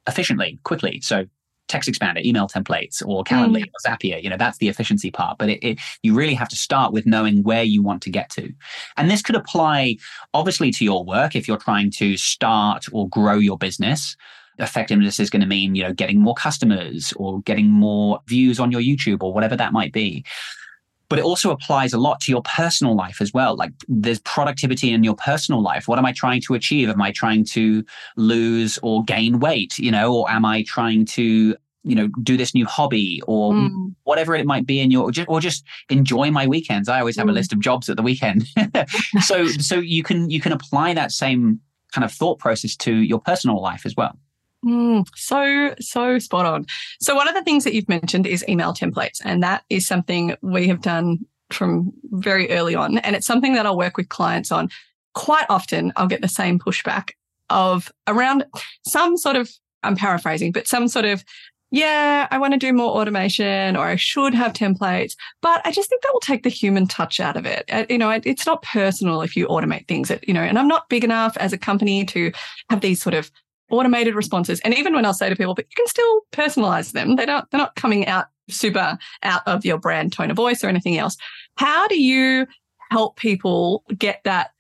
efficiently, 0.08 0.60
quickly? 0.63 1.01
So 1.01 1.25
text 1.67 1.89
expander, 1.89 2.23
email 2.23 2.47
templates, 2.47 3.06
or 3.06 3.23
Calendly 3.23 3.63
mm. 3.63 3.67
or 3.67 3.91
Zapier. 3.91 4.21
You 4.21 4.30
know, 4.30 4.38
that's 4.38 4.58
the 4.60 4.69
efficiency 4.69 5.12
part. 5.12 5.38
But 5.38 5.49
it, 5.49 5.63
it, 5.63 5.80
you 6.04 6.13
really 6.13 6.34
have 6.34 6.49
to 6.49 6.56
start 6.56 6.93
with 6.93 7.06
knowing 7.06 7.43
where 7.43 7.63
you 7.63 7.82
want 7.82 8.01
to 8.04 8.10
get 8.10 8.30
to. 8.32 8.54
And 8.97 9.10
this 9.10 9.21
could 9.21 9.36
apply 9.36 9.97
obviously 10.34 10.71
to 10.71 10.84
your 10.84 11.04
work 11.04 11.36
if 11.36 11.47
you're 11.47 11.58
trying 11.58 11.91
to 11.91 12.17
start 12.17 12.86
or 12.91 13.10
grow 13.10 13.36
your 13.36 13.58
business. 13.58 14.15
Effectiveness 14.58 15.19
is 15.19 15.30
going 15.30 15.41
to 15.41 15.47
mean, 15.47 15.75
you 15.75 15.84
know, 15.84 15.93
getting 15.93 16.21
more 16.21 16.36
customers 16.36 17.13
or 17.17 17.41
getting 17.41 17.69
more 17.69 18.21
views 18.28 18.60
on 18.60 18.71
your 18.71 18.82
YouTube 18.82 19.21
or 19.21 19.34
whatever 19.34 19.56
that 19.56 19.73
might 19.73 19.91
be 19.91 20.23
but 21.10 21.20
it 21.20 21.26
also 21.26 21.52
applies 21.52 21.94
a 21.94 21.98
lot 21.98 22.20
to 22.22 22.32
your 22.32 22.41
personal 22.44 22.96
life 22.96 23.22
as 23.22 23.34
well. 23.34 23.56
Like 23.56 23.72
there's 23.88 24.20
productivity 24.20 24.91
in 24.91 25.04
your 25.04 25.15
personal 25.15 25.62
life. 25.62 25.88
What 25.88 26.00
am 26.00 26.06
I 26.06 26.12
trying 26.12 26.41
to 26.41 26.54
achieve? 26.54 26.89
Am 26.89 27.02
I 27.02 27.12
trying 27.12 27.46
to 27.46 27.84
lose 28.18 28.80
or 28.82 29.04
gain 29.04 29.39
weight? 29.39 29.78
You 29.78 29.91
know, 29.91 30.15
or 30.15 30.30
am 30.30 30.46
I 30.46 30.63
trying 30.63 31.06
to 31.06 31.56
you 31.86 31.96
know 31.96 32.10
do 32.24 32.36
this 32.36 32.54
new 32.54 32.65
hobby 32.65 33.22
or 33.28 33.54
mm. 33.54 33.96
whatever 34.04 34.36
it 34.36 34.46
might 34.46 34.65
be 34.65 34.80
in 34.80 34.89
your 34.91 35.04
or 35.04 35.12
just, 35.12 35.30
or 35.30 35.39
just 35.39 35.63
enjoy 35.89 36.32
my 36.32 36.48
weekends 36.48 36.89
i 36.89 37.00
always 37.00 37.15
have 37.15 37.28
mm. 37.28 37.30
a 37.30 37.34
list 37.34 37.54
of 37.54 37.60
jobs 37.60 37.88
at 37.89 37.96
the 37.96 38.02
weekend 38.02 38.48
so 39.22 39.46
so 39.48 39.76
you 39.76 40.02
can 40.02 40.30
you 40.30 40.41
can 40.41 40.52
apply 40.52 40.94
that 40.96 41.12
same 41.12 41.60
kind 41.94 42.04
of 42.04 42.12
thought 42.12 42.39
process 42.39 42.76
to 42.76 42.91
your 42.91 43.20
personal 43.20 43.62
life 43.62 43.86
as 43.86 43.96
well 43.96 44.18
Mm, 44.65 45.08
so, 45.15 45.75
so 45.80 46.17
spot 46.17 46.45
on. 46.45 46.65
So, 46.99 47.15
one 47.15 47.28
of 47.28 47.36
the 47.36 47.43
things 47.43 47.63
that 47.65 47.73
you've 47.73 47.89
mentioned 47.89 48.25
is 48.25 48.43
email 48.49 48.73
templates, 48.73 49.21
and 49.23 49.43
that 49.43 49.63
is 49.69 49.88
something 49.88 50.36
we 50.41 50.67
have 50.67 50.82
done 50.82 51.19
from 51.51 51.93
very 52.12 52.49
early 52.51 52.75
on. 52.75 52.97
And 52.99 53.15
it's 53.15 53.28
something 53.28 53.54
that 53.54 53.65
I'll 53.65 53.78
work 53.78 53.97
with 53.97 54.10
clients 54.10 54.51
on. 54.51 54.69
Quite 55.13 55.45
often, 55.49 55.93
I'll 55.95 56.08
get 56.08 56.21
the 56.21 56.28
same 56.28 56.60
pushback 56.60 57.12
of 57.49 57.91
around 58.08 58.45
some 58.88 59.17
sort 59.17 59.36
of, 59.36 59.51
I'm 59.84 59.95
paraphrasing, 59.95 60.51
but 60.51 60.67
some 60.67 60.88
sort 60.88 61.06
of, 61.06 61.23
yeah, 61.71 62.28
I 62.32 62.38
want 62.38 62.54
to 62.54 62.60
do 62.60 62.73
more 62.73 62.99
automation 62.99 63.75
or 63.75 63.86
I 63.86 63.95
should 63.95 64.34
have 64.34 64.54
templates, 64.54 65.15
but 65.41 65.62
I 65.65 65.71
just 65.71 65.89
think 65.89 66.01
that 66.01 66.13
will 66.13 66.19
take 66.19 66.43
the 66.43 66.49
human 66.49 66.88
touch 66.88 67.19
out 67.19 67.38
of 67.38 67.45
it. 67.45 67.65
Uh, 67.71 67.86
you 67.89 67.97
know, 67.97 68.10
it's 68.10 68.45
not 68.45 68.62
personal 68.63 69.21
if 69.21 69.36
you 69.36 69.47
automate 69.47 69.88
things, 69.88 70.12
you 70.28 70.34
know, 70.34 70.41
and 70.41 70.58
I'm 70.58 70.67
not 70.67 70.89
big 70.89 71.04
enough 71.04 71.38
as 71.38 71.54
a 71.54 71.58
company 71.58 72.06
to 72.06 72.32
have 72.69 72.82
these 72.82 73.01
sort 73.01 73.13
of 73.13 73.30
automated 73.71 74.15
responses. 74.15 74.60
And 74.62 74.78
even 74.78 74.93
when 74.93 75.06
I'll 75.06 75.13
say 75.13 75.30
to 75.30 75.36
people, 75.36 75.56
but 75.56 75.65
you 75.65 75.75
can 75.75 75.88
still 75.88 76.21
personalize 76.32 76.91
them. 76.91 77.15
They 77.15 77.25
don't, 77.25 77.49
they're 77.51 77.60
not 77.60 77.75
coming 77.75 78.08
out 78.08 78.28
super 78.47 78.97
out 79.23 79.41
of 79.47 79.65
your 79.65 79.80
brand 79.80 80.13
tone 80.13 80.30
of 80.30 80.38
voice 80.38 80.63
or 80.63 80.67
anything 80.67 80.97
else. 80.97 81.17
How 81.58 81.88
do 81.88 81.99
you 81.99 82.45
help 82.91 83.17
people 83.17 83.84
get 83.97 84.21
that 84.23 84.51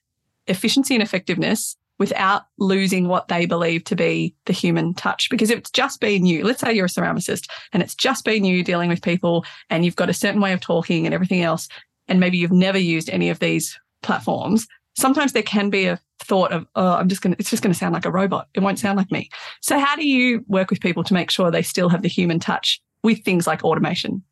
efficiency 0.47 0.95
and 0.95 1.03
effectiveness 1.03 1.75
without 1.97 2.43
losing 2.57 3.07
what 3.07 3.27
they 3.27 3.45
believe 3.45 3.83
to 3.85 3.95
be 3.95 4.35
the 4.45 4.53
human 4.53 4.93
touch. 4.93 5.29
Because 5.29 5.49
if 5.49 5.59
it's 5.59 5.71
just 5.71 6.01
been 6.01 6.25
you, 6.25 6.43
let's 6.43 6.59
say 6.59 6.73
you're 6.73 6.85
a 6.85 6.89
ceramicist 6.89 7.47
and 7.71 7.81
it's 7.81 7.95
just 7.95 8.25
been 8.25 8.43
you 8.43 8.63
dealing 8.63 8.89
with 8.89 9.01
people 9.01 9.45
and 9.69 9.85
you've 9.85 9.95
got 9.95 10.09
a 10.09 10.13
certain 10.13 10.41
way 10.41 10.51
of 10.51 10.59
talking 10.59 11.05
and 11.05 11.13
everything 11.13 11.41
else, 11.41 11.69
and 12.07 12.19
maybe 12.19 12.37
you've 12.37 12.51
never 12.51 12.77
used 12.77 13.09
any 13.09 13.29
of 13.29 13.39
these 13.39 13.79
platforms, 14.03 14.67
sometimes 14.95 15.33
there 15.33 15.43
can 15.43 15.69
be 15.69 15.85
a 15.85 15.99
thought 16.19 16.51
of, 16.51 16.65
oh, 16.75 16.93
I'm 16.93 17.09
just 17.09 17.21
going 17.21 17.33
to, 17.33 17.39
it's 17.39 17.49
just 17.49 17.61
going 17.61 17.73
to 17.73 17.77
sound 17.77 17.93
like 17.93 18.05
a 18.05 18.11
robot. 18.11 18.47
It 18.53 18.61
won't 18.61 18.79
sound 18.79 18.97
like 18.97 19.11
me. 19.11 19.29
So 19.61 19.79
how 19.79 19.95
do 19.95 20.07
you 20.07 20.43
work 20.47 20.69
with 20.69 20.81
people 20.81 21.03
to 21.03 21.13
make 21.13 21.29
sure 21.29 21.51
they 21.51 21.61
still 21.61 21.89
have 21.89 22.01
the 22.01 22.07
human 22.07 22.39
touch 22.39 22.81
with 23.03 23.23
things 23.23 23.45
like 23.47 23.63
automation? 23.63 24.23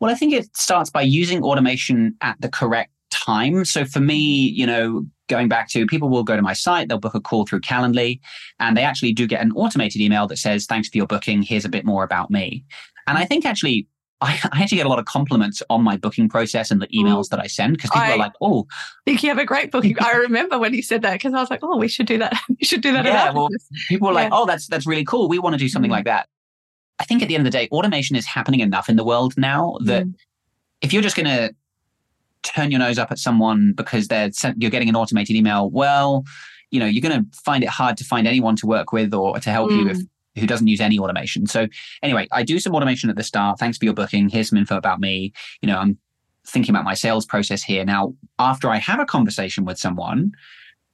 Well, 0.00 0.10
I 0.10 0.14
think 0.14 0.32
it 0.32 0.56
starts 0.56 0.90
by 0.90 1.02
using 1.02 1.42
automation 1.42 2.16
at 2.20 2.40
the 2.40 2.48
correct 2.48 2.90
time. 3.10 3.64
So 3.64 3.84
for 3.84 4.00
me, 4.00 4.16
you 4.16 4.66
know, 4.66 5.06
going 5.28 5.48
back 5.48 5.68
to 5.70 5.86
people 5.86 6.08
will 6.08 6.24
go 6.24 6.36
to 6.36 6.42
my 6.42 6.52
site, 6.52 6.88
they'll 6.88 6.98
book 6.98 7.14
a 7.14 7.20
call 7.20 7.46
through 7.46 7.60
Calendly, 7.60 8.20
and 8.58 8.76
they 8.76 8.82
actually 8.82 9.12
do 9.12 9.26
get 9.26 9.40
an 9.40 9.52
automated 9.52 10.00
email 10.00 10.26
that 10.26 10.38
says, 10.38 10.66
Thanks 10.66 10.88
for 10.88 10.96
your 10.96 11.06
booking. 11.06 11.42
Here's 11.42 11.64
a 11.64 11.68
bit 11.68 11.84
more 11.84 12.04
about 12.04 12.30
me. 12.30 12.64
And 13.06 13.16
I 13.16 13.24
think 13.24 13.44
actually, 13.44 13.86
I, 14.22 14.38
I 14.52 14.62
actually 14.62 14.76
get 14.76 14.86
a 14.86 14.88
lot 14.88 15.00
of 15.00 15.04
compliments 15.04 15.62
on 15.68 15.82
my 15.82 15.96
booking 15.96 16.28
process 16.28 16.70
and 16.70 16.80
the 16.80 16.86
emails 16.88 17.28
that 17.30 17.40
I 17.40 17.48
send 17.48 17.74
because 17.74 17.90
people 17.90 18.02
I 18.02 18.12
are 18.12 18.18
like, 18.18 18.32
"Oh, 18.40 18.66
I 18.70 19.02
think 19.04 19.22
you 19.22 19.28
have 19.28 19.38
a 19.38 19.44
great 19.44 19.72
booking." 19.72 19.96
I 20.00 20.12
remember 20.16 20.58
when 20.58 20.72
you 20.72 20.82
said 20.82 21.02
that 21.02 21.14
because 21.14 21.34
I 21.34 21.40
was 21.40 21.50
like, 21.50 21.60
"Oh, 21.62 21.76
we 21.76 21.88
should 21.88 22.06
do 22.06 22.18
that. 22.18 22.32
we 22.48 22.64
should 22.64 22.82
do 22.82 22.92
that." 22.92 23.04
Yeah, 23.04 23.32
well, 23.32 23.48
people 23.88 24.08
were 24.08 24.14
yeah. 24.14 24.22
like, 24.22 24.32
"Oh, 24.32 24.46
that's 24.46 24.68
that's 24.68 24.86
really 24.86 25.04
cool. 25.04 25.28
We 25.28 25.40
want 25.40 25.54
to 25.54 25.58
do 25.58 25.68
something 25.68 25.90
mm. 25.90 25.94
like 25.94 26.04
that." 26.04 26.28
I 27.00 27.04
think 27.04 27.20
at 27.20 27.28
the 27.28 27.34
end 27.34 27.46
of 27.46 27.52
the 27.52 27.58
day, 27.58 27.68
automation 27.72 28.14
is 28.14 28.24
happening 28.24 28.60
enough 28.60 28.88
in 28.88 28.94
the 28.94 29.04
world 29.04 29.34
now 29.36 29.76
that 29.84 30.04
mm. 30.04 30.14
if 30.82 30.92
you're 30.92 31.02
just 31.02 31.16
going 31.16 31.26
to 31.26 31.52
turn 32.42 32.70
your 32.70 32.78
nose 32.78 32.98
up 32.98 33.10
at 33.10 33.18
someone 33.18 33.72
because 33.76 34.06
they're 34.08 34.30
you're 34.56 34.70
getting 34.70 34.88
an 34.88 34.94
automated 34.94 35.34
email, 35.34 35.68
well, 35.68 36.24
you 36.70 36.78
know, 36.78 36.86
you're 36.86 37.02
going 37.02 37.24
to 37.24 37.38
find 37.44 37.64
it 37.64 37.70
hard 37.70 37.96
to 37.96 38.04
find 38.04 38.28
anyone 38.28 38.54
to 38.56 38.66
work 38.66 38.92
with 38.92 39.12
or 39.14 39.38
to 39.40 39.50
help 39.50 39.70
mm. 39.70 39.80
you 39.80 39.88
if 39.88 39.98
mm. 39.98 40.08
Who 40.36 40.46
doesn't 40.46 40.66
use 40.66 40.80
any 40.80 40.98
automation. 40.98 41.46
So 41.46 41.68
anyway, 42.02 42.28
I 42.32 42.42
do 42.42 42.58
some 42.58 42.74
automation 42.74 43.10
at 43.10 43.16
the 43.16 43.22
start. 43.22 43.58
Thanks 43.58 43.78
for 43.78 43.84
your 43.84 43.94
booking. 43.94 44.28
Here's 44.28 44.48
some 44.48 44.58
info 44.58 44.76
about 44.76 45.00
me. 45.00 45.32
You 45.60 45.68
know, 45.68 45.78
I'm 45.78 45.98
thinking 46.46 46.74
about 46.74 46.84
my 46.84 46.94
sales 46.94 47.26
process 47.26 47.62
here. 47.62 47.84
Now, 47.84 48.14
after 48.38 48.68
I 48.68 48.78
have 48.78 49.00
a 49.00 49.06
conversation 49.06 49.64
with 49.64 49.78
someone 49.78 50.32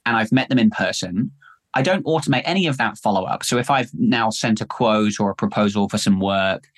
and 0.05 0.16
I've 0.16 0.33
met 0.33 0.48
them 0.48 0.59
in 0.59 0.70
person, 0.70 1.31
I 1.74 1.83
don't 1.83 2.05
automate 2.05 2.42
any 2.44 2.66
of 2.66 2.79
that 2.79 2.98
follow 2.98 3.24
up. 3.24 3.44
So 3.44 3.59
if 3.59 3.70
I've 3.70 3.90
now 3.94 4.31
sent 4.31 4.61
a 4.61 4.66
quote 4.66 5.20
or 5.20 5.31
a 5.31 5.35
proposal 5.35 5.88
for 5.88 5.98
some 5.98 6.18
work, 6.18 6.68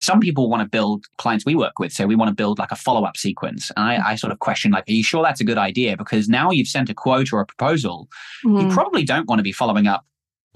some 0.00 0.20
people 0.20 0.48
want 0.48 0.62
to 0.62 0.68
build 0.68 1.06
clients 1.18 1.44
we 1.44 1.54
work 1.54 1.78
with. 1.78 1.92
So 1.92 2.06
we 2.06 2.16
want 2.16 2.28
to 2.28 2.34
build 2.34 2.58
like 2.58 2.70
a 2.70 2.76
follow 2.76 3.04
up 3.04 3.16
sequence. 3.16 3.70
And 3.76 3.84
I, 3.84 4.10
I, 4.10 4.14
sort 4.14 4.32
of 4.32 4.38
question, 4.38 4.70
like, 4.70 4.88
are 4.88 4.92
you 4.92 5.02
sure 5.02 5.22
that's 5.22 5.40
a 5.40 5.44
good 5.44 5.58
idea? 5.58 5.96
Because 5.96 6.28
now 6.28 6.50
you've 6.50 6.68
sent 6.68 6.88
a 6.88 6.94
quote 6.94 7.32
or 7.32 7.40
a 7.40 7.46
proposal, 7.46 8.08
mm. 8.44 8.62
you 8.62 8.68
probably 8.72 9.04
don't 9.04 9.28
want 9.28 9.40
to 9.40 9.42
be 9.42 9.52
following 9.52 9.86
up 9.86 10.04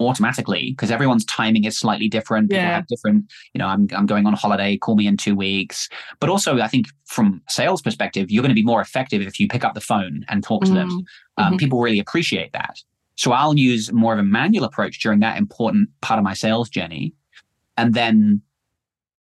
automatically 0.07 0.71
because 0.71 0.91
everyone's 0.91 1.25
timing 1.25 1.63
is 1.63 1.77
slightly 1.77 2.07
different. 2.07 2.49
People 2.49 2.63
yeah. 2.63 2.75
have 2.75 2.87
different, 2.87 3.31
you 3.53 3.59
know, 3.59 3.67
I'm, 3.67 3.87
I'm 3.93 4.05
going 4.05 4.25
on 4.25 4.33
holiday, 4.33 4.77
call 4.77 4.95
me 4.95 5.07
in 5.07 5.17
two 5.17 5.35
weeks. 5.35 5.89
But 6.19 6.29
also, 6.29 6.59
I 6.59 6.67
think 6.67 6.87
from 7.05 7.41
sales 7.49 7.81
perspective, 7.81 8.31
you're 8.31 8.41
going 8.41 8.49
to 8.49 8.55
be 8.55 8.63
more 8.63 8.81
effective 8.81 9.21
if 9.21 9.39
you 9.39 9.47
pick 9.47 9.63
up 9.63 9.73
the 9.73 9.81
phone 9.81 10.25
and 10.27 10.43
talk 10.43 10.63
to 10.65 10.71
mm. 10.71 10.75
them. 10.75 10.89
Um, 11.37 11.45
mm-hmm. 11.45 11.57
People 11.57 11.81
really 11.81 11.99
appreciate 11.99 12.51
that. 12.53 12.77
So 13.15 13.31
I'll 13.31 13.57
use 13.57 13.91
more 13.91 14.13
of 14.13 14.19
a 14.19 14.23
manual 14.23 14.65
approach 14.65 14.99
during 14.99 15.19
that 15.19 15.37
important 15.37 15.89
part 16.01 16.17
of 16.17 16.23
my 16.23 16.33
sales 16.33 16.69
journey. 16.69 17.13
And 17.77 17.93
then 17.93 18.41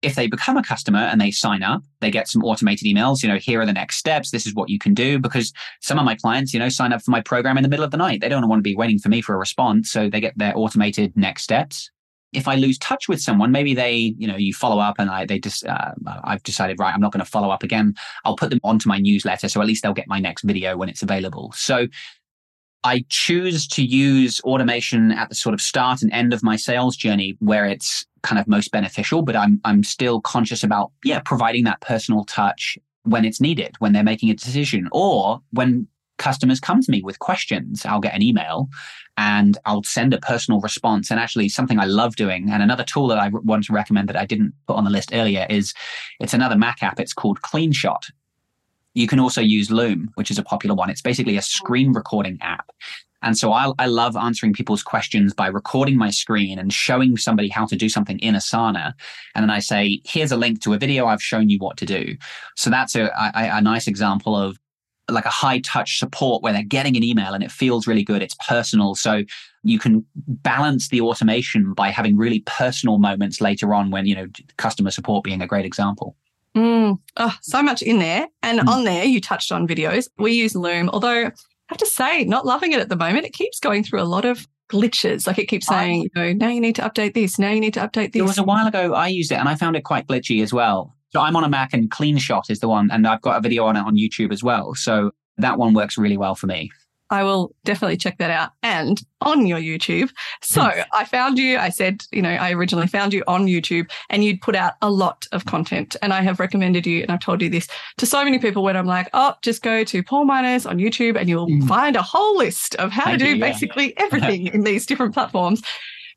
if 0.05 0.15
they 0.15 0.27
become 0.27 0.55
a 0.55 0.63
customer 0.63 0.99
and 0.99 1.19
they 1.19 1.31
sign 1.31 1.63
up, 1.63 1.81
they 1.99 2.11
get 2.11 2.27
some 2.27 2.43
automated 2.43 2.87
emails, 2.87 3.23
you 3.23 3.27
know, 3.27 3.37
here 3.37 3.59
are 3.59 3.65
the 3.65 3.73
next 3.73 3.97
steps. 3.97 4.29
This 4.29 4.45
is 4.45 4.53
what 4.53 4.69
you 4.69 4.77
can 4.77 4.93
do. 4.93 5.17
Because 5.17 5.51
some 5.81 5.97
of 5.97 6.05
my 6.05 6.15
clients, 6.15 6.53
you 6.53 6.59
know, 6.59 6.69
sign 6.69 6.93
up 6.93 7.01
for 7.01 7.11
my 7.11 7.21
program 7.21 7.57
in 7.57 7.63
the 7.63 7.69
middle 7.69 7.83
of 7.83 7.91
the 7.91 7.97
night. 7.97 8.21
They 8.21 8.29
don't 8.29 8.47
want 8.47 8.59
to 8.59 8.63
be 8.63 8.75
waiting 8.75 8.99
for 8.99 9.09
me 9.09 9.21
for 9.21 9.33
a 9.33 9.37
response. 9.37 9.91
So 9.91 10.09
they 10.09 10.21
get 10.21 10.37
their 10.37 10.55
automated 10.55 11.17
next 11.17 11.41
steps. 11.41 11.89
If 12.33 12.47
I 12.47 12.55
lose 12.55 12.77
touch 12.77 13.07
with 13.07 13.21
someone, 13.21 13.51
maybe 13.51 13.73
they, 13.73 14.13
you 14.17 14.27
know, 14.27 14.35
you 14.35 14.53
follow 14.53 14.79
up 14.79 14.95
and 14.99 15.09
I, 15.09 15.25
they 15.25 15.39
just, 15.39 15.65
uh, 15.65 15.93
I've 16.23 16.43
decided, 16.43 16.77
right, 16.79 16.93
I'm 16.93 17.01
not 17.01 17.11
going 17.11 17.23
to 17.23 17.31
follow 17.31 17.49
up 17.49 17.63
again. 17.63 17.95
I'll 18.25 18.35
put 18.35 18.51
them 18.51 18.59
onto 18.63 18.87
my 18.87 18.99
newsletter. 18.99 19.49
So 19.49 19.61
at 19.61 19.67
least 19.67 19.81
they'll 19.81 19.93
get 19.93 20.07
my 20.07 20.19
next 20.19 20.43
video 20.43 20.77
when 20.77 20.89
it's 20.89 21.01
available. 21.01 21.51
So 21.55 21.87
I 22.83 23.03
choose 23.09 23.67
to 23.69 23.83
use 23.83 24.39
automation 24.41 25.11
at 25.11 25.29
the 25.29 25.35
sort 25.35 25.55
of 25.55 25.61
start 25.61 26.03
and 26.03 26.11
end 26.13 26.33
of 26.33 26.43
my 26.43 26.55
sales 26.55 26.95
journey 26.95 27.35
where 27.39 27.65
it's 27.65 28.05
kind 28.25 28.39
of 28.39 28.47
most 28.47 28.71
beneficial, 28.71 29.21
but 29.21 29.35
I'm 29.35 29.61
I'm 29.63 29.83
still 29.83 30.19
conscious 30.19 30.63
about 30.63 30.91
yeah, 31.03 31.19
providing 31.19 31.63
that 31.65 31.79
personal 31.81 32.25
touch 32.25 32.77
when 33.03 33.23
it's 33.23 33.39
needed, 33.39 33.75
when 33.79 33.93
they're 33.93 34.03
making 34.03 34.31
a 34.31 34.33
decision 34.33 34.89
or 34.91 35.39
when 35.51 35.87
customers 36.17 36.59
come 36.59 36.81
to 36.81 36.91
me 36.91 37.01
with 37.03 37.19
questions, 37.19 37.85
I'll 37.85 37.99
get 37.99 38.15
an 38.15 38.23
email 38.23 38.67
and 39.17 39.57
I'll 39.65 39.83
send 39.83 40.13
a 40.13 40.17
personal 40.17 40.59
response. 40.59 41.11
And 41.11 41.19
actually, 41.19 41.49
something 41.49 41.79
I 41.79 41.85
love 41.85 42.15
doing, 42.15 42.49
and 42.49 42.63
another 42.63 42.83
tool 42.83 43.07
that 43.07 43.19
I 43.19 43.29
want 43.29 43.65
to 43.65 43.73
recommend 43.73 44.09
that 44.09 44.17
I 44.17 44.25
didn't 44.25 44.53
put 44.67 44.75
on 44.75 44.85
the 44.85 44.89
list 44.89 45.11
earlier 45.13 45.45
is 45.49 45.73
it's 46.19 46.33
another 46.33 46.57
Mac 46.57 46.81
app. 46.81 46.99
It's 46.99 47.13
called 47.13 47.41
CleanShot. 47.41 48.11
You 48.93 49.07
can 49.07 49.19
also 49.19 49.41
use 49.41 49.69
Loom, 49.69 50.09
which 50.15 50.31
is 50.31 50.39
a 50.39 50.43
popular 50.43 50.75
one. 50.75 50.89
It's 50.89 51.01
basically 51.01 51.37
a 51.37 51.41
screen 51.41 51.91
recording 51.93 52.37
app. 52.41 52.71
And 53.25 53.37
so 53.37 53.51
I, 53.51 53.73
I, 53.79 53.87
love 53.87 54.15
answering 54.15 54.53
people's 54.53 54.83
questions 54.83 55.33
by 55.33 55.47
recording 55.47 55.97
my 55.97 56.11
screen 56.11 56.59
and 56.59 56.71
showing 56.71 57.17
somebody 57.17 57.49
how 57.49 57.65
to 57.65 57.75
do 57.75 57.89
something 57.89 58.19
in 58.19 58.35
Asana. 58.35 58.93
And 59.33 59.43
then 59.43 59.49
I 59.49 59.59
say, 59.59 59.99
here's 60.05 60.31
a 60.31 60.37
link 60.37 60.61
to 60.61 60.73
a 60.73 60.77
video 60.77 61.07
I've 61.07 61.23
shown 61.23 61.49
you 61.49 61.57
what 61.57 61.75
to 61.77 61.85
do. 61.85 62.15
So 62.55 62.69
that's 62.69 62.95
a, 62.95 63.05
a, 63.05 63.57
a 63.57 63.61
nice 63.61 63.87
example 63.87 64.35
of 64.35 64.57
like 65.09 65.25
a 65.25 65.29
high 65.29 65.59
touch 65.59 65.97
support 65.97 66.43
where 66.43 66.53
they're 66.53 66.63
getting 66.63 66.95
an 66.95 67.03
email 67.03 67.33
and 67.33 67.43
it 67.43 67.51
feels 67.51 67.87
really 67.87 68.03
good. 68.03 68.21
It's 68.21 68.35
personal. 68.47 68.93
So 68.93 69.23
you 69.63 69.79
can 69.79 70.05
balance 70.15 70.89
the 70.89 71.01
automation 71.01 71.73
by 71.73 71.89
having 71.89 72.17
really 72.17 72.41
personal 72.45 72.99
moments 72.99 73.41
later 73.41 73.73
on 73.73 73.89
when, 73.89 74.05
you 74.05 74.15
know, 74.15 74.27
customer 74.57 74.91
support 74.91 75.23
being 75.23 75.41
a 75.41 75.47
great 75.47 75.65
example. 75.65 76.15
Mm, 76.55 76.99
oh, 77.17 77.35
so 77.41 77.61
much 77.61 77.81
in 77.81 77.99
there. 77.99 78.27
And 78.43 78.59
mm. 78.59 78.67
on 78.67 78.83
there, 78.83 79.03
you 79.03 79.19
touched 79.19 79.51
on 79.51 79.67
videos. 79.67 80.07
We 80.17 80.33
use 80.33 80.55
Loom, 80.55 80.89
although 80.89 81.31
have 81.69 81.77
to 81.79 81.85
say, 81.85 82.23
not 82.23 82.45
loving 82.45 82.73
it 82.73 82.79
at 82.79 82.89
the 82.89 82.95
moment. 82.95 83.25
It 83.25 83.33
keeps 83.33 83.59
going 83.59 83.83
through 83.83 84.01
a 84.01 84.03
lot 84.03 84.25
of 84.25 84.47
glitches. 84.69 85.27
Like 85.27 85.39
it 85.39 85.47
keeps 85.47 85.67
saying, 85.67 86.03
you 86.03 86.09
know, 86.15 86.33
now 86.33 86.49
you 86.49 86.59
need 86.59 86.75
to 86.75 86.81
update 86.81 87.13
this. 87.13 87.37
Now 87.37 87.51
you 87.51 87.59
need 87.59 87.73
to 87.75 87.79
update 87.81 88.13
this. 88.13 88.19
It 88.19 88.25
was 88.25 88.37
a 88.37 88.43
while 88.43 88.67
ago 88.67 88.93
I 88.93 89.07
used 89.07 89.31
it 89.31 89.35
and 89.35 89.47
I 89.47 89.55
found 89.55 89.75
it 89.75 89.83
quite 89.83 90.07
glitchy 90.07 90.41
as 90.43 90.53
well. 90.53 90.95
So 91.11 91.21
I'm 91.21 91.35
on 91.35 91.43
a 91.43 91.49
Mac 91.49 91.73
and 91.73 91.89
CleanShot 91.89 92.49
is 92.49 92.59
the 92.59 92.67
one, 92.67 92.91
and 92.91 93.07
I've 93.07 93.21
got 93.21 93.37
a 93.37 93.41
video 93.41 93.65
on 93.65 93.77
it 93.77 93.81
on 93.81 93.95
YouTube 93.95 94.33
as 94.33 94.43
well. 94.43 94.75
So 94.75 95.11
that 95.37 95.57
one 95.57 95.73
works 95.73 95.97
really 95.97 96.17
well 96.17 96.35
for 96.35 96.47
me. 96.47 96.71
I 97.09 97.23
will 97.23 97.53
definitely 97.63 97.97
check 97.97 98.17
that 98.17 98.31
out 98.31 98.51
and 98.63 99.01
on 99.21 99.45
your 99.45 99.59
YouTube. 99.59 100.11
So 100.41 100.71
I 100.93 101.05
found 101.05 101.37
you, 101.37 101.57
I 101.57 101.69
said, 101.69 102.03
you 102.11 102.21
know, 102.21 102.29
I 102.29 102.51
originally 102.51 102.87
found 102.87 103.13
you 103.13 103.23
on 103.27 103.45
YouTube 103.45 103.89
and 104.09 104.23
you'd 104.23 104.41
put 104.41 104.55
out 104.55 104.73
a 104.81 104.89
lot 104.89 105.27
of 105.31 105.45
content. 105.45 105.95
And 106.01 106.13
I 106.13 106.21
have 106.21 106.39
recommended 106.39 106.85
you, 106.85 107.01
and 107.01 107.11
I've 107.11 107.19
told 107.19 107.41
you 107.41 107.49
this 107.49 107.67
to 107.97 108.05
so 108.05 108.23
many 108.23 108.39
people 108.39 108.63
when 108.63 108.75
I'm 108.75 108.87
like, 108.87 109.09
oh, 109.13 109.35
just 109.41 109.61
go 109.61 109.83
to 109.83 110.03
Paul 110.03 110.25
Minors 110.25 110.65
on 110.65 110.77
YouTube 110.77 111.17
and 111.17 111.29
you'll 111.29 111.47
mm. 111.47 111.67
find 111.67 111.95
a 111.95 112.01
whole 112.01 112.37
list 112.37 112.75
of 112.75 112.91
how 112.91 113.11
to 113.11 113.17
do 113.17 113.35
you, 113.35 113.39
basically 113.39 113.87
yeah. 113.87 113.93
everything 114.05 114.47
in 114.47 114.63
these 114.63 114.85
different 114.85 115.13
platforms. 115.13 115.61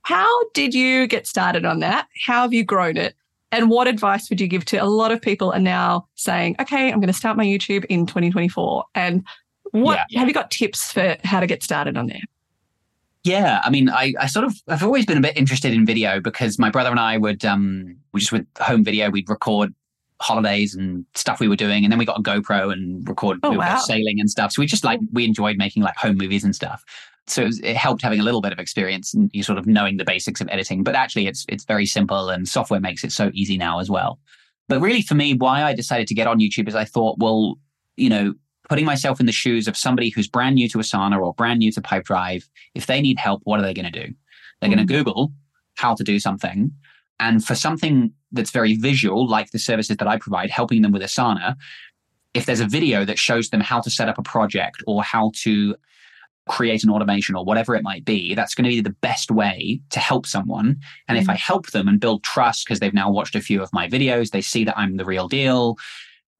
How 0.02 0.30
did 0.54 0.74
you 0.74 1.06
get 1.06 1.26
started 1.26 1.64
on 1.64 1.80
that? 1.80 2.08
How 2.26 2.42
have 2.42 2.52
you 2.52 2.64
grown 2.64 2.96
it? 2.96 3.14
And 3.50 3.70
what 3.70 3.88
advice 3.88 4.28
would 4.28 4.40
you 4.40 4.46
give 4.46 4.64
to 4.66 4.76
a 4.76 4.86
lot 4.86 5.10
of 5.10 5.22
people 5.22 5.52
are 5.52 5.58
now 5.58 6.06
saying, 6.14 6.56
okay, 6.60 6.92
I'm 6.92 7.00
going 7.00 7.08
to 7.08 7.12
start 7.14 7.36
my 7.36 7.44
YouTube 7.44 7.84
in 7.86 8.06
2024 8.06 8.84
and 8.94 9.26
what 9.72 10.00
yeah. 10.10 10.20
have 10.20 10.28
you 10.28 10.34
got 10.34 10.50
tips 10.50 10.92
for 10.92 11.16
how 11.24 11.40
to 11.40 11.46
get 11.46 11.62
started 11.62 11.96
on 11.96 12.06
there? 12.06 12.20
Yeah, 13.24 13.60
I 13.64 13.70
mean, 13.70 13.90
I, 13.90 14.14
I 14.18 14.26
sort 14.26 14.46
of 14.46 14.54
I've 14.68 14.82
always 14.82 15.04
been 15.04 15.18
a 15.18 15.20
bit 15.20 15.36
interested 15.36 15.72
in 15.72 15.84
video 15.84 16.20
because 16.20 16.58
my 16.58 16.70
brother 16.70 16.90
and 16.90 17.00
I 17.00 17.18
would 17.18 17.44
um 17.44 17.96
we 18.12 18.20
just 18.20 18.32
with 18.32 18.46
home 18.58 18.84
video 18.84 19.10
we'd 19.10 19.28
record 19.28 19.74
holidays 20.20 20.74
and 20.74 21.04
stuff 21.14 21.38
we 21.38 21.48
were 21.48 21.56
doing 21.56 21.84
and 21.84 21.92
then 21.92 21.98
we 21.98 22.04
got 22.04 22.18
a 22.18 22.22
GoPro 22.22 22.72
and 22.72 23.06
record 23.08 23.38
oh, 23.42 23.52
wow. 23.52 23.78
sailing 23.78 24.18
and 24.18 24.30
stuff. 24.30 24.52
So 24.52 24.62
we 24.62 24.66
just 24.66 24.84
like 24.84 25.00
we 25.12 25.24
enjoyed 25.24 25.58
making 25.58 25.82
like 25.82 25.96
home 25.96 26.16
movies 26.16 26.44
and 26.44 26.54
stuff. 26.54 26.84
So 27.26 27.42
it, 27.42 27.46
was, 27.46 27.60
it, 27.60 27.76
helped 27.76 28.02
having 28.02 28.20
a 28.20 28.22
little 28.22 28.40
bit 28.40 28.52
of 28.52 28.58
experience 28.58 29.12
and 29.12 29.30
you 29.34 29.42
sort 29.42 29.58
of 29.58 29.66
knowing 29.66 29.98
the 29.98 30.04
basics 30.04 30.40
of 30.40 30.48
editing. 30.48 30.82
But 30.82 30.94
actually, 30.94 31.26
it's 31.26 31.44
it's 31.48 31.64
very 31.64 31.86
simple 31.86 32.30
and 32.30 32.48
software 32.48 32.80
makes 32.80 33.04
it 33.04 33.12
so 33.12 33.30
easy 33.34 33.58
now 33.58 33.80
as 33.80 33.90
well. 33.90 34.18
But 34.68 34.80
really, 34.80 35.02
for 35.02 35.14
me, 35.14 35.34
why 35.34 35.62
I 35.62 35.74
decided 35.74 36.06
to 36.08 36.14
get 36.14 36.26
on 36.26 36.38
YouTube 36.38 36.68
is 36.68 36.74
I 36.74 36.84
thought, 36.84 37.18
well, 37.18 37.58
you 37.96 38.08
know, 38.08 38.34
putting 38.68 38.84
myself 38.84 39.20
in 39.20 39.26
the 39.26 39.32
shoes 39.32 39.66
of 39.66 39.76
somebody 39.76 40.10
who's 40.10 40.28
brand 40.28 40.54
new 40.54 40.68
to 40.68 40.78
Asana 40.78 41.20
or 41.20 41.34
brand 41.34 41.58
new 41.58 41.72
to 41.72 41.80
Pipedrive, 41.80 42.48
if 42.74 42.86
they 42.86 43.00
need 43.00 43.18
help, 43.18 43.40
what 43.44 43.58
are 43.58 43.62
they 43.62 43.74
going 43.74 43.90
to 43.90 44.06
do? 44.06 44.14
They're 44.60 44.68
mm-hmm. 44.68 44.76
going 44.76 44.86
to 44.86 44.94
Google 44.94 45.32
how 45.76 45.94
to 45.94 46.04
do 46.04 46.18
something. 46.18 46.72
And 47.20 47.44
for 47.44 47.54
something 47.54 48.12
that's 48.32 48.50
very 48.50 48.76
visual, 48.76 49.28
like 49.28 49.50
the 49.50 49.58
services 49.58 49.96
that 49.96 50.08
I 50.08 50.18
provide, 50.18 50.50
helping 50.50 50.82
them 50.82 50.92
with 50.92 51.02
Asana, 51.02 51.56
if 52.34 52.46
there's 52.46 52.60
a 52.60 52.66
video 52.66 53.04
that 53.04 53.18
shows 53.18 53.50
them 53.50 53.60
how 53.60 53.80
to 53.80 53.90
set 53.90 54.08
up 54.08 54.18
a 54.18 54.22
project 54.22 54.82
or 54.86 55.02
how 55.02 55.32
to 55.42 55.74
create 56.48 56.82
an 56.82 56.90
automation 56.90 57.34
or 57.34 57.44
whatever 57.44 57.74
it 57.74 57.82
might 57.82 58.04
be, 58.04 58.34
that's 58.34 58.54
going 58.54 58.64
to 58.64 58.70
be 58.70 58.80
the 58.80 58.90
best 58.90 59.30
way 59.30 59.80
to 59.90 60.00
help 60.00 60.26
someone. 60.26 60.80
And 61.06 61.16
mm-hmm. 61.16 61.22
if 61.22 61.28
I 61.28 61.34
help 61.34 61.70
them 61.70 61.88
and 61.88 62.00
build 62.00 62.22
trust 62.22 62.66
because 62.66 62.80
they've 62.80 62.94
now 62.94 63.10
watched 63.10 63.34
a 63.34 63.40
few 63.40 63.62
of 63.62 63.72
my 63.72 63.88
videos, 63.88 64.30
they 64.30 64.40
see 64.40 64.64
that 64.64 64.78
I'm 64.78 64.96
the 64.96 65.04
real 65.04 65.28
deal, 65.28 65.76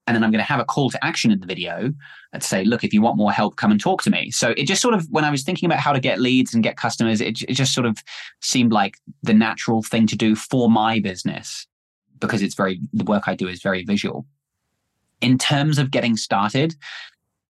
and 0.09 0.17
then 0.17 0.25
I'm 0.25 0.31
going 0.31 0.43
to 0.43 0.45
have 0.45 0.59
a 0.59 0.65
call 0.65 0.89
to 0.89 1.05
action 1.05 1.31
in 1.31 1.39
the 1.39 1.47
video 1.47 1.93
to 2.33 2.41
say, 2.41 2.65
look, 2.65 2.83
if 2.83 2.95
you 2.95 3.03
want 3.03 3.19
more 3.19 3.31
help, 3.31 3.57
come 3.57 3.71
and 3.71 3.79
talk 3.79 4.03
to 4.05 4.11
me. 4.11 4.31
So 4.31 4.55
it 4.57 4.65
just 4.65 4.81
sort 4.81 4.95
of, 4.95 5.07
when 5.11 5.23
I 5.23 5.31
was 5.31 5.43
thinking 5.43 5.67
about 5.67 5.81
how 5.81 5.93
to 5.93 6.01
get 6.01 6.19
leads 6.19 6.55
and 6.55 6.63
get 6.63 6.79
customers, 6.79 7.21
it, 7.21 7.43
it 7.43 7.53
just 7.53 7.75
sort 7.75 7.87
of 7.87 7.99
seemed 8.41 8.73
like 8.73 8.97
the 9.23 9.35
natural 9.35 9.83
thing 9.83 10.07
to 10.07 10.17
do 10.17 10.35
for 10.35 10.71
my 10.71 10.99
business 10.99 11.67
because 12.21 12.41
it's 12.41 12.55
very, 12.55 12.81
the 12.95 13.05
work 13.05 13.25
I 13.27 13.35
do 13.35 13.49
is 13.49 13.61
very 13.61 13.85
visual. 13.85 14.25
In 15.21 15.37
terms 15.37 15.79
of 15.79 15.91
getting 15.91 16.17
started, 16.17 16.75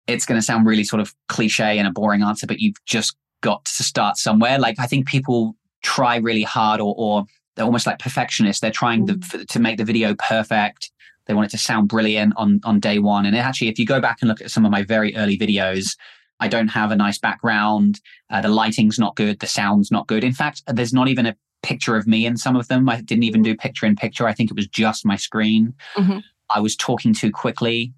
it's 0.09 0.27
going 0.27 0.41
to 0.41 0.45
sound 0.45 0.67
really 0.67 0.85
sort 0.85 1.01
of 1.01 1.15
cliche 1.29 1.79
and 1.79 1.87
a 1.87 1.93
boring 1.93 2.25
answer, 2.25 2.49
but 2.49 2.59
you've 2.59 2.85
just 2.87 3.17
got 3.41 3.65
to 3.67 3.85
start 3.85 4.17
somewhere. 4.17 4.59
Like 4.59 4.81
I 4.81 4.87
think 4.87 5.07
people 5.07 5.55
try 5.85 6.17
really 6.17 6.43
hard 6.43 6.81
or, 6.81 6.93
or 6.99 7.25
they're 7.55 7.67
almost 7.67 7.87
like 7.87 8.01
perfectionists. 8.01 8.61
They're 8.61 8.73
trying 8.73 9.07
to, 9.07 9.15
mm. 9.15 9.47
to 9.47 9.61
make 9.61 9.79
the 9.79 9.85
video 9.85 10.17
perfect 10.17 10.91
they 11.29 11.35
want 11.35 11.47
it 11.47 11.51
to 11.51 11.59
sound 11.59 11.89
brilliant 11.89 12.33
on, 12.37 12.61
on 12.65 12.81
day 12.81 12.99
one. 12.99 13.27
And 13.27 13.37
actually, 13.37 13.69
if 13.69 13.79
you 13.79 13.87
go 13.87 14.01
back 14.01 14.19
and 14.21 14.29
look 14.29 14.41
at 14.41 14.51
some 14.51 14.65
of 14.65 14.73
my 14.73 14.83
very 14.83 15.15
early 15.15 15.39
videos, 15.39 15.97
I 16.41 16.49
don't 16.49 16.69
have 16.69 16.91
a 16.91 16.97
nice 16.97 17.19
background. 17.19 18.01
Uh, 18.31 18.41
the 18.41 18.49
lighting's 18.49 18.99
not 18.99 19.15
good. 19.15 19.39
The 19.41 19.47
sound's 19.47 19.91
not 19.91 20.07
good. 20.07 20.25
In 20.25 20.33
fact, 20.33 20.63
there's 20.67 20.93
not 20.93 21.09
even 21.09 21.27
a 21.27 21.37
picture 21.63 21.97
of 21.97 22.07
me 22.07 22.25
in 22.25 22.37
some 22.37 22.57
of 22.57 22.69
them. 22.69 22.89
I 22.89 23.03
didn't 23.03 23.25
even 23.25 23.43
do 23.43 23.55
picture 23.57 23.87
in 23.87 23.95
picture. 23.95 24.27
I 24.27 24.33
think 24.33 24.51
it 24.51 24.57
was 24.57 24.67
just 24.67 25.05
my 25.05 25.17
screen. 25.17 25.75
Mm-hmm. 25.97 26.19
I 26.51 26.61
was 26.61 26.75
talking 26.75 27.13
too 27.13 27.31
quickly. 27.31 27.93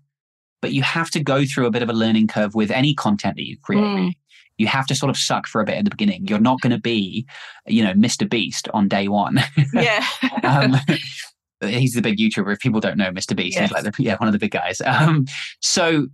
But 0.61 0.73
you 0.73 0.83
have 0.83 1.11
to 1.13 1.23
go 1.23 1.45
through 1.45 1.67
a 1.67 1.71
bit 1.71 1.83
of 1.83 1.89
a 1.89 1.95
learning 1.95 2.27
curve 2.27 2.55
with 2.55 2.71
any 2.71 2.95
content 2.95 3.37
that 3.37 3.47
you 3.47 3.57
create. 3.63 3.83
Mm. 3.83 4.13
You 4.59 4.67
have 4.67 4.87
to 4.89 4.95
sort 4.95 5.09
of 5.09 5.17
suck 5.17 5.47
for 5.47 5.63
a 5.63 5.65
bit 5.65 5.79
at 5.79 5.85
the 5.85 5.91
beginning. 5.91 6.27
You're 6.27 6.39
not 6.39 6.61
going 6.61 6.73
to 6.73 6.81
be, 6.81 7.27
you 7.67 7.83
know, 7.83 7.95
Mr. 7.95 8.29
Beast 8.29 8.69
on 8.75 8.87
day 8.89 9.09
one. 9.09 9.41
Yeah. 9.73 10.05
um, 10.43 10.75
he's 11.61 11.95
the 11.95 12.03
big 12.03 12.19
YouTuber. 12.19 12.53
If 12.53 12.61
people 12.61 12.81
don't 12.81 12.97
know 12.97 13.11
Mr. 13.11 13.37
Beast, 13.37 13.57
yes. 13.57 13.71
he's 13.71 13.73
like 13.73 13.85
the, 13.85 14.03
yeah, 14.03 14.17
one 14.17 14.29
of 14.29 14.33
the 14.33 14.39
big 14.39 14.53
guys. 14.53 14.81
Um, 14.91 15.27
so 15.61 16.09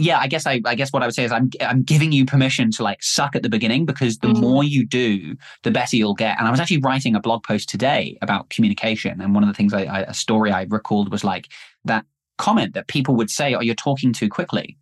yeah, 0.00 0.18
I 0.18 0.28
guess 0.28 0.46
I, 0.46 0.62
I 0.64 0.74
guess 0.74 0.92
what 0.92 1.02
I 1.02 1.06
would 1.06 1.14
say 1.14 1.24
is 1.24 1.32
I'm 1.32 1.50
I'm 1.60 1.82
giving 1.82 2.10
you 2.10 2.24
permission 2.24 2.70
to 2.72 2.82
like 2.82 3.02
suck 3.02 3.36
at 3.36 3.42
the 3.42 3.48
beginning 3.48 3.84
because 3.84 4.18
the 4.18 4.28
mm-hmm. 4.28 4.40
more 4.40 4.64
you 4.64 4.86
do, 4.86 5.36
the 5.62 5.70
better 5.70 5.96
you'll 5.96 6.14
get. 6.14 6.38
And 6.38 6.48
I 6.48 6.50
was 6.50 6.58
actually 6.58 6.78
writing 6.78 7.14
a 7.14 7.20
blog 7.20 7.42
post 7.42 7.68
today 7.68 8.16
about 8.22 8.48
communication, 8.50 9.20
and 9.20 9.34
one 9.34 9.42
of 9.42 9.48
the 9.48 9.54
things 9.54 9.74
I, 9.74 9.84
I 9.84 10.00
a 10.02 10.14
story 10.14 10.52
I 10.52 10.66
recalled 10.70 11.10
was 11.10 11.22
like 11.22 11.48
that 11.84 12.06
comment 12.38 12.74
that 12.74 12.88
people 12.88 13.14
would 13.16 13.30
say, 13.30 13.54
"Oh, 13.54 13.60
you're 13.60 13.74
talking 13.74 14.12
too 14.12 14.28
quickly." 14.28 14.78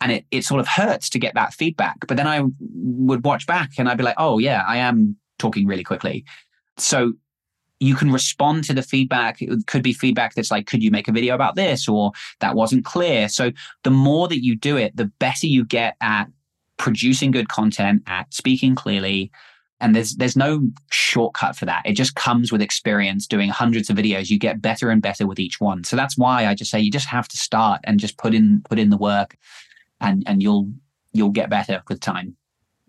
And 0.00 0.12
it, 0.12 0.26
it 0.30 0.44
sort 0.44 0.60
of 0.60 0.68
hurts 0.68 1.08
to 1.10 1.18
get 1.18 1.34
that 1.34 1.54
feedback. 1.54 1.96
But 2.06 2.18
then 2.18 2.26
I 2.26 2.42
would 2.60 3.24
watch 3.24 3.46
back 3.46 3.70
and 3.78 3.88
I'd 3.88 3.96
be 3.96 4.04
like, 4.04 4.16
oh, 4.18 4.38
yeah, 4.38 4.62
I 4.66 4.76
am 4.76 5.16
talking 5.38 5.66
really 5.66 5.84
quickly. 5.84 6.22
So 6.76 7.14
you 7.80 7.94
can 7.94 8.10
respond 8.10 8.64
to 8.64 8.74
the 8.74 8.82
feedback. 8.82 9.42
It 9.42 9.66
could 9.66 9.82
be 9.82 9.92
feedback 9.92 10.34
that's 10.34 10.50
like, 10.50 10.66
could 10.66 10.82
you 10.82 10.90
make 10.90 11.08
a 11.08 11.12
video 11.12 11.34
about 11.34 11.56
this? 11.56 11.88
Or 11.88 12.12
that 12.40 12.54
wasn't 12.54 12.84
clear. 12.84 13.28
So 13.28 13.52
the 13.82 13.90
more 13.90 14.28
that 14.28 14.42
you 14.42 14.56
do 14.56 14.76
it, 14.76 14.96
the 14.96 15.06
better 15.18 15.46
you 15.46 15.64
get 15.64 15.96
at 16.00 16.26
producing 16.78 17.30
good 17.30 17.48
content, 17.48 18.02
at 18.06 18.32
speaking 18.32 18.74
clearly. 18.74 19.30
And 19.78 19.94
there's 19.94 20.16
there's 20.16 20.36
no 20.36 20.70
shortcut 20.90 21.54
for 21.54 21.66
that. 21.66 21.82
It 21.84 21.92
just 21.92 22.14
comes 22.14 22.50
with 22.50 22.62
experience 22.62 23.26
doing 23.26 23.50
hundreds 23.50 23.90
of 23.90 23.96
videos. 23.96 24.30
You 24.30 24.38
get 24.38 24.62
better 24.62 24.88
and 24.88 25.02
better 25.02 25.26
with 25.26 25.38
each 25.38 25.60
one. 25.60 25.84
So 25.84 25.96
that's 25.96 26.16
why 26.16 26.46
I 26.46 26.54
just 26.54 26.70
say 26.70 26.80
you 26.80 26.90
just 26.90 27.08
have 27.08 27.28
to 27.28 27.36
start 27.36 27.82
and 27.84 28.00
just 28.00 28.16
put 28.16 28.34
in 28.34 28.62
put 28.68 28.78
in 28.78 28.88
the 28.88 28.96
work 28.96 29.36
and 30.00 30.22
and 30.26 30.42
you'll 30.42 30.70
you'll 31.12 31.30
get 31.30 31.50
better 31.50 31.82
with 31.88 32.00
time. 32.00 32.36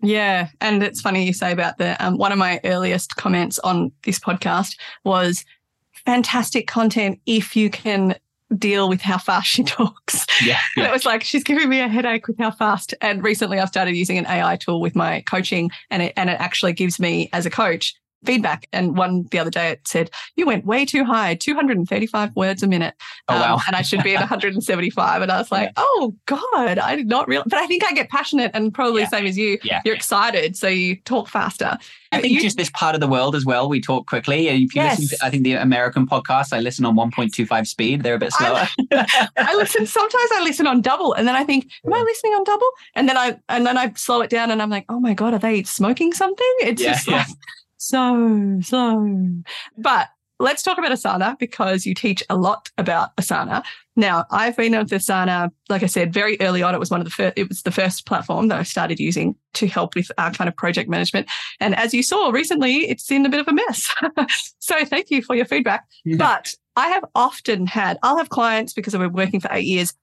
Yeah, 0.00 0.48
and 0.60 0.82
it's 0.82 1.00
funny 1.00 1.24
you 1.24 1.32
say 1.32 1.52
about 1.52 1.78
the 1.78 2.02
um, 2.04 2.18
one 2.18 2.32
of 2.32 2.38
my 2.38 2.60
earliest 2.64 3.16
comments 3.16 3.58
on 3.60 3.90
this 4.04 4.18
podcast 4.18 4.76
was 5.04 5.44
fantastic 6.06 6.66
content 6.66 7.20
if 7.26 7.56
you 7.56 7.68
can 7.68 8.16
deal 8.56 8.88
with 8.88 9.00
how 9.00 9.18
fast 9.18 9.48
she 9.48 9.62
talks. 9.64 10.26
Yeah, 10.42 10.58
yeah. 10.76 10.88
it 10.88 10.92
was 10.92 11.04
like 11.04 11.22
she's 11.24 11.44
giving 11.44 11.68
me 11.68 11.80
a 11.80 11.88
headache 11.88 12.28
with 12.28 12.38
how 12.38 12.50
fast. 12.50 12.94
And 13.00 13.22
recently, 13.22 13.58
I've 13.58 13.68
started 13.68 13.96
using 13.96 14.18
an 14.18 14.26
AI 14.26 14.56
tool 14.56 14.80
with 14.80 14.94
my 14.94 15.22
coaching, 15.22 15.70
and 15.90 16.02
it 16.02 16.12
and 16.16 16.30
it 16.30 16.40
actually 16.40 16.72
gives 16.72 17.00
me 17.00 17.28
as 17.32 17.44
a 17.44 17.50
coach 17.50 17.94
feedback. 18.24 18.66
And 18.72 18.96
one 18.96 19.24
the 19.30 19.38
other 19.38 19.50
day 19.50 19.70
it 19.70 19.86
said, 19.86 20.10
You 20.36 20.46
went 20.46 20.64
way 20.64 20.84
too 20.84 21.04
high, 21.04 21.34
235 21.34 22.34
words 22.36 22.62
a 22.62 22.66
minute. 22.66 22.94
Oh, 23.28 23.34
um, 23.34 23.40
wow. 23.40 23.60
and 23.66 23.76
I 23.76 23.82
should 23.82 24.02
be 24.02 24.14
at 24.14 24.20
175. 24.20 25.22
And 25.22 25.32
I 25.32 25.38
was 25.38 25.52
like, 25.52 25.68
yeah. 25.68 25.84
Oh 25.86 26.14
God, 26.26 26.78
I 26.78 26.96
did 26.96 27.08
not 27.08 27.28
realize. 27.28 27.46
But 27.48 27.58
I 27.58 27.66
think 27.66 27.84
I 27.84 27.92
get 27.92 28.08
passionate 28.08 28.50
and 28.54 28.72
probably 28.72 29.02
yeah. 29.02 29.08
same 29.08 29.26
as 29.26 29.38
you. 29.38 29.58
Yeah. 29.62 29.80
You're 29.84 29.94
excited. 29.94 30.56
So 30.56 30.68
you 30.68 30.96
talk 30.96 31.28
faster. 31.28 31.76
I 32.10 32.22
think 32.22 32.32
you, 32.32 32.40
just 32.40 32.56
this 32.56 32.70
part 32.70 32.94
of 32.94 33.02
the 33.02 33.06
world 33.06 33.36
as 33.36 33.44
well, 33.44 33.68
we 33.68 33.82
talk 33.82 34.06
quickly. 34.06 34.48
If 34.48 34.74
you 34.74 34.82
yes. 34.82 34.98
listen 34.98 35.18
to, 35.18 35.24
I 35.26 35.30
think 35.30 35.44
the 35.44 35.54
American 35.54 36.06
podcasts, 36.06 36.54
I 36.54 36.60
listen 36.60 36.86
on 36.86 36.96
1.25 36.96 37.66
speed. 37.66 38.02
They're 38.02 38.14
a 38.14 38.18
bit 38.18 38.32
slower. 38.32 38.66
I, 38.92 39.28
I 39.36 39.54
listen, 39.56 39.84
sometimes 39.84 40.30
I 40.34 40.40
listen 40.42 40.66
on 40.66 40.80
double 40.80 41.12
and 41.12 41.28
then 41.28 41.36
I 41.36 41.44
think, 41.44 41.70
am 41.84 41.92
I 41.92 42.00
listening 42.00 42.32
on 42.32 42.44
double? 42.44 42.68
And 42.94 43.08
then 43.08 43.18
I, 43.18 43.38
and 43.50 43.66
then 43.66 43.76
I 43.76 43.92
slow 43.92 44.22
it 44.22 44.30
down 44.30 44.50
and 44.50 44.62
I'm 44.62 44.70
like, 44.70 44.86
oh 44.88 45.00
my 45.00 45.12
God, 45.12 45.34
are 45.34 45.38
they 45.38 45.62
smoking 45.64 46.12
something? 46.14 46.54
It's 46.60 46.82
yeah, 46.82 46.92
just 46.92 47.08
like, 47.08 47.26
so, 47.78 48.58
so. 48.62 49.18
But 49.76 50.08
let's 50.40 50.62
talk 50.62 50.78
about 50.78 50.92
Asana 50.92 51.38
because 51.38 51.86
you 51.86 51.94
teach 51.94 52.22
a 52.28 52.36
lot 52.36 52.70
about 52.78 53.16
Asana. 53.16 53.64
Now, 53.96 54.24
I've 54.30 54.56
been 54.56 54.76
with 54.76 54.90
Asana, 54.90 55.50
like 55.68 55.82
I 55.82 55.86
said, 55.86 56.12
very 56.12 56.40
early 56.40 56.62
on. 56.62 56.74
It 56.74 56.78
was 56.78 56.90
one 56.90 57.00
of 57.00 57.04
the 57.04 57.10
first, 57.10 57.34
it 57.36 57.48
was 57.48 57.62
the 57.62 57.72
first 57.72 58.06
platform 58.06 58.48
that 58.48 58.58
I 58.58 58.62
started 58.62 59.00
using 59.00 59.34
to 59.54 59.66
help 59.66 59.94
with 59.94 60.10
our 60.18 60.30
kind 60.30 60.48
of 60.48 60.56
project 60.56 60.88
management. 60.88 61.28
And 61.58 61.74
as 61.74 61.92
you 61.92 62.02
saw 62.02 62.30
recently, 62.30 62.88
it's 62.88 63.10
in 63.10 63.26
a 63.26 63.28
bit 63.28 63.40
of 63.40 63.48
a 63.48 63.52
mess. 63.52 63.92
so 64.58 64.84
thank 64.84 65.10
you 65.10 65.22
for 65.22 65.34
your 65.34 65.46
feedback. 65.46 65.84
Yeah. 66.04 66.16
But 66.16 66.54
I 66.76 66.88
have 66.88 67.04
often 67.14 67.66
had, 67.66 67.98
I'll 68.04 68.18
have 68.18 68.28
clients 68.28 68.72
because 68.72 68.94
I've 68.94 69.00
been 69.00 69.12
working 69.12 69.40
for 69.40 69.48
eight 69.52 69.66
years 69.66 69.94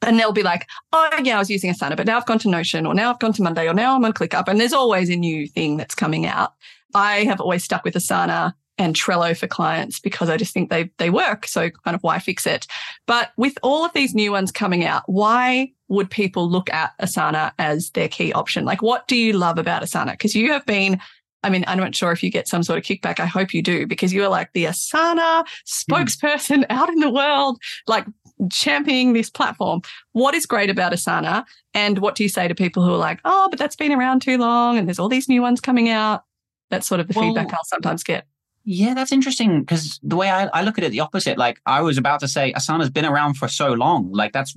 and 0.00 0.18
they'll 0.18 0.32
be 0.32 0.42
like, 0.42 0.66
oh, 0.92 1.10
yeah, 1.22 1.36
I 1.36 1.38
was 1.38 1.50
using 1.50 1.72
Asana, 1.72 1.96
but 1.96 2.06
now 2.06 2.16
I've 2.16 2.26
gone 2.26 2.38
to 2.38 2.48
Notion 2.48 2.86
or 2.86 2.94
now 2.94 3.10
I've 3.10 3.18
gone 3.18 3.32
to 3.34 3.42
Monday 3.42 3.68
or 3.68 3.74
now 3.74 3.96
I'm 3.96 4.04
on 4.04 4.12
ClickUp. 4.12 4.48
And 4.48 4.58
there's 4.60 4.72
always 4.72 5.10
a 5.10 5.16
new 5.16 5.46
thing 5.48 5.76
that's 5.76 5.94
coming 5.94 6.24
out. 6.24 6.54
I 6.94 7.24
have 7.24 7.40
always 7.40 7.64
stuck 7.64 7.84
with 7.84 7.94
Asana 7.94 8.54
and 8.78 8.94
Trello 8.94 9.36
for 9.36 9.46
clients 9.46 9.98
because 9.98 10.30
I 10.30 10.36
just 10.36 10.54
think 10.54 10.70
they 10.70 10.90
they 10.98 11.10
work. 11.10 11.46
So 11.46 11.70
kind 11.70 11.94
of 11.94 12.02
why 12.02 12.18
fix 12.18 12.46
it? 12.46 12.66
But 13.06 13.32
with 13.36 13.58
all 13.62 13.84
of 13.84 13.92
these 13.92 14.14
new 14.14 14.32
ones 14.32 14.52
coming 14.52 14.84
out, 14.84 15.02
why 15.06 15.72
would 15.88 16.10
people 16.10 16.48
look 16.48 16.70
at 16.72 16.92
Asana 17.00 17.52
as 17.58 17.90
their 17.90 18.08
key 18.08 18.32
option? 18.32 18.64
Like 18.64 18.82
what 18.82 19.08
do 19.08 19.16
you 19.16 19.32
love 19.32 19.58
about 19.58 19.82
Asana? 19.82 20.12
Because 20.12 20.34
you 20.34 20.52
have 20.52 20.64
been 20.64 21.00
I 21.44 21.50
mean, 21.50 21.64
I'm 21.68 21.78
not 21.78 21.94
sure 21.94 22.10
if 22.10 22.22
you 22.22 22.30
get 22.30 22.48
some 22.48 22.64
sort 22.64 22.78
of 22.78 22.84
kickback. 22.84 23.20
I 23.20 23.26
hope 23.26 23.54
you 23.54 23.62
do 23.62 23.86
because 23.86 24.12
you 24.12 24.24
are 24.24 24.28
like 24.28 24.52
the 24.54 24.64
Asana 24.64 25.46
spokesperson 25.66 26.64
mm. 26.64 26.66
out 26.70 26.88
in 26.88 26.98
the 26.98 27.10
world, 27.10 27.62
like 27.86 28.06
championing 28.50 29.12
this 29.12 29.30
platform. 29.30 29.82
What 30.12 30.34
is 30.34 30.46
great 30.46 30.68
about 30.68 30.92
Asana? 30.92 31.44
And 31.74 31.98
what 31.98 32.16
do 32.16 32.24
you 32.24 32.28
say 32.28 32.48
to 32.48 32.56
people 32.56 32.84
who 32.84 32.92
are 32.92 32.98
like, 32.98 33.20
oh, 33.24 33.48
but 33.50 33.58
that's 33.58 33.76
been 33.76 33.92
around 33.92 34.20
too 34.20 34.36
long 34.36 34.78
and 34.78 34.88
there's 34.88 34.98
all 34.98 35.08
these 35.08 35.28
new 35.28 35.40
ones 35.40 35.60
coming 35.60 35.88
out? 35.88 36.24
That's 36.70 36.86
sort 36.86 37.00
of 37.00 37.08
the 37.08 37.14
well, 37.16 37.28
feedback 37.28 37.52
I'll 37.52 37.64
sometimes 37.64 38.02
get. 38.02 38.26
Yeah, 38.70 38.92
that's 38.92 39.12
interesting 39.12 39.60
because 39.60 39.98
the 40.02 40.14
way 40.14 40.28
I, 40.28 40.44
I, 40.48 40.60
look 40.60 40.76
at 40.76 40.84
it, 40.84 40.90
the 40.90 41.00
opposite. 41.00 41.38
Like 41.38 41.58
I 41.64 41.80
was 41.80 41.96
about 41.96 42.20
to 42.20 42.28
say, 42.28 42.52
Asana's 42.52 42.90
been 42.90 43.06
around 43.06 43.38
for 43.38 43.48
so 43.48 43.72
long. 43.72 44.12
Like 44.12 44.34
that's 44.34 44.54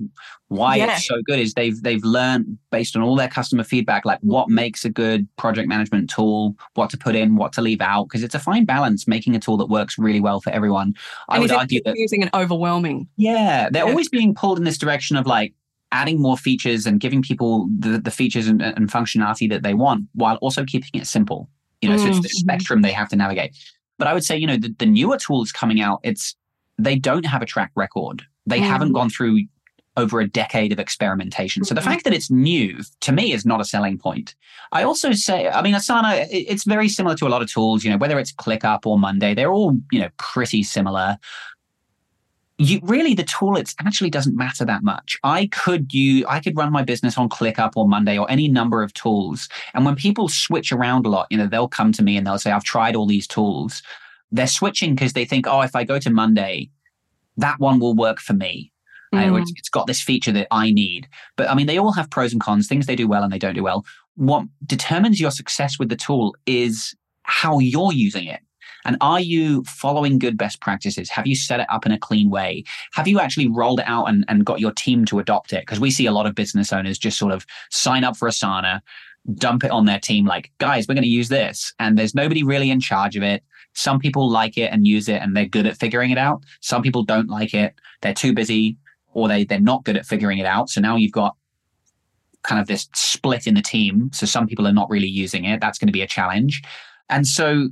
why 0.48 0.76
yeah. 0.76 0.92
it's 0.92 1.06
so 1.06 1.22
good. 1.24 1.38
Is 1.38 1.54
they've 1.54 1.82
they've 1.82 2.04
learned 2.04 2.58
based 2.70 2.94
on 2.94 3.00
all 3.00 3.16
their 3.16 3.28
customer 3.28 3.64
feedback, 3.64 4.04
like 4.04 4.18
what 4.20 4.48
mm-hmm. 4.48 4.56
makes 4.56 4.84
a 4.84 4.90
good 4.90 5.26
project 5.36 5.66
management 5.66 6.10
tool, 6.10 6.56
what 6.74 6.90
to 6.90 6.98
put 6.98 7.14
in, 7.14 7.36
what 7.36 7.54
to 7.54 7.62
leave 7.62 7.80
out, 7.80 8.04
because 8.04 8.22
it's 8.22 8.34
a 8.34 8.38
fine 8.38 8.66
balance, 8.66 9.08
making 9.08 9.34
a 9.34 9.40
tool 9.40 9.56
that 9.56 9.70
works 9.70 9.96
really 9.96 10.20
well 10.20 10.42
for 10.42 10.50
everyone. 10.50 10.88
And 10.88 10.96
I 11.28 11.38
would 11.38 11.50
argue 11.50 11.80
that 11.86 11.96
using 11.96 12.22
an 12.22 12.28
overwhelming. 12.34 13.08
Yeah, 13.16 13.70
they're 13.70 13.84
yeah. 13.84 13.90
always 13.90 14.10
being 14.10 14.34
pulled 14.34 14.58
in 14.58 14.64
this 14.64 14.76
direction 14.76 15.16
of 15.16 15.26
like 15.26 15.54
adding 15.90 16.20
more 16.20 16.36
features 16.36 16.84
and 16.84 17.00
giving 17.00 17.22
people 17.22 17.66
the, 17.78 17.98
the 17.98 18.10
features 18.10 18.46
and, 18.46 18.60
and 18.60 18.90
functionality 18.90 19.48
that 19.48 19.62
they 19.62 19.72
want, 19.72 20.08
while 20.12 20.36
also 20.36 20.66
keeping 20.66 21.00
it 21.00 21.06
simple. 21.06 21.48
You 21.82 21.90
know, 21.90 21.96
mm-hmm. 21.96 22.04
so 22.04 22.10
it's 22.10 22.20
the 22.20 22.28
mm-hmm. 22.28 22.38
spectrum 22.38 22.82
they 22.82 22.92
have 22.92 23.08
to 23.10 23.16
navigate. 23.16 23.56
But 23.98 24.08
I 24.08 24.14
would 24.14 24.24
say, 24.24 24.36
you 24.36 24.46
know, 24.46 24.56
the, 24.56 24.74
the 24.78 24.86
newer 24.86 25.18
tools 25.18 25.52
coming 25.52 25.80
out, 25.80 26.00
it's 26.02 26.34
they 26.78 26.96
don't 26.96 27.26
have 27.26 27.42
a 27.42 27.46
track 27.46 27.72
record. 27.76 28.22
They 28.46 28.58
mm. 28.58 28.66
haven't 28.66 28.92
gone 28.92 29.10
through 29.10 29.42
over 29.96 30.20
a 30.20 30.26
decade 30.26 30.72
of 30.72 30.78
experimentation. 30.78 31.64
So 31.64 31.74
the 31.74 31.80
mm-hmm. 31.80 31.90
fact 31.90 32.04
that 32.04 32.14
it's 32.14 32.30
new 32.30 32.78
to 33.00 33.12
me 33.12 33.32
is 33.32 33.44
not 33.44 33.60
a 33.60 33.64
selling 33.64 33.98
point. 33.98 34.34
I 34.72 34.84
also 34.84 35.12
say, 35.12 35.48
I 35.48 35.60
mean, 35.60 35.74
Asana, 35.74 36.26
it's 36.30 36.64
very 36.64 36.88
similar 36.88 37.14
to 37.16 37.26
a 37.26 37.28
lot 37.28 37.42
of 37.42 37.52
tools, 37.52 37.84
you 37.84 37.90
know, 37.90 37.98
whether 37.98 38.18
it's 38.18 38.32
ClickUp 38.32 38.86
or 38.86 38.98
Monday, 38.98 39.34
they're 39.34 39.52
all, 39.52 39.76
you 39.90 40.00
know, 40.00 40.08
pretty 40.16 40.62
similar 40.62 41.18
you 42.62 42.80
really 42.82 43.14
the 43.14 43.24
tool 43.24 43.56
it 43.56 43.74
actually 43.80 44.10
doesn't 44.10 44.36
matter 44.36 44.64
that 44.64 44.82
much. 44.82 45.18
I 45.24 45.46
could 45.46 45.92
you 45.92 46.26
i 46.28 46.40
could 46.40 46.56
run 46.56 46.72
my 46.72 46.82
business 46.82 47.18
on 47.18 47.28
clickup 47.28 47.72
or 47.76 47.88
monday 47.88 48.18
or 48.18 48.30
any 48.30 48.48
number 48.48 48.82
of 48.82 48.92
tools. 48.94 49.48
And 49.74 49.84
when 49.84 49.96
people 49.96 50.28
switch 50.28 50.72
around 50.72 51.06
a 51.06 51.08
lot 51.08 51.26
you 51.30 51.38
know 51.38 51.46
they'll 51.46 51.68
come 51.68 51.92
to 51.92 52.02
me 52.02 52.16
and 52.16 52.26
they'll 52.26 52.38
say 52.38 52.52
i've 52.52 52.64
tried 52.64 52.96
all 52.96 53.06
these 53.06 53.26
tools. 53.26 53.82
They're 54.30 54.46
switching 54.46 54.94
because 54.94 55.12
they 55.12 55.24
think 55.24 55.46
oh 55.46 55.62
if 55.62 55.74
i 55.74 55.84
go 55.84 55.98
to 55.98 56.10
monday 56.10 56.70
that 57.38 57.58
one 57.58 57.80
will 57.80 57.94
work 57.94 58.20
for 58.20 58.34
me. 58.34 58.70
Mm. 59.14 59.40
it's, 59.40 59.52
it's 59.56 59.68
got 59.68 59.86
this 59.86 60.00
feature 60.00 60.32
that 60.32 60.48
i 60.50 60.70
need. 60.70 61.08
But 61.36 61.50
i 61.50 61.54
mean 61.54 61.66
they 61.66 61.78
all 61.78 61.92
have 61.92 62.10
pros 62.10 62.32
and 62.32 62.40
cons 62.40 62.68
things 62.68 62.86
they 62.86 62.96
do 62.96 63.08
well 63.08 63.22
and 63.22 63.32
they 63.32 63.38
don't 63.38 63.54
do 63.54 63.62
well. 63.62 63.84
What 64.16 64.44
determines 64.66 65.20
your 65.20 65.30
success 65.30 65.78
with 65.78 65.88
the 65.88 65.96
tool 65.96 66.36
is 66.46 66.94
how 67.24 67.58
you're 67.58 67.92
using 67.92 68.26
it 68.26 68.40
And 68.84 68.96
are 69.00 69.20
you 69.20 69.62
following 69.64 70.18
good 70.18 70.36
best 70.36 70.60
practices? 70.60 71.08
Have 71.10 71.26
you 71.26 71.36
set 71.36 71.60
it 71.60 71.66
up 71.70 71.86
in 71.86 71.92
a 71.92 71.98
clean 71.98 72.30
way? 72.30 72.64
Have 72.92 73.06
you 73.06 73.20
actually 73.20 73.48
rolled 73.48 73.80
it 73.80 73.86
out 73.86 74.06
and, 74.06 74.24
and 74.28 74.44
got 74.44 74.60
your 74.60 74.72
team 74.72 75.04
to 75.06 75.18
adopt 75.18 75.52
it? 75.52 75.62
Because 75.62 75.80
we 75.80 75.90
see 75.90 76.06
a 76.06 76.12
lot 76.12 76.26
of 76.26 76.34
business 76.34 76.72
owners 76.72 76.98
just 76.98 77.18
sort 77.18 77.32
of 77.32 77.46
sign 77.70 78.04
up 78.04 78.16
for 78.16 78.28
Asana, 78.28 78.80
dump 79.34 79.64
it 79.64 79.70
on 79.70 79.86
their 79.86 80.00
team 80.00 80.26
like, 80.26 80.50
guys, 80.58 80.86
we're 80.88 80.94
going 80.94 81.02
to 81.02 81.08
use 81.08 81.28
this. 81.28 81.72
And 81.78 81.98
there's 81.98 82.14
nobody 82.14 82.42
really 82.42 82.70
in 82.70 82.80
charge 82.80 83.16
of 83.16 83.22
it. 83.22 83.42
Some 83.74 83.98
people 83.98 84.28
like 84.28 84.58
it 84.58 84.72
and 84.72 84.86
use 84.86 85.08
it 85.08 85.22
and 85.22 85.36
they're 85.36 85.46
good 85.46 85.66
at 85.66 85.78
figuring 85.78 86.10
it 86.10 86.18
out. 86.18 86.42
Some 86.60 86.82
people 86.82 87.04
don't 87.04 87.28
like 87.28 87.54
it. 87.54 87.74
They're 88.02 88.14
too 88.14 88.34
busy 88.34 88.76
or 89.14 89.28
they, 89.28 89.44
they're 89.44 89.60
not 89.60 89.84
good 89.84 89.96
at 89.96 90.06
figuring 90.06 90.38
it 90.38 90.46
out. 90.46 90.68
So 90.68 90.80
now 90.80 90.96
you've 90.96 91.12
got 91.12 91.36
kind 92.42 92.60
of 92.60 92.66
this 92.66 92.88
split 92.94 93.46
in 93.46 93.54
the 93.54 93.62
team. 93.62 94.10
So 94.12 94.26
some 94.26 94.46
people 94.46 94.66
are 94.66 94.72
not 94.72 94.90
really 94.90 95.08
using 95.08 95.44
it. 95.44 95.60
That's 95.60 95.78
going 95.78 95.88
to 95.88 95.92
be 95.92 96.02
a 96.02 96.06
challenge. 96.06 96.62
And 97.08 97.26
so 97.26 97.68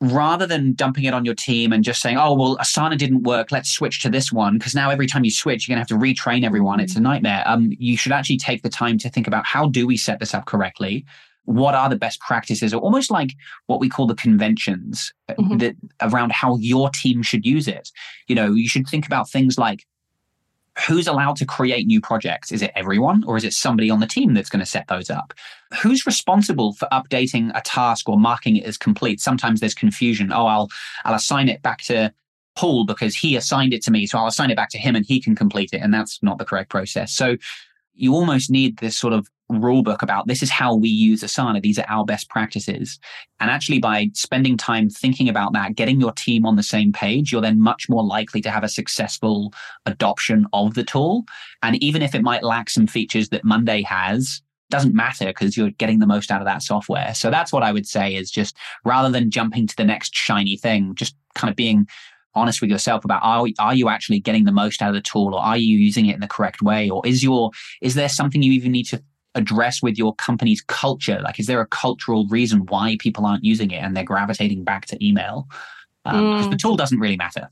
rather 0.00 0.46
than 0.46 0.74
dumping 0.74 1.04
it 1.04 1.14
on 1.14 1.24
your 1.24 1.34
team 1.34 1.72
and 1.72 1.82
just 1.82 2.02
saying, 2.02 2.18
oh, 2.18 2.34
well, 2.34 2.56
Asana 2.58 2.98
didn't 2.98 3.22
work, 3.22 3.50
let's 3.50 3.70
switch 3.70 4.02
to 4.02 4.10
this 4.10 4.30
one, 4.30 4.58
because 4.58 4.74
now 4.74 4.90
every 4.90 5.06
time 5.06 5.24
you 5.24 5.30
switch, 5.30 5.66
you're 5.66 5.74
going 5.74 5.84
to 5.84 5.94
have 5.94 6.00
to 6.00 6.06
retrain 6.06 6.44
everyone. 6.44 6.80
It's 6.80 6.96
a 6.96 7.00
nightmare. 7.00 7.42
Um, 7.46 7.72
you 7.78 7.96
should 7.96 8.12
actually 8.12 8.36
take 8.36 8.62
the 8.62 8.68
time 8.68 8.98
to 8.98 9.08
think 9.08 9.26
about 9.26 9.46
how 9.46 9.68
do 9.68 9.86
we 9.86 9.96
set 9.96 10.20
this 10.20 10.34
up 10.34 10.44
correctly? 10.44 11.06
What 11.44 11.74
are 11.74 11.88
the 11.88 11.96
best 11.96 12.20
practices, 12.20 12.74
or 12.74 12.80
almost 12.80 13.10
like 13.10 13.30
what 13.68 13.80
we 13.80 13.88
call 13.88 14.06
the 14.06 14.16
conventions 14.16 15.12
uh, 15.28 15.34
mm-hmm. 15.34 15.58
that 15.58 15.76
around 16.02 16.32
how 16.32 16.56
your 16.56 16.90
team 16.90 17.22
should 17.22 17.46
use 17.46 17.68
it? 17.68 17.90
You 18.26 18.34
know, 18.34 18.52
you 18.52 18.68
should 18.68 18.86
think 18.88 19.06
about 19.06 19.30
things 19.30 19.56
like 19.56 19.86
who's 20.86 21.06
allowed 21.06 21.36
to 21.36 21.46
create 21.46 21.86
new 21.86 22.00
projects? 22.00 22.52
Is 22.52 22.62
it 22.62 22.72
everyone 22.74 23.24
or 23.24 23.36
is 23.36 23.44
it 23.44 23.52
somebody 23.52 23.90
on 23.90 24.00
the 24.00 24.06
team 24.06 24.34
that's 24.34 24.50
going 24.50 24.60
to 24.60 24.66
set 24.66 24.88
those 24.88 25.10
up? 25.10 25.32
Who's 25.82 26.06
responsible 26.06 26.74
for 26.74 26.88
updating 26.92 27.50
a 27.54 27.62
task 27.62 28.08
or 28.08 28.18
marking 28.18 28.56
it 28.56 28.64
as 28.64 28.76
complete? 28.76 29.20
Sometimes 29.20 29.60
there's 29.60 29.74
confusion. 29.74 30.32
Oh, 30.32 30.46
I'll 30.46 30.68
I'll 31.04 31.14
assign 31.14 31.48
it 31.48 31.62
back 31.62 31.82
to 31.82 32.12
Paul 32.56 32.84
because 32.84 33.14
he 33.14 33.36
assigned 33.36 33.74
it 33.74 33.82
to 33.84 33.90
me, 33.90 34.06
so 34.06 34.18
I'll 34.18 34.26
assign 34.26 34.50
it 34.50 34.56
back 34.56 34.70
to 34.70 34.78
him 34.78 34.94
and 34.94 35.04
he 35.04 35.20
can 35.20 35.34
complete 35.34 35.70
it, 35.72 35.78
and 35.78 35.92
that's 35.92 36.22
not 36.22 36.38
the 36.38 36.44
correct 36.44 36.70
process. 36.70 37.12
So 37.12 37.36
you 37.94 38.14
almost 38.14 38.50
need 38.50 38.78
this 38.78 38.96
sort 38.96 39.12
of 39.12 39.28
rule 39.48 39.82
book 39.82 40.02
about 40.02 40.26
this 40.26 40.42
is 40.42 40.50
how 40.50 40.74
we 40.74 40.88
use 40.88 41.22
Asana. 41.22 41.62
These 41.62 41.78
are 41.78 41.86
our 41.88 42.04
best 42.04 42.28
practices. 42.28 42.98
And 43.40 43.50
actually, 43.50 43.78
by 43.78 44.08
spending 44.14 44.56
time 44.56 44.90
thinking 44.90 45.28
about 45.28 45.52
that, 45.52 45.76
getting 45.76 46.00
your 46.00 46.12
team 46.12 46.46
on 46.46 46.56
the 46.56 46.62
same 46.62 46.92
page, 46.92 47.32
you're 47.32 47.40
then 47.40 47.60
much 47.60 47.88
more 47.88 48.04
likely 48.04 48.40
to 48.42 48.50
have 48.50 48.64
a 48.64 48.68
successful 48.68 49.52
adoption 49.84 50.46
of 50.52 50.74
the 50.74 50.84
tool. 50.84 51.24
And 51.62 51.76
even 51.82 52.02
if 52.02 52.14
it 52.14 52.22
might 52.22 52.42
lack 52.42 52.70
some 52.70 52.86
features 52.86 53.28
that 53.30 53.44
Monday 53.44 53.82
has, 53.82 54.42
doesn't 54.68 54.94
matter 54.94 55.26
because 55.26 55.56
you're 55.56 55.70
getting 55.70 56.00
the 56.00 56.06
most 56.06 56.30
out 56.30 56.40
of 56.40 56.46
that 56.46 56.62
software. 56.62 57.14
So 57.14 57.30
that's 57.30 57.52
what 57.52 57.62
I 57.62 57.72
would 57.72 57.86
say 57.86 58.16
is 58.16 58.30
just 58.30 58.56
rather 58.84 59.10
than 59.10 59.30
jumping 59.30 59.68
to 59.68 59.76
the 59.76 59.84
next 59.84 60.14
shiny 60.14 60.56
thing, 60.56 60.94
just 60.96 61.14
kind 61.36 61.50
of 61.50 61.56
being 61.56 61.86
honest 62.34 62.60
with 62.60 62.68
yourself 62.68 63.04
about 63.04 63.22
are, 63.22 63.46
are 63.58 63.74
you 63.74 63.88
actually 63.88 64.20
getting 64.20 64.44
the 64.44 64.52
most 64.52 64.82
out 64.82 64.90
of 64.90 64.94
the 64.94 65.00
tool 65.00 65.34
or 65.34 65.40
are 65.40 65.56
you 65.56 65.78
using 65.78 66.06
it 66.06 66.14
in 66.14 66.20
the 66.20 66.28
correct 66.28 66.60
way 66.60 66.90
or 66.90 67.00
is 67.06 67.22
your 67.22 67.50
is 67.80 67.94
there 67.94 68.10
something 68.10 68.42
you 68.42 68.52
even 68.52 68.70
need 68.70 68.84
to 68.84 69.02
address 69.36 69.82
with 69.82 69.96
your 69.96 70.14
company's 70.16 70.60
culture 70.62 71.20
like 71.22 71.38
is 71.38 71.46
there 71.46 71.60
a 71.60 71.66
cultural 71.66 72.26
reason 72.28 72.66
why 72.66 72.96
people 72.98 73.24
aren't 73.24 73.44
using 73.44 73.70
it 73.70 73.78
and 73.78 73.96
they're 73.96 74.04
gravitating 74.04 74.64
back 74.64 74.86
to 74.86 75.06
email 75.06 75.46
because 76.04 76.16
um, 76.16 76.48
mm. 76.48 76.50
the 76.50 76.56
tool 76.56 76.76
doesn't 76.76 76.98
really 76.98 77.16
matter 77.16 77.48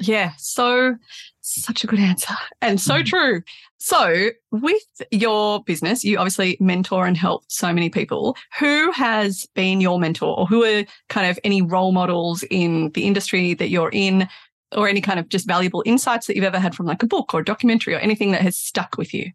yeah 0.00 0.32
so 0.36 0.94
such 1.40 1.82
a 1.82 1.86
good 1.86 1.98
answer 1.98 2.34
and 2.60 2.80
so 2.80 2.94
mm. 2.94 3.06
true 3.06 3.42
so, 3.78 4.30
with 4.50 4.82
your 5.12 5.62
business, 5.62 6.04
you 6.04 6.18
obviously 6.18 6.56
mentor 6.58 7.06
and 7.06 7.16
help 7.16 7.44
so 7.46 7.72
many 7.72 7.88
people. 7.88 8.36
Who 8.58 8.90
has 8.90 9.46
been 9.54 9.80
your 9.80 10.00
mentor 10.00 10.36
or 10.36 10.46
who 10.46 10.64
are 10.64 10.84
kind 11.08 11.30
of 11.30 11.38
any 11.44 11.62
role 11.62 11.92
models 11.92 12.42
in 12.50 12.90
the 12.94 13.04
industry 13.04 13.54
that 13.54 13.68
you're 13.68 13.90
in 13.92 14.28
or 14.76 14.88
any 14.88 15.00
kind 15.00 15.20
of 15.20 15.28
just 15.28 15.46
valuable 15.46 15.84
insights 15.86 16.26
that 16.26 16.34
you've 16.34 16.44
ever 16.44 16.58
had 16.58 16.74
from 16.74 16.86
like 16.86 17.04
a 17.04 17.06
book 17.06 17.32
or 17.32 17.40
a 17.40 17.44
documentary 17.44 17.94
or 17.94 17.98
anything 17.98 18.32
that 18.32 18.42
has 18.42 18.58
stuck 18.58 18.98
with 18.98 19.14
you? 19.14 19.30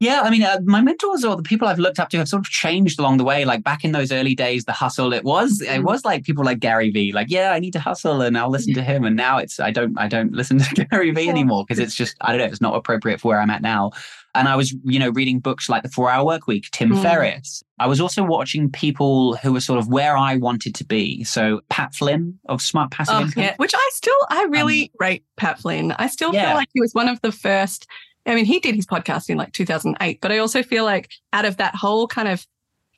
Yeah, 0.00 0.22
I 0.22 0.30
mean, 0.30 0.42
uh, 0.42 0.58
my 0.64 0.80
mentors 0.80 1.24
or 1.24 1.36
the 1.36 1.42
people 1.42 1.68
I've 1.68 1.78
looked 1.78 2.00
up 2.00 2.08
to 2.10 2.18
have 2.18 2.28
sort 2.28 2.40
of 2.40 2.50
changed 2.50 2.98
along 2.98 3.18
the 3.18 3.24
way. 3.24 3.44
Like 3.44 3.62
back 3.62 3.84
in 3.84 3.92
those 3.92 4.10
early 4.10 4.34
days, 4.34 4.64
the 4.64 4.72
hustle 4.72 5.12
it 5.12 5.22
was 5.22 5.60
it 5.60 5.80
mm. 5.80 5.84
was 5.84 6.04
like 6.04 6.24
people 6.24 6.44
like 6.44 6.58
Gary 6.58 6.90
Vee. 6.90 7.12
Like, 7.12 7.28
yeah, 7.30 7.52
I 7.52 7.60
need 7.60 7.72
to 7.74 7.80
hustle, 7.80 8.20
and 8.20 8.36
I'll 8.36 8.50
listen 8.50 8.74
to 8.74 8.82
him. 8.84 9.04
And 9.04 9.16
now 9.16 9.38
it's 9.38 9.60
I 9.60 9.70
don't 9.70 9.96
I 9.98 10.08
don't 10.08 10.32
listen 10.32 10.58
to 10.58 10.84
Gary 10.90 11.12
Vee 11.12 11.28
anymore 11.28 11.64
because 11.66 11.78
it's 11.82 11.94
just 11.94 12.16
I 12.20 12.32
don't 12.32 12.38
know 12.38 12.44
it's 12.46 12.60
not 12.60 12.74
appropriate 12.74 13.20
for 13.20 13.28
where 13.28 13.40
I'm 13.40 13.50
at 13.50 13.62
now. 13.62 13.92
And 14.34 14.48
I 14.48 14.56
was 14.56 14.74
you 14.84 14.98
know 14.98 15.10
reading 15.10 15.38
books 15.38 15.68
like 15.68 15.84
the 15.84 15.88
Four 15.88 16.10
Hour 16.10 16.26
Work 16.26 16.48
Week, 16.48 16.68
Tim 16.72 16.90
mm. 16.90 17.00
Ferriss. 17.00 17.62
I 17.78 17.86
was 17.86 18.00
also 18.00 18.24
watching 18.24 18.70
people 18.70 19.36
who 19.36 19.52
were 19.52 19.60
sort 19.60 19.78
of 19.78 19.88
where 19.88 20.16
I 20.16 20.36
wanted 20.36 20.74
to 20.74 20.84
be. 20.84 21.22
So 21.22 21.60
Pat 21.70 21.94
Flynn 21.94 22.38
of 22.46 22.60
Smart 22.60 22.90
Passive 22.90 23.14
oh, 23.14 23.20
Income, 23.22 23.42
yeah. 23.42 23.54
which 23.58 23.74
I 23.74 23.90
still 23.92 24.18
I 24.28 24.44
really 24.50 24.84
um, 24.84 24.88
rate 24.98 25.24
Pat 25.36 25.60
Flynn. 25.60 25.92
I 25.92 26.08
still 26.08 26.34
yeah. 26.34 26.48
feel 26.48 26.56
like 26.56 26.68
he 26.74 26.80
was 26.80 26.92
one 26.94 27.08
of 27.08 27.20
the 27.22 27.32
first 27.32 27.86
I 28.26 28.34
mean, 28.34 28.44
he 28.44 28.58
did 28.58 28.74
his 28.74 28.86
podcast 28.86 29.28
in 29.28 29.36
like 29.36 29.52
2008, 29.52 30.20
but 30.20 30.32
I 30.32 30.38
also 30.38 30.62
feel 30.62 30.84
like 30.84 31.10
out 31.32 31.44
of 31.44 31.58
that 31.58 31.74
whole 31.74 32.06
kind 32.06 32.28
of 32.28 32.46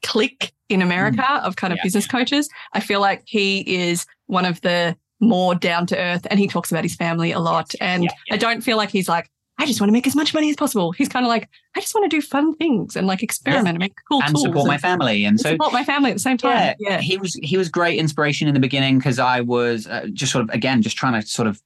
clique 0.02 0.52
in 0.68 0.82
America 0.82 1.22
mm. 1.22 1.42
of 1.42 1.56
kind 1.56 1.72
of 1.72 1.78
yeah. 1.78 1.84
business 1.84 2.06
coaches, 2.06 2.48
I 2.72 2.80
feel 2.80 3.00
like 3.00 3.22
he 3.26 3.60
is 3.60 4.06
one 4.26 4.44
of 4.44 4.60
the 4.60 4.96
more 5.20 5.54
down 5.54 5.86
to 5.86 5.98
earth 5.98 6.26
and 6.30 6.38
he 6.38 6.46
talks 6.46 6.70
about 6.70 6.84
his 6.84 6.94
family 6.94 7.32
a 7.32 7.40
lot. 7.40 7.74
And 7.80 8.04
yeah, 8.04 8.10
yeah. 8.28 8.34
I 8.34 8.36
don't 8.36 8.60
feel 8.60 8.76
like 8.76 8.90
he's 8.90 9.08
like, 9.08 9.30
I 9.58 9.64
just 9.64 9.80
want 9.80 9.88
to 9.88 9.92
make 9.92 10.06
as 10.06 10.14
much 10.14 10.34
money 10.34 10.50
as 10.50 10.56
possible. 10.56 10.92
He's 10.92 11.08
kind 11.08 11.24
of 11.24 11.28
like, 11.28 11.48
I 11.74 11.80
just 11.80 11.94
want 11.94 12.10
to 12.10 12.14
do 12.14 12.20
fun 12.20 12.54
things 12.56 12.94
and 12.94 13.06
like 13.06 13.22
experiment 13.22 13.68
and 13.68 13.78
make 13.78 13.94
cool 14.06 14.20
and 14.22 14.34
tools 14.34 14.42
support 14.42 14.64
and 14.64 14.68
my 14.68 14.78
family 14.78 15.24
and, 15.24 15.32
and 15.32 15.40
so 15.40 15.50
support 15.52 15.72
my 15.72 15.82
family 15.82 16.10
at 16.10 16.14
the 16.14 16.20
same 16.20 16.36
time. 16.36 16.52
Yeah, 16.52 16.74
yeah. 16.78 17.00
he 17.00 17.16
was 17.16 17.34
he 17.42 17.56
was 17.56 17.70
great 17.70 17.98
inspiration 17.98 18.48
in 18.48 18.54
the 18.54 18.60
beginning 18.60 18.98
because 18.98 19.18
I 19.18 19.40
was 19.40 19.86
uh, 19.86 20.08
just 20.12 20.30
sort 20.30 20.44
of 20.44 20.50
again 20.50 20.82
just 20.82 20.98
trying 20.98 21.18
to 21.18 21.26
sort 21.26 21.48
of 21.48 21.62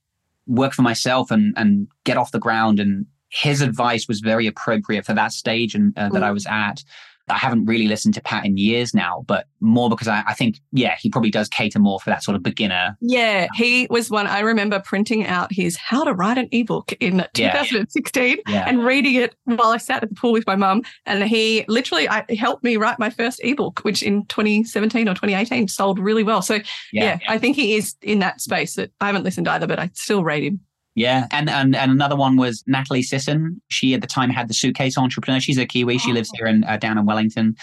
work 0.47 0.71
for 0.71 0.83
myself 0.83 1.31
and 1.31 1.53
and 1.57 1.89
get 2.05 2.15
off 2.15 2.31
the 2.31 2.39
ground 2.39 2.79
and 2.79 3.05
his 3.31 3.61
advice 3.61 4.07
was 4.07 4.19
very 4.19 4.45
appropriate 4.45 5.05
for 5.05 5.13
that 5.13 5.31
stage 5.31 5.73
and 5.73 5.97
uh, 5.97 6.09
that 6.09 6.23
I 6.23 6.29
mm. 6.29 6.33
was 6.33 6.45
at. 6.47 6.83
I 7.29 7.37
haven't 7.37 7.65
really 7.65 7.87
listened 7.87 8.13
to 8.15 8.21
Pat 8.21 8.45
in 8.45 8.57
years 8.57 8.93
now, 8.93 9.23
but 9.27 9.47
more 9.61 9.89
because 9.89 10.07
I, 10.07 10.23
I, 10.27 10.33
think, 10.33 10.59
yeah, 10.71 10.95
he 10.99 11.09
probably 11.09 11.31
does 11.31 11.47
cater 11.47 11.79
more 11.79 11.99
for 11.99 12.09
that 12.09 12.23
sort 12.23 12.35
of 12.35 12.43
beginner. 12.43 12.97
Yeah, 12.99 13.47
he 13.53 13.87
was 13.89 14.09
one. 14.09 14.27
I 14.27 14.39
remember 14.39 14.79
printing 14.79 15.25
out 15.25 15.51
his 15.51 15.77
How 15.77 16.03
to 16.03 16.13
Write 16.13 16.37
an 16.37 16.49
Ebook 16.51 16.93
in 16.99 17.25
2016 17.33 18.27
yeah. 18.47 18.53
Yeah. 18.53 18.63
and 18.67 18.83
reading 18.83 19.15
it 19.15 19.35
while 19.45 19.69
I 19.69 19.77
sat 19.77 20.03
at 20.03 20.09
the 20.09 20.15
pool 20.15 20.33
with 20.33 20.47
my 20.47 20.55
mum. 20.55 20.83
And 21.05 21.23
he 21.23 21.63
literally 21.67 22.09
I, 22.09 22.25
helped 22.37 22.63
me 22.63 22.75
write 22.75 22.99
my 22.99 23.09
first 23.09 23.39
ebook, 23.43 23.79
which 23.81 24.03
in 24.03 24.25
2017 24.25 25.07
or 25.07 25.13
2018 25.13 25.67
sold 25.67 25.99
really 25.99 26.23
well. 26.23 26.41
So, 26.41 26.55
yeah, 26.55 26.63
yeah 26.91 27.19
I 27.27 27.37
think 27.37 27.55
he 27.55 27.75
is 27.75 27.95
in 28.01 28.19
that 28.19 28.41
space 28.41 28.75
that 28.75 28.91
I 28.99 29.07
haven't 29.07 29.23
listened 29.23 29.47
either, 29.47 29.67
but 29.67 29.79
I 29.79 29.89
still 29.93 30.23
rate 30.23 30.43
him. 30.43 30.59
Yeah, 31.01 31.25
and, 31.31 31.49
and 31.49 31.75
and 31.75 31.91
another 31.91 32.15
one 32.15 32.37
was 32.37 32.63
Natalie 32.67 33.01
Sisson. 33.01 33.59
She 33.69 33.95
at 33.95 34.01
the 34.01 34.07
time 34.07 34.29
had 34.29 34.47
the 34.47 34.53
suitcase 34.53 34.99
entrepreneur. 34.99 35.39
She's 35.39 35.57
a 35.57 35.65
Kiwi. 35.65 35.97
She 35.97 36.13
lives 36.13 36.29
here 36.35 36.45
in 36.45 36.63
uh, 36.63 36.77
down 36.77 36.99
in 36.99 37.07
Wellington. 37.07 37.55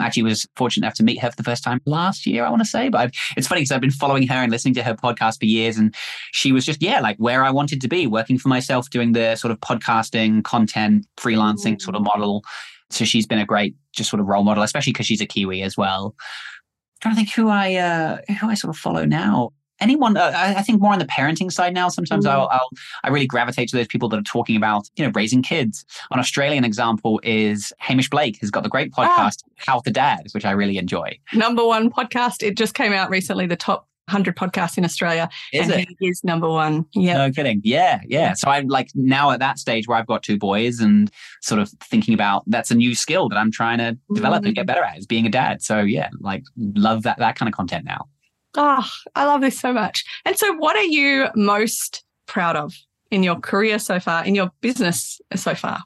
I 0.00 0.06
actually 0.06 0.24
was 0.24 0.44
fortunate 0.56 0.86
enough 0.86 0.94
to 0.94 1.04
meet 1.04 1.20
her 1.20 1.30
for 1.30 1.36
the 1.36 1.44
first 1.44 1.62
time 1.62 1.80
last 1.86 2.26
year. 2.26 2.44
I 2.44 2.50
want 2.50 2.62
to 2.62 2.68
say, 2.68 2.88
but 2.88 3.00
I've, 3.00 3.10
it's 3.36 3.46
funny 3.46 3.60
because 3.60 3.70
I've 3.70 3.80
been 3.80 3.92
following 3.92 4.26
her 4.26 4.34
and 4.34 4.50
listening 4.50 4.74
to 4.74 4.82
her 4.82 4.94
podcast 4.94 5.38
for 5.38 5.44
years, 5.44 5.76
and 5.76 5.94
she 6.32 6.50
was 6.50 6.66
just 6.66 6.82
yeah, 6.82 6.98
like 6.98 7.16
where 7.18 7.44
I 7.44 7.52
wanted 7.52 7.80
to 7.82 7.88
be, 7.88 8.08
working 8.08 8.38
for 8.38 8.48
myself, 8.48 8.90
doing 8.90 9.12
the 9.12 9.36
sort 9.36 9.52
of 9.52 9.60
podcasting, 9.60 10.42
content, 10.42 11.06
freelancing 11.16 11.76
mm. 11.76 11.82
sort 11.82 11.94
of 11.94 12.02
model. 12.02 12.42
So 12.90 13.04
she's 13.04 13.26
been 13.26 13.38
a 13.38 13.46
great 13.46 13.76
just 13.92 14.10
sort 14.10 14.18
of 14.18 14.26
role 14.26 14.42
model, 14.42 14.64
especially 14.64 14.92
because 14.92 15.06
she's 15.06 15.20
a 15.20 15.26
Kiwi 15.26 15.62
as 15.62 15.76
well. 15.76 16.16
I'm 16.16 17.00
trying 17.02 17.14
to 17.14 17.18
think 17.20 17.32
who 17.34 17.48
I 17.48 17.76
uh, 17.76 18.18
who 18.40 18.48
I 18.48 18.54
sort 18.54 18.74
of 18.74 18.76
follow 18.76 19.04
now 19.04 19.52
anyone 19.80 20.16
uh, 20.16 20.32
i 20.34 20.62
think 20.62 20.80
more 20.80 20.92
on 20.92 20.98
the 20.98 21.06
parenting 21.06 21.50
side 21.50 21.74
now 21.74 21.88
sometimes 21.88 22.24
mm. 22.24 22.30
I'll, 22.30 22.48
I'll, 22.50 22.70
i 23.04 23.08
really 23.08 23.26
gravitate 23.26 23.68
to 23.70 23.76
those 23.76 23.86
people 23.86 24.08
that 24.10 24.18
are 24.18 24.22
talking 24.22 24.56
about 24.56 24.88
you 24.96 25.04
know 25.04 25.12
raising 25.14 25.42
kids 25.42 25.84
an 26.10 26.18
australian 26.18 26.64
example 26.64 27.20
is 27.22 27.72
hamish 27.78 28.10
blake 28.10 28.38
has 28.40 28.50
got 28.50 28.62
the 28.62 28.68
great 28.68 28.92
ah. 28.96 29.04
podcast 29.04 29.42
ah. 29.46 29.52
how 29.56 29.80
to 29.80 29.90
dad 29.90 30.26
which 30.32 30.44
i 30.44 30.50
really 30.50 30.78
enjoy 30.78 31.18
number 31.34 31.66
one 31.66 31.90
podcast 31.90 32.42
it 32.42 32.56
just 32.56 32.74
came 32.74 32.92
out 32.92 33.10
recently 33.10 33.46
the 33.46 33.56
top 33.56 33.86
100 34.10 34.36
podcasts 34.36 34.76
in 34.76 34.84
Australia. 34.84 35.28
Is 35.52 35.70
and 35.70 35.82
it? 35.82 35.88
he 35.98 36.08
is 36.08 36.22
number 36.24 36.48
one. 36.48 36.84
Yeah. 36.94 37.18
No 37.18 37.30
kidding. 37.30 37.60
Yeah. 37.64 38.00
Yeah. 38.06 38.34
So 38.34 38.50
I'm 38.50 38.66
like 38.66 38.88
now 38.94 39.30
at 39.30 39.38
that 39.38 39.58
stage 39.58 39.86
where 39.86 39.96
I've 39.96 40.06
got 40.06 40.22
two 40.22 40.36
boys 40.36 40.80
and 40.80 41.10
sort 41.40 41.60
of 41.60 41.70
thinking 41.80 42.12
about 42.12 42.42
that's 42.46 42.70
a 42.70 42.74
new 42.74 42.94
skill 42.94 43.28
that 43.28 43.36
I'm 43.36 43.52
trying 43.52 43.78
to 43.78 43.96
develop 44.12 44.42
mm. 44.42 44.46
and 44.46 44.54
get 44.56 44.66
better 44.66 44.82
at 44.82 44.98
is 44.98 45.06
being 45.06 45.26
a 45.26 45.30
dad. 45.30 45.62
So 45.62 45.80
yeah, 45.80 46.10
like 46.18 46.42
love 46.56 47.04
that, 47.04 47.18
that 47.18 47.36
kind 47.36 47.48
of 47.48 47.54
content 47.54 47.84
now. 47.84 48.08
Oh, 48.56 48.86
I 49.14 49.24
love 49.24 49.40
this 49.40 49.58
so 49.58 49.72
much. 49.72 50.04
And 50.24 50.36
so, 50.36 50.52
what 50.54 50.76
are 50.76 50.82
you 50.82 51.28
most 51.34 52.04
proud 52.26 52.56
of 52.56 52.74
in 53.10 53.22
your 53.22 53.36
career 53.36 53.78
so 53.78 54.00
far, 54.00 54.24
in 54.24 54.34
your 54.34 54.50
business 54.60 55.20
so 55.34 55.54
far? 55.54 55.80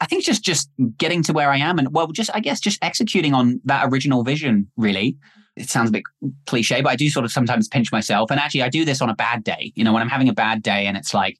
I 0.00 0.06
think 0.06 0.24
just 0.24 0.42
just 0.42 0.70
getting 0.96 1.22
to 1.24 1.32
where 1.32 1.50
I 1.50 1.58
am, 1.58 1.78
and 1.78 1.92
well, 1.92 2.06
just 2.08 2.30
I 2.34 2.40
guess 2.40 2.60
just 2.60 2.82
executing 2.82 3.34
on 3.34 3.60
that 3.64 3.86
original 3.90 4.22
vision. 4.22 4.70
Really, 4.76 5.16
it 5.56 5.68
sounds 5.68 5.90
a 5.90 5.92
bit 5.92 6.04
cliche, 6.46 6.80
but 6.80 6.90
I 6.90 6.96
do 6.96 7.08
sort 7.10 7.24
of 7.24 7.32
sometimes 7.32 7.68
pinch 7.68 7.92
myself. 7.92 8.30
And 8.30 8.40
actually, 8.40 8.62
I 8.62 8.68
do 8.68 8.84
this 8.84 9.00
on 9.02 9.10
a 9.10 9.14
bad 9.14 9.44
day. 9.44 9.72
You 9.76 9.84
know, 9.84 9.92
when 9.92 10.02
I'm 10.02 10.08
having 10.08 10.28
a 10.28 10.34
bad 10.34 10.62
day, 10.62 10.86
and 10.86 10.96
it's 10.96 11.14
like 11.14 11.38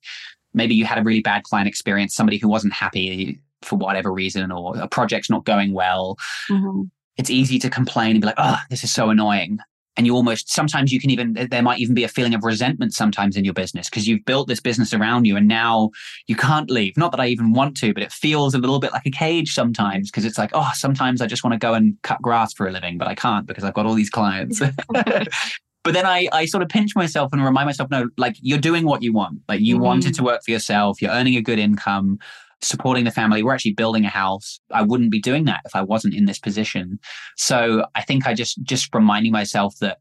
maybe 0.52 0.74
you 0.74 0.84
had 0.84 0.98
a 0.98 1.02
really 1.02 1.22
bad 1.22 1.44
client 1.44 1.68
experience, 1.68 2.14
somebody 2.14 2.38
who 2.38 2.48
wasn't 2.48 2.72
happy 2.72 3.40
for 3.62 3.76
whatever 3.76 4.12
reason, 4.12 4.52
or 4.52 4.78
a 4.78 4.88
project's 4.88 5.30
not 5.30 5.44
going 5.44 5.72
well. 5.72 6.18
Mm-hmm. 6.50 6.82
It's 7.16 7.30
easy 7.30 7.58
to 7.60 7.70
complain 7.70 8.12
and 8.12 8.20
be 8.20 8.26
like, 8.26 8.34
"Oh, 8.38 8.58
this 8.68 8.84
is 8.84 8.92
so 8.92 9.10
annoying." 9.10 9.58
And 10.00 10.06
you 10.06 10.16
almost 10.16 10.50
sometimes 10.50 10.94
you 10.94 10.98
can 10.98 11.10
even 11.10 11.34
there 11.50 11.62
might 11.62 11.78
even 11.78 11.94
be 11.94 12.04
a 12.04 12.08
feeling 12.08 12.32
of 12.32 12.42
resentment 12.42 12.94
sometimes 12.94 13.36
in 13.36 13.44
your 13.44 13.52
business 13.52 13.90
because 13.90 14.08
you've 14.08 14.24
built 14.24 14.48
this 14.48 14.58
business 14.58 14.94
around 14.94 15.26
you 15.26 15.36
and 15.36 15.46
now 15.46 15.90
you 16.26 16.34
can't 16.34 16.70
leave. 16.70 16.96
Not 16.96 17.10
that 17.10 17.20
i 17.20 17.26
even 17.26 17.52
want 17.52 17.76
to 17.78 17.92
but 17.92 18.02
it 18.02 18.10
feels 18.10 18.54
a 18.54 18.58
little 18.58 18.80
bit 18.80 18.92
like 18.92 19.04
a 19.04 19.10
cage 19.10 19.52
sometimes 19.52 20.10
because 20.10 20.24
it's 20.24 20.38
like 20.38 20.52
oh 20.54 20.70
sometimes 20.72 21.20
i 21.20 21.26
just 21.26 21.44
want 21.44 21.52
to 21.52 21.58
go 21.58 21.74
and 21.74 22.00
cut 22.00 22.22
grass 22.22 22.54
for 22.54 22.66
a 22.66 22.72
living 22.72 22.96
but 22.96 23.08
i 23.08 23.14
can't 23.14 23.44
because 23.46 23.62
i've 23.62 23.74
got 23.74 23.84
all 23.84 23.94
these 23.94 24.10
clients. 24.10 24.62
But 25.82 25.94
then 25.94 26.04
I, 26.04 26.28
I 26.30 26.44
sort 26.44 26.62
of 26.62 26.68
pinch 26.68 26.94
myself 26.94 27.32
and 27.32 27.42
remind 27.42 27.64
myself 27.64 27.90
no 27.90 28.10
like 28.18 28.36
you're 28.42 28.58
doing 28.58 28.84
what 28.84 29.02
you 29.02 29.14
want. 29.14 29.40
Like 29.48 29.60
you 29.60 29.76
mm-hmm. 29.76 29.84
wanted 29.84 30.14
to 30.14 30.22
work 30.22 30.42
for 30.44 30.50
yourself. 30.50 31.00
You're 31.00 31.10
earning 31.10 31.36
a 31.36 31.40
good 31.40 31.58
income 31.58 32.18
supporting 32.62 33.04
the 33.04 33.10
family. 33.10 33.42
We're 33.42 33.54
actually 33.54 33.74
building 33.74 34.04
a 34.04 34.10
house. 34.10 34.60
I 34.70 34.82
wouldn't 34.82 35.10
be 35.10 35.20
doing 35.20 35.44
that 35.46 35.62
if 35.64 35.74
I 35.74 35.82
wasn't 35.82 36.14
in 36.14 36.26
this 36.26 36.38
position. 36.38 36.98
So 37.36 37.86
I 37.94 38.02
think 38.02 38.26
I 38.26 38.34
just, 38.34 38.62
just 38.62 38.94
reminding 38.94 39.32
myself 39.32 39.76
that 39.80 39.98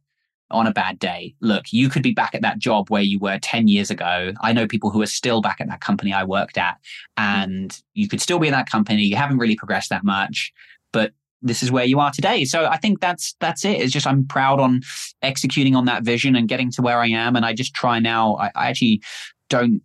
on 0.51 0.67
a 0.67 0.71
bad 0.71 0.97
day, 0.99 1.35
look, 1.41 1.71
you 1.71 1.89
could 1.89 2.01
be 2.01 2.13
back 2.13 2.33
at 2.33 2.41
that 2.41 2.57
job 2.57 2.89
where 2.89 3.01
you 3.01 3.19
were 3.19 3.37
10 3.39 3.67
years 3.67 3.91
ago. 3.91 4.33
I 4.41 4.51
know 4.51 4.67
people 4.67 4.89
who 4.89 5.01
are 5.01 5.07
still 5.07 5.41
back 5.41 5.61
at 5.61 5.67
that 5.67 5.81
company 5.81 6.11
I 6.11 6.23
worked 6.23 6.57
at 6.57 6.77
and 7.17 7.79
you 7.93 8.07
could 8.07 8.21
still 8.21 8.39
be 8.39 8.47
in 8.47 8.53
that 8.53 8.69
company. 8.69 9.03
You 9.03 9.15
haven't 9.15 9.37
really 9.37 9.55
progressed 9.55 9.89
that 9.91 10.03
much, 10.03 10.51
but 10.91 11.13
this 11.41 11.63
is 11.63 11.71
where 11.71 11.85
you 11.85 11.99
are 11.99 12.11
today. 12.11 12.45
So 12.45 12.65
I 12.65 12.77
think 12.77 12.99
that's 12.99 13.35
that's 13.39 13.63
it. 13.63 13.79
It's 13.79 13.93
just 13.93 14.07
I'm 14.07 14.25
proud 14.25 14.59
on 14.59 14.81
executing 15.21 15.75
on 15.75 15.85
that 15.85 16.03
vision 16.03 16.35
and 16.35 16.49
getting 16.49 16.71
to 16.71 16.81
where 16.81 16.99
I 16.99 17.07
am. 17.07 17.35
And 17.35 17.45
I 17.45 17.53
just 17.53 17.73
try 17.73 17.99
now. 17.99 18.35
I, 18.35 18.51
I 18.55 18.69
actually 18.69 19.01
don't 19.49 19.81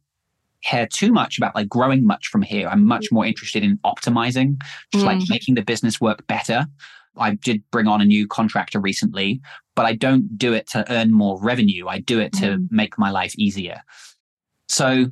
care 0.65 0.87
too 0.87 1.13
much 1.13 1.39
about 1.39 1.55
like 1.55 1.69
growing 1.69 2.07
much 2.07 2.29
from 2.29 2.43
here. 2.43 2.69
I'm 2.69 2.85
much 2.85 3.07
more 3.13 3.25
interested 3.25 3.63
in 3.63 3.79
optimizing, 3.79 4.61
just 4.93 5.05
mm. 5.05 5.09
like 5.09 5.29
making 5.29 5.55
the 5.55 5.63
business 5.63 6.01
work 6.01 6.27
better. 6.27 6.67
I 7.17 7.35
did 7.35 7.63
bring 7.71 7.87
on 7.87 8.01
a 8.01 8.05
new 8.05 8.27
contractor 8.27 8.81
recently, 8.81 9.41
but 9.77 9.87
I 9.87 9.95
don't 9.95 10.37
do 10.37 10.53
it 10.53 10.67
to 10.71 10.91
earn 10.93 11.13
more 11.13 11.41
revenue. 11.41 11.87
I 11.87 12.01
do 12.01 12.19
it 12.19 12.33
to 12.35 12.59
mm. 12.59 12.69
make 12.71 12.99
my 12.99 13.11
life 13.11 13.35
easier. 13.39 13.83
So, 14.69 15.07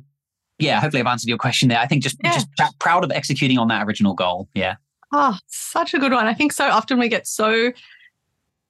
yeah, 0.59 0.79
hopefully 0.81 1.01
I've 1.01 1.07
answered 1.07 1.29
your 1.29 1.37
question 1.37 1.69
there. 1.69 1.79
I 1.79 1.87
think 1.87 2.03
just 2.03 2.17
yeah. 2.23 2.33
just 2.33 2.79
proud 2.79 3.03
of 3.03 3.11
executing 3.11 3.57
on 3.57 3.69
that 3.69 3.85
original 3.85 4.13
goal. 4.13 4.49
Yeah. 4.53 4.75
Oh, 5.13 5.37
such 5.47 5.93
a 5.93 5.99
good 5.99 6.11
one. 6.11 6.25
I 6.25 6.33
think 6.33 6.51
so 6.51 6.67
often 6.67 6.97
we 6.97 7.07
get 7.07 7.27
so 7.27 7.71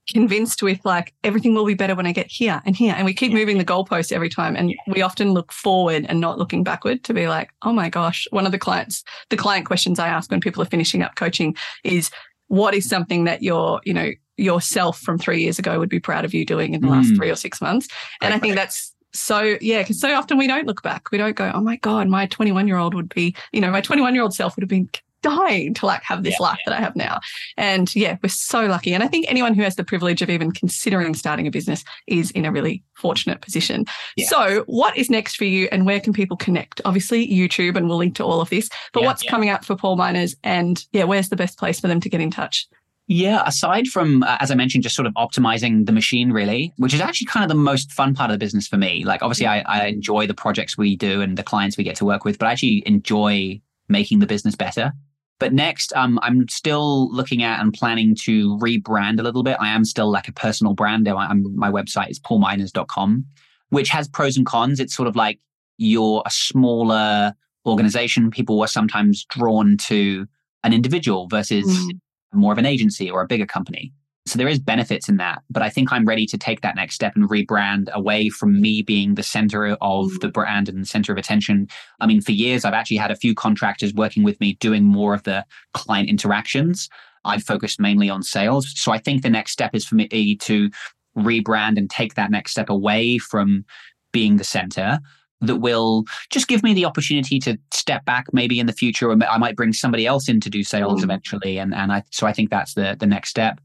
convinced 0.10 0.62
with 0.62 0.80
like 0.84 1.14
everything 1.24 1.54
will 1.54 1.66
be 1.66 1.74
better 1.74 1.96
when 1.96 2.06
I 2.06 2.12
get 2.12 2.28
here 2.30 2.62
and 2.66 2.76
here. 2.76 2.94
And 2.96 3.06
we 3.06 3.14
keep 3.14 3.32
moving 3.32 3.58
the 3.58 3.66
goalposts 3.66 4.12
every 4.12 4.30
time. 4.30 4.56
And 4.56 4.76
we 4.88 5.02
often 5.02 5.32
look 5.32 5.52
forward 5.52 6.06
and 6.10 6.20
not 6.20 6.38
looking 6.38 6.64
backward 6.64 7.04
to 7.06 7.14
be 7.14 7.28
like, 7.28 7.50
oh 7.62 7.74
my 7.74 7.90
gosh, 7.90 8.28
one 8.32 8.46
of 8.46 8.52
the 8.52 8.60
clients, 8.60 9.04
the 9.30 9.38
client 9.38 9.66
questions 9.66 10.00
I 10.00 10.08
ask 10.08 10.30
when 10.30 10.42
people 10.42 10.62
are 10.62 10.68
finishing 10.68 11.02
up 11.02 11.16
coaching 11.16 11.56
is 11.84 12.10
what 12.48 12.74
is 12.74 12.88
something 12.88 13.24
that 13.24 13.42
you're, 13.42 13.82
you 13.86 13.94
know, 13.94 14.12
yourself 14.38 15.00
from 15.00 15.18
three 15.18 15.42
years 15.42 15.60
ago 15.60 15.80
would 15.80 15.90
be 15.90 16.00
proud 16.00 16.26
of 16.26 16.34
you 16.34 16.46
doing 16.46 16.74
in 16.74 16.82
the 16.82 16.88
mm. 16.88 16.92
last 16.92 17.16
three 17.16 17.30
or 17.30 17.36
six 17.36 17.62
months. 17.62 17.88
And 18.22 18.34
I 18.34 18.40
think 18.40 18.56
that's 18.56 18.94
so 19.14 19.58
yeah, 19.62 19.82
because 19.82 20.00
so 20.00 20.14
often 20.14 20.38
we 20.38 20.48
don't 20.48 20.66
look 20.66 20.82
back. 20.82 21.12
We 21.12 21.18
don't 21.18 21.36
go, 21.36 21.52
oh 21.54 21.62
my 21.62 21.78
God, 21.78 22.08
my 22.10 22.26
21 22.26 22.68
year 22.68 22.78
old 22.78 22.96
would 22.96 23.14
be, 23.14 23.36
you 23.52 23.62
know, 23.62 23.70
my 23.70 23.82
21 23.82 24.14
year 24.16 24.24
old 24.24 24.34
self 24.34 24.56
would 24.56 24.64
have 24.64 24.70
been 24.70 24.90
dying 25.24 25.74
to 25.74 25.86
like 25.88 26.04
have 26.04 26.22
this 26.22 26.36
yeah, 26.40 26.46
life 26.46 26.60
yeah. 26.66 26.72
that 26.72 26.80
I 26.80 26.82
have 26.84 26.96
now. 26.96 27.20
And 27.58 27.94
yeah, 27.96 28.18
we're 28.22 28.30
so 28.30 28.68
lucky. 28.68 28.94
And 28.94 29.02
I 29.02 29.08
think 29.08 29.26
anyone 29.28 29.56
who 29.56 29.64
has 29.64 29.76
the 29.76 29.84
privilege 29.84 30.22
of 30.22 30.30
even 30.30 30.52
considering 30.52 31.16
starting 31.16 31.48
a 31.48 31.52
business 31.52 31.84
is 32.06 32.30
in 32.32 32.46
a 32.46 32.52
really 32.52 32.84
fortunate 32.94 33.42
position. 33.42 33.86
Yeah. 34.16 34.28
So, 34.28 34.64
what 34.68 34.96
is 34.96 35.10
next 35.10 35.36
for 35.36 35.46
you 35.46 35.68
and 35.72 35.86
where 35.86 36.00
can 36.00 36.14
people 36.14 36.38
connect? 36.38 36.82
Obviously, 36.86 37.28
YouTube, 37.28 37.76
and 37.76 37.88
we'll 37.88 37.98
link 37.98 38.16
to 38.18 38.24
all 38.24 38.42
of 38.42 38.50
this. 38.50 38.70
But 38.94 39.04
what's 39.04 39.24
coming 39.24 39.50
up 39.50 39.66
for 39.66 39.76
Paul 39.76 39.96
Minors? 39.96 40.36
And 40.44 40.86
yeah, 40.92 41.06
where's 41.06 41.30
the 41.30 41.36
best 41.36 41.58
place 41.58 41.80
for 41.80 41.88
them 41.88 42.00
to 42.02 42.10
get 42.10 42.22
in 42.22 42.30
touch? 42.30 42.68
Yeah, 43.08 43.44
aside 43.46 43.88
from, 43.88 44.24
uh, 44.24 44.38
as 44.40 44.50
I 44.50 44.56
mentioned, 44.56 44.84
just 44.84 44.96
sort 44.96 45.08
of 45.08 45.14
optimizing 45.16 45.86
the 45.86 45.92
machine, 45.92 46.32
really, 46.32 46.74
which 46.78 46.94
is 46.94 47.02
actually 47.02 47.28
kind 47.28 47.44
of 47.44 47.50
the 47.50 47.62
most 47.62 47.92
fun 47.92 48.16
part 48.16 48.32
of 48.32 48.36
the 48.36 48.38
business 48.38 48.66
for 48.66 48.78
me. 48.78 49.04
Like, 49.04 49.22
obviously, 49.22 49.46
I, 49.46 49.60
I 49.62 49.88
enjoy 49.88 50.26
the 50.26 50.34
projects 50.34 50.78
we 50.78 50.96
do 50.96 51.22
and 51.22 51.38
the 51.38 51.44
clients 51.44 51.78
we 51.78 51.84
get 51.84 51.98
to 51.98 52.06
work 52.06 52.24
with, 52.24 52.40
but 52.40 52.48
I 52.48 52.54
actually 52.54 52.82
enjoy 52.86 53.62
making 53.90 54.20
the 54.20 54.26
business 54.26 54.56
better. 54.56 54.94
But 55.40 55.54
next, 55.54 55.92
um, 55.94 56.20
I'm 56.22 56.48
still 56.48 57.12
looking 57.12 57.44
at 57.44 57.60
and 57.60 57.74
planning 57.74 58.16
to 58.22 58.58
rebrand 58.60 59.20
a 59.20 59.24
little 59.24 59.44
bit. 59.44 59.58
I 59.60 59.70
am 59.70 59.84
still 59.84 60.10
like 60.10 60.28
a 60.28 60.34
personal 60.34 60.74
brand. 60.74 61.08
I'm, 61.08 61.56
my 61.56 61.70
website 61.70 62.10
is 62.10 62.20
paulminors.com, 62.20 63.26
which 63.70 63.90
has 63.90 64.08
pros 64.08 64.38
and 64.38 64.46
cons. 64.46 64.80
It's 64.80 64.96
sort 64.96 65.08
of 65.08 65.16
like 65.16 65.40
you're 65.78 66.24
a 66.26 66.32
smaller 66.32 67.34
organization. 67.66 68.32
People 68.32 68.62
are 68.62 68.68
sometimes 68.68 69.26
drawn 69.26 69.78
to 69.78 70.28
an 70.64 70.74
individual 70.74 71.28
versus 71.28 71.66
mm. 71.66 72.00
more 72.34 72.54
of 72.54 72.58
an 72.58 72.66
agency 72.66 73.10
or 73.10 73.22
a 73.22 73.28
bigger 73.28 73.46
company. 73.46 73.92
So 74.26 74.38
there 74.38 74.48
is 74.48 74.60
benefits 74.60 75.10
in 75.10 75.18
that, 75.18 75.42
but 75.50 75.62
I 75.62 75.70
think 75.70 75.92
I'm 75.92 76.06
ready 76.06 76.26
to 76.28 76.38
take 76.38 76.62
that 76.62 76.76
next 76.76 76.96
step 76.96 77.14
and 77.16 77.30
rebrand 77.30 77.92
away 77.92 78.30
from 78.30 78.62
me 78.62 78.82
being 78.82 79.16
the 79.16 79.24
center 79.24 79.76
of 79.82 80.20
the 80.22 80.30
mm. 80.30 80.34
brand 80.34 80.70
and 80.70 80.82
the 80.82 80.86
center 80.86 81.12
of 81.12 81.18
attention. 81.18 81.68
I 82.00 82.08
mean, 82.08 82.22
for 82.22 82.32
years, 82.32 82.64
I've 82.64 82.74
actually 82.74 82.98
had 82.98 83.12
a 83.12 83.18
few 83.18 83.36
contractors 83.36 83.94
working 83.94 84.24
with 84.24 84.40
me 84.40 84.54
doing 84.54 84.86
more 84.86 85.14
of 85.14 85.24
the 85.24 85.44
client 85.74 86.10
interactions. 86.10 86.90
I've 87.26 87.44
focused 87.44 87.82
mainly 87.82 88.10
on 88.10 88.24
sales. 88.24 88.72
So 88.76 88.94
I 88.94 88.98
think 88.98 89.24
the 89.24 89.30
next 89.30 89.52
step 89.52 89.76
is 89.76 89.86
for 89.86 89.96
me 89.96 90.36
to 90.38 90.70
rebrand 91.18 91.78
and 91.78 91.90
take 91.90 92.16
that 92.16 92.32
next 92.32 92.52
step 92.52 92.70
away 92.70 93.18
from 93.18 93.66
being 94.14 94.38
the 94.38 94.44
center 94.44 95.00
that 95.42 95.58
will 95.58 96.06
just 96.30 96.48
give 96.48 96.64
me 96.64 96.74
the 96.74 96.86
opportunity 96.86 97.38
to 97.38 97.58
step 97.74 98.06
back 98.06 98.28
maybe 98.32 98.60
in 98.60 98.66
the 98.66 98.74
future 98.74 99.12
I 99.12 99.38
might 99.38 99.58
bring 99.58 99.74
somebody 99.74 100.08
else 100.08 100.30
in 100.30 100.40
to 100.40 100.50
do 100.50 100.64
sales 100.64 101.02
mm. 101.02 101.04
eventually 101.04 101.58
and 101.58 101.74
and 101.74 101.92
I 101.92 102.04
so 102.12 102.26
I 102.26 102.34
think 102.34 102.50
that's 102.50 102.76
the 102.76 102.96
the 102.98 103.06
next 103.06 103.30
step 103.30 103.60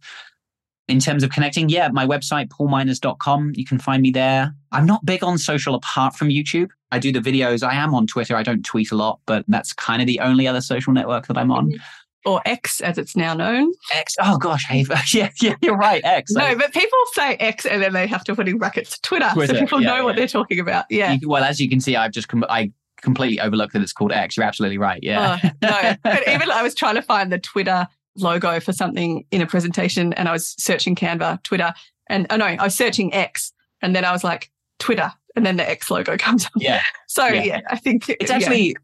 in 0.89 1.01
terms 1.01 1.23
of 1.23 1.31
connecting, 1.31 1.69
yeah, 1.69 1.89
my 1.89 2.07
website, 2.07 2.49
paulminors.com, 2.49 3.53
you 3.55 3.65
can 3.65 3.79
find 3.79 4.03
me 4.03 4.11
there. 4.11 4.55
I'm 4.73 4.87
not 4.87 5.05
big 5.05 5.23
on 5.23 5.37
social 5.37 5.75
apart 5.75 6.17
from 6.17 6.29
YouTube. 6.29 6.71
I 6.91 6.99
do 6.99 7.13
the 7.13 7.21
videos. 7.21 7.63
I 7.63 7.75
am 7.75 7.95
on 7.95 8.07
Twitter. 8.07 8.35
I 8.35 8.43
don't 8.43 8.65
tweet 8.65 8.91
a 8.91 8.97
lot, 8.97 9.21
but 9.27 9.45
that's 9.49 9.75
kind 9.75 10.01
of 10.01 10.07
the 10.07 10.21
only 10.21 10.49
other 10.49 10.63
social 10.63 10.93
network 10.93 11.27
that 11.27 11.37
I'm 11.37 11.53
on. 11.53 11.69
Mm-hmm. 11.69 11.83
Or 12.25 12.43
X, 12.45 12.81
as 12.81 12.99
it's 12.99 13.17
now 13.17 13.33
known. 13.35 13.73
X. 13.95 14.17
Oh 14.21 14.39
gosh, 14.39 14.65
hey, 14.69 14.85
yeah, 15.13 15.31
yeah, 15.41 15.55
you're 15.63 15.77
right. 15.77 16.03
X. 16.05 16.33
No, 16.33 16.57
but 16.57 16.73
people 16.73 16.99
say 17.13 17.37
X 17.37 17.65
and 17.65 17.83
then 17.83 17.93
they 17.93 18.07
have 18.07 18.25
to 18.25 18.35
put 18.35 18.49
in 18.49 18.59
brackets 18.59 18.99
Twitter, 18.99 19.31
Twitter 19.33 19.55
so 19.55 19.61
people 19.61 19.81
yeah, 19.81 19.89
know 19.89 19.97
yeah. 19.97 20.03
what 20.03 20.17
they're 20.17 20.27
talking 20.27 20.59
about. 20.59 20.87
Yeah. 20.91 21.13
You, 21.13 21.29
well, 21.29 21.45
as 21.45 21.61
you 21.61 21.71
can 21.71 21.81
see, 21.81 21.97
I've 21.97 22.13
just 22.13 22.29
com- 22.29 22.45
I 22.49 22.73
completely 23.01 23.41
overlooked 23.41 23.73
that 23.75 23.83
it's 23.83 23.93
called 23.93 24.13
X. 24.13 24.37
You're 24.37 24.45
absolutely 24.45 24.79
right. 24.79 25.01
Yeah. 25.03 25.39
Oh, 25.43 25.51
no, 25.63 25.95
but 26.03 26.27
even 26.29 26.51
I 26.51 26.63
was 26.63 26.75
trying 26.75 26.97
to 26.97 27.03
find 27.03 27.33
the 27.33 27.39
Twitter 27.39 27.87
logo 28.23 28.61
for 28.61 28.73
something 28.73 29.25
in 29.31 29.41
a 29.41 29.47
presentation 29.47 30.13
and 30.15 30.29
I 30.29 30.33
was 30.33 30.55
searching 30.59 30.95
Canva, 30.95 31.43
Twitter, 31.43 31.73
and 32.09 32.27
oh 32.31 32.37
no, 32.37 32.47
I 32.47 32.65
was 32.65 32.75
searching 32.75 33.13
X 33.15 33.53
and 33.83 33.95
then 33.95 34.05
I 34.05 34.13
was 34.13 34.25
like, 34.25 34.51
Twitter. 34.79 35.13
And 35.37 35.47
then 35.47 35.57
the 35.57 35.69
X 35.69 35.91
logo 35.91 36.17
comes 36.19 36.47
up. 36.47 36.53
Yeah. 36.57 36.83
So 37.07 37.27
yeah, 37.27 37.43
yeah 37.43 37.61
I 37.69 37.77
think 37.77 38.09
it's 38.09 38.31
actually 38.31 38.77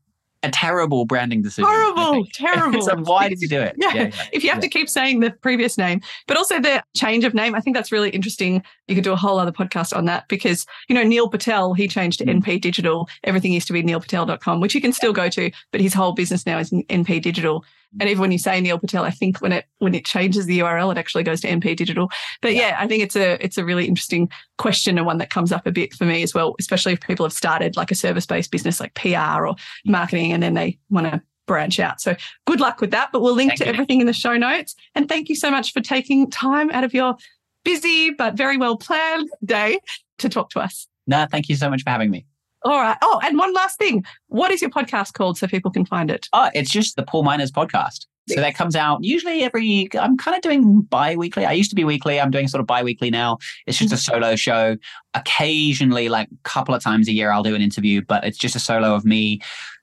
a 0.44 0.50
terrible 0.50 1.06
branding 1.06 1.42
decision. 1.42 1.64
Horrible, 1.64 2.26
terrible. 2.32 2.82
so 2.82 2.96
why 2.96 3.28
did 3.28 3.40
you 3.40 3.48
do 3.48 3.60
it? 3.60 3.74
Yeah. 3.78 3.94
yeah, 3.94 4.02
yeah 4.02 4.24
if 4.32 4.44
you 4.44 4.50
have 4.50 4.58
yeah. 4.58 4.60
to 4.62 4.68
keep 4.68 4.88
saying 4.88 5.20
the 5.20 5.30
previous 5.30 5.78
name, 5.78 6.00
but 6.26 6.36
also 6.36 6.60
the 6.60 6.82
change 6.94 7.24
of 7.24 7.34
name, 7.34 7.54
I 7.54 7.60
think 7.60 7.74
that's 7.74 7.90
really 7.90 8.10
interesting. 8.10 8.62
You 8.86 8.94
could 8.94 9.04
do 9.04 9.12
a 9.12 9.16
whole 9.16 9.38
other 9.38 9.52
podcast 9.52 9.96
on 9.96 10.04
that 10.04 10.28
because, 10.28 10.66
you 10.88 10.94
know, 10.94 11.02
Neil 11.02 11.28
Patel, 11.28 11.72
he 11.72 11.88
changed 11.88 12.18
to 12.18 12.26
mm. 12.26 12.42
NP 12.42 12.60
Digital. 12.60 13.08
Everything 13.24 13.52
used 13.52 13.66
to 13.68 13.72
be 13.72 13.82
neilpatel.com, 13.82 14.60
which 14.60 14.74
you 14.74 14.80
can 14.80 14.92
still 14.92 15.12
go 15.12 15.28
to, 15.30 15.50
but 15.72 15.80
his 15.80 15.94
whole 15.94 16.12
business 16.12 16.44
now 16.46 16.58
is 16.58 16.70
NP 16.70 17.22
Digital. 17.22 17.64
And 18.00 18.08
even 18.08 18.20
when 18.20 18.32
you 18.32 18.38
say 18.38 18.60
Neil 18.60 18.78
Patel, 18.78 19.04
I 19.04 19.10
think 19.10 19.40
when 19.40 19.52
it 19.52 19.66
when 19.78 19.94
it 19.94 20.04
changes 20.04 20.46
the 20.46 20.58
URL, 20.60 20.90
it 20.92 20.98
actually 20.98 21.22
goes 21.22 21.40
to 21.42 21.48
NP 21.48 21.76
Digital. 21.76 22.10
But 22.42 22.54
yeah, 22.54 22.76
I 22.78 22.86
think 22.86 23.02
it's 23.02 23.16
a 23.16 23.42
it's 23.44 23.58
a 23.58 23.64
really 23.64 23.86
interesting 23.86 24.28
question 24.58 24.98
and 24.98 25.06
one 25.06 25.18
that 25.18 25.30
comes 25.30 25.52
up 25.52 25.66
a 25.66 25.72
bit 25.72 25.94
for 25.94 26.04
me 26.04 26.22
as 26.22 26.34
well, 26.34 26.54
especially 26.58 26.92
if 26.92 27.00
people 27.00 27.24
have 27.24 27.32
started 27.32 27.76
like 27.76 27.90
a 27.90 27.94
service 27.94 28.26
based 28.26 28.50
business 28.50 28.80
like 28.80 28.94
PR 28.94 29.46
or 29.46 29.54
marketing, 29.84 30.32
and 30.32 30.42
then 30.42 30.54
they 30.54 30.78
want 30.90 31.06
to 31.10 31.22
branch 31.46 31.78
out. 31.78 32.00
So 32.00 32.14
good 32.46 32.60
luck 32.60 32.80
with 32.80 32.90
that. 32.92 33.10
But 33.12 33.22
we'll 33.22 33.34
link 33.34 33.50
thank 33.50 33.60
to 33.60 33.66
you. 33.66 33.72
everything 33.72 34.00
in 34.00 34.06
the 34.06 34.12
show 34.12 34.36
notes. 34.36 34.74
And 34.94 35.08
thank 35.08 35.28
you 35.28 35.36
so 35.36 35.50
much 35.50 35.72
for 35.72 35.80
taking 35.80 36.30
time 36.30 36.70
out 36.70 36.84
of 36.84 36.94
your 36.94 37.16
busy 37.64 38.10
but 38.10 38.34
very 38.34 38.56
well 38.56 38.76
planned 38.76 39.28
day 39.44 39.78
to 40.18 40.28
talk 40.28 40.50
to 40.50 40.60
us. 40.60 40.86
No, 41.06 41.26
thank 41.30 41.48
you 41.48 41.56
so 41.56 41.68
much 41.68 41.82
for 41.82 41.90
having 41.90 42.10
me. 42.10 42.26
All 42.64 42.80
right. 42.80 42.96
Oh, 43.02 43.20
and 43.22 43.38
one 43.38 43.52
last 43.52 43.78
thing. 43.78 44.04
What 44.28 44.50
is 44.50 44.62
your 44.62 44.70
podcast 44.70 45.12
called 45.12 45.36
so 45.36 45.46
people 45.46 45.70
can 45.70 45.84
find 45.84 46.10
it? 46.10 46.28
Oh, 46.32 46.50
it's 46.54 46.70
just 46.70 46.96
the 46.96 47.02
Paul 47.02 47.22
Minors 47.22 47.52
podcast. 47.52 48.06
So 48.26 48.40
that 48.40 48.54
comes 48.54 48.74
out 48.74 49.04
usually 49.04 49.42
every, 49.42 49.86
I'm 50.00 50.16
kind 50.16 50.34
of 50.34 50.42
doing 50.42 50.80
bi 50.80 51.14
weekly. 51.14 51.44
I 51.44 51.52
used 51.52 51.68
to 51.70 51.76
be 51.76 51.84
weekly. 51.84 52.18
I'm 52.18 52.30
doing 52.30 52.48
sort 52.48 52.62
of 52.62 52.66
bi 52.66 52.82
weekly 52.82 53.10
now. 53.10 53.36
It's 53.66 53.76
just 53.76 53.92
a 53.92 53.96
mm-hmm. 53.96 54.14
solo 54.14 54.34
show. 54.34 54.76
Occasionally, 55.12 56.08
like 56.08 56.28
a 56.28 56.48
couple 56.48 56.74
of 56.74 56.82
times 56.82 57.06
a 57.06 57.12
year, 57.12 57.30
I'll 57.30 57.42
do 57.42 57.54
an 57.54 57.60
interview, 57.60 58.00
but 58.00 58.24
it's 58.24 58.38
just 58.38 58.56
a 58.56 58.58
solo 58.58 58.94
of 58.94 59.04
me 59.04 59.40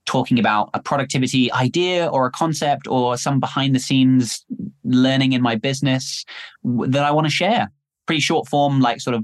talking 0.07 0.39
about 0.39 0.71
a 0.73 0.82
productivity 0.82 1.51
idea 1.51 2.07
or 2.07 2.25
a 2.25 2.32
concept 2.32 2.88
or 2.88 3.15
some 3.15 3.39
behind 3.39 3.75
the 3.75 3.79
scenes 3.79 4.43
learning 4.84 5.34
in 5.34 5.41
my 5.43 5.55
business 5.55 6.25
that 6.63 7.03
I 7.03 7.11
want 7.11 7.27
to 7.27 7.32
share. 7.32 7.71
Pretty 8.07 8.21
short 8.21 8.47
form, 8.47 8.79
like 8.79 9.01
sort 9.01 9.15
of 9.15 9.23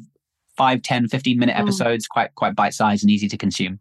5, 0.58 0.82
10, 0.82 1.08
15 1.08 1.40
minute 1.40 1.56
mm. 1.56 1.60
episodes, 1.60 2.08
quite 2.08 2.34
quite 2.36 2.56
bite 2.56 2.74
sized 2.74 3.04
and 3.04 3.12
easy 3.12 3.28
to 3.28 3.38
consume. 3.38 3.80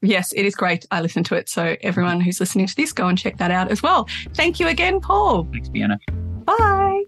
Yes, 0.00 0.32
it 0.32 0.44
is 0.44 0.54
great. 0.54 0.86
I 0.92 1.00
listen 1.00 1.24
to 1.24 1.34
it. 1.34 1.48
So 1.48 1.76
everyone 1.80 2.20
who's 2.20 2.38
listening 2.38 2.66
to 2.68 2.76
this, 2.76 2.92
go 2.92 3.08
and 3.08 3.18
check 3.18 3.38
that 3.38 3.50
out 3.50 3.70
as 3.70 3.82
well. 3.82 4.08
Thank 4.34 4.60
you 4.60 4.68
again, 4.68 5.00
Paul. 5.00 5.48
Thanks, 5.52 5.68
Fiona. 5.70 5.98
Bye. 6.44 7.02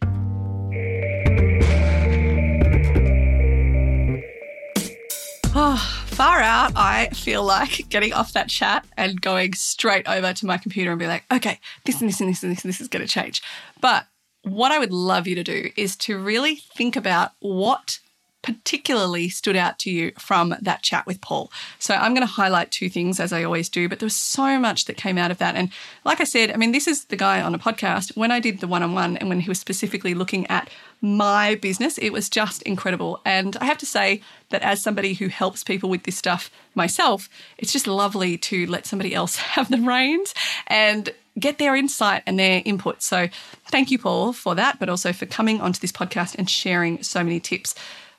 far 6.21 6.41
out, 6.41 6.71
I 6.77 7.09
feel 7.15 7.43
like 7.43 7.89
getting 7.89 8.13
off 8.13 8.35
that 8.35 8.51
chat 8.51 8.87
and 8.99 9.19
going 9.23 9.55
straight 9.55 10.07
over 10.07 10.35
to 10.35 10.45
my 10.45 10.59
computer 10.59 10.91
and 10.91 10.99
be 10.99 11.07
like, 11.07 11.25
okay, 11.33 11.59
this 11.87 12.03
and 12.03 12.11
this 12.11 12.21
and 12.21 12.29
this 12.29 12.43
and 12.43 12.53
this, 12.53 12.63
and 12.63 12.69
this 12.69 12.79
is 12.79 12.89
going 12.89 13.07
to 13.07 13.11
change. 13.11 13.43
But 13.81 14.05
what 14.43 14.71
I 14.71 14.79
would 14.79 14.93
love 14.93 15.27
you 15.27 15.35
to 15.37 15.43
do 15.43 15.71
is 15.79 15.97
to 15.97 16.19
really 16.19 16.57
think 16.57 16.95
about 16.95 17.31
what 17.41 18.01
particularly 18.43 19.29
stood 19.29 19.57
out 19.57 19.79
to 19.81 19.91
you 19.91 20.13
from 20.19 20.55
that 20.61 20.83
chat 20.83 21.07
with 21.07 21.21
Paul. 21.21 21.51
So 21.79 21.95
I'm 21.95 22.15
going 22.15 22.27
to 22.27 22.33
highlight 22.33 22.71
two 22.71 22.89
things 22.89 23.21
as 23.21 23.33
I 23.33 23.45
always 23.45 23.69
do, 23.69 23.89
but 23.89 23.99
there 23.99 24.07
was 24.07 24.17
so 24.17 24.59
much 24.59 24.87
that 24.87 24.97
came 24.97 25.19
out 25.19 25.31
of 25.31 25.39
that. 25.39 25.57
And 25.57 25.71
like 26.05 26.21
I 26.21 26.25
said, 26.25 26.51
I 26.51 26.57
mean, 26.57 26.73
this 26.73 26.89
is 26.89 27.05
the 27.07 27.17
guy 27.17 27.41
on 27.41 27.55
a 27.55 27.59
podcast. 27.59 28.17
When 28.17 28.31
I 28.31 28.41
did 28.41 28.61
the 28.61 28.69
one 28.69 28.83
on 28.83 28.95
one 28.95 29.17
and 29.17 29.29
when 29.29 29.41
he 29.41 29.49
was 29.49 29.59
specifically 29.59 30.15
looking 30.15 30.47
at 30.47 30.71
my 31.03 31.55
business, 31.57 31.99
it 31.99 32.11
was 32.11 32.29
just 32.29 32.63
incredible. 32.63 33.21
And 33.25 33.57
I 33.59 33.65
have 33.65 33.79
to 33.79 33.87
say 33.87 34.23
that 34.51 34.63
as 34.63 34.83
somebody 34.83 35.15
who 35.15 35.29
helps 35.29 35.65
people 35.65 35.91
with 35.91 36.05
this 36.05 36.17
stuff 36.17 36.51
myself, 36.75 37.29
it's 37.59 37.73
just 37.73 37.87
lovely 37.87 38.39
to 38.39 38.67
let 38.67 38.87
somebody 38.87 39.15
else 39.15 39.37
have 39.37 39.71
the 39.71 39.79
reins 39.79 40.35
and 40.67 41.11
get 41.39 41.59
their 41.59 41.77
insight 41.77 42.23
and 42.27 42.39
their 42.39 42.63
input. 42.65 43.03
So 43.03 43.29
thank 43.67 43.91
you, 43.91 43.99
Paul, 43.99 44.33
for 44.33 44.55
that, 44.55 44.79
but 44.79 44.89
also 44.89 45.13
for 45.13 45.27
coming 45.27 45.61
onto 45.61 45.81
this 45.81 45.93
podcast 45.93 46.35
and 46.37 46.49
sharing 46.49 47.03
so 47.03 47.23
many 47.23 47.41
tips. 47.41 47.75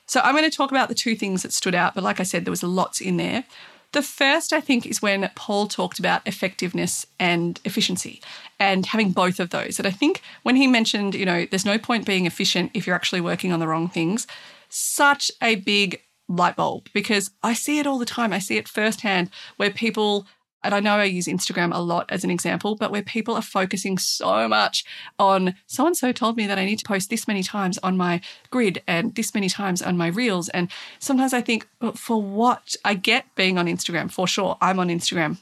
So 0.06 0.20
I'm 0.20 0.34
going 0.34 0.48
to 0.48 0.56
talk 0.56 0.70
about 0.70 0.88
the 0.88 0.94
two 0.94 1.14
things 1.14 1.42
that 1.42 1.52
stood 1.52 1.74
out, 1.74 1.94
but 1.94 2.04
like 2.04 2.20
I 2.20 2.24
said, 2.24 2.44
there 2.44 2.52
was 2.52 2.62
lots 2.62 3.00
in 3.00 3.16
there. 3.16 3.44
The 3.92 4.02
first, 4.02 4.54
I 4.54 4.60
think, 4.60 4.86
is 4.86 5.02
when 5.02 5.30
Paul 5.34 5.66
talked 5.68 5.98
about 5.98 6.26
effectiveness 6.26 7.06
and 7.20 7.60
efficiency 7.64 8.22
and 8.58 8.86
having 8.86 9.12
both 9.12 9.38
of 9.38 9.50
those. 9.50 9.78
And 9.78 9.86
I 9.86 9.90
think 9.90 10.22
when 10.42 10.56
he 10.56 10.66
mentioned, 10.66 11.14
you 11.14 11.26
know, 11.26 11.46
there's 11.46 11.66
no 11.66 11.78
point 11.78 12.06
being 12.06 12.24
efficient 12.24 12.70
if 12.72 12.86
you're 12.86 12.96
actually 12.96 13.20
working 13.20 13.52
on 13.52 13.60
the 13.60 13.68
wrong 13.68 13.88
things, 13.88 14.26
such 14.70 15.30
a 15.42 15.56
big 15.56 16.00
light 16.28 16.56
bulb 16.56 16.88
because 16.94 17.30
I 17.42 17.52
see 17.52 17.78
it 17.78 17.86
all 17.86 17.98
the 17.98 18.06
time. 18.06 18.32
I 18.32 18.38
see 18.38 18.56
it 18.56 18.68
firsthand 18.68 19.28
where 19.56 19.70
people 19.70 20.26
and 20.64 20.74
I 20.74 20.80
know 20.80 20.96
I 20.96 21.04
use 21.04 21.26
Instagram 21.26 21.74
a 21.74 21.80
lot 21.80 22.06
as 22.10 22.24
an 22.24 22.30
example, 22.30 22.76
but 22.76 22.90
where 22.90 23.02
people 23.02 23.34
are 23.34 23.42
focusing 23.42 23.98
so 23.98 24.48
much 24.48 24.84
on 25.18 25.54
so 25.66 25.86
and 25.86 25.96
so 25.96 26.12
told 26.12 26.36
me 26.36 26.46
that 26.46 26.58
I 26.58 26.64
need 26.64 26.78
to 26.78 26.84
post 26.84 27.10
this 27.10 27.26
many 27.26 27.42
times 27.42 27.78
on 27.78 27.96
my 27.96 28.20
grid 28.50 28.82
and 28.86 29.14
this 29.14 29.34
many 29.34 29.48
times 29.48 29.82
on 29.82 29.96
my 29.96 30.08
reels. 30.08 30.48
And 30.50 30.70
sometimes 30.98 31.32
I 31.32 31.40
think, 31.40 31.66
for 31.94 32.22
what? 32.22 32.76
I 32.84 32.94
get 32.94 33.26
being 33.34 33.58
on 33.58 33.66
Instagram 33.66 34.10
for 34.10 34.26
sure. 34.26 34.56
I'm 34.60 34.78
on 34.78 34.88
Instagram 34.88 35.38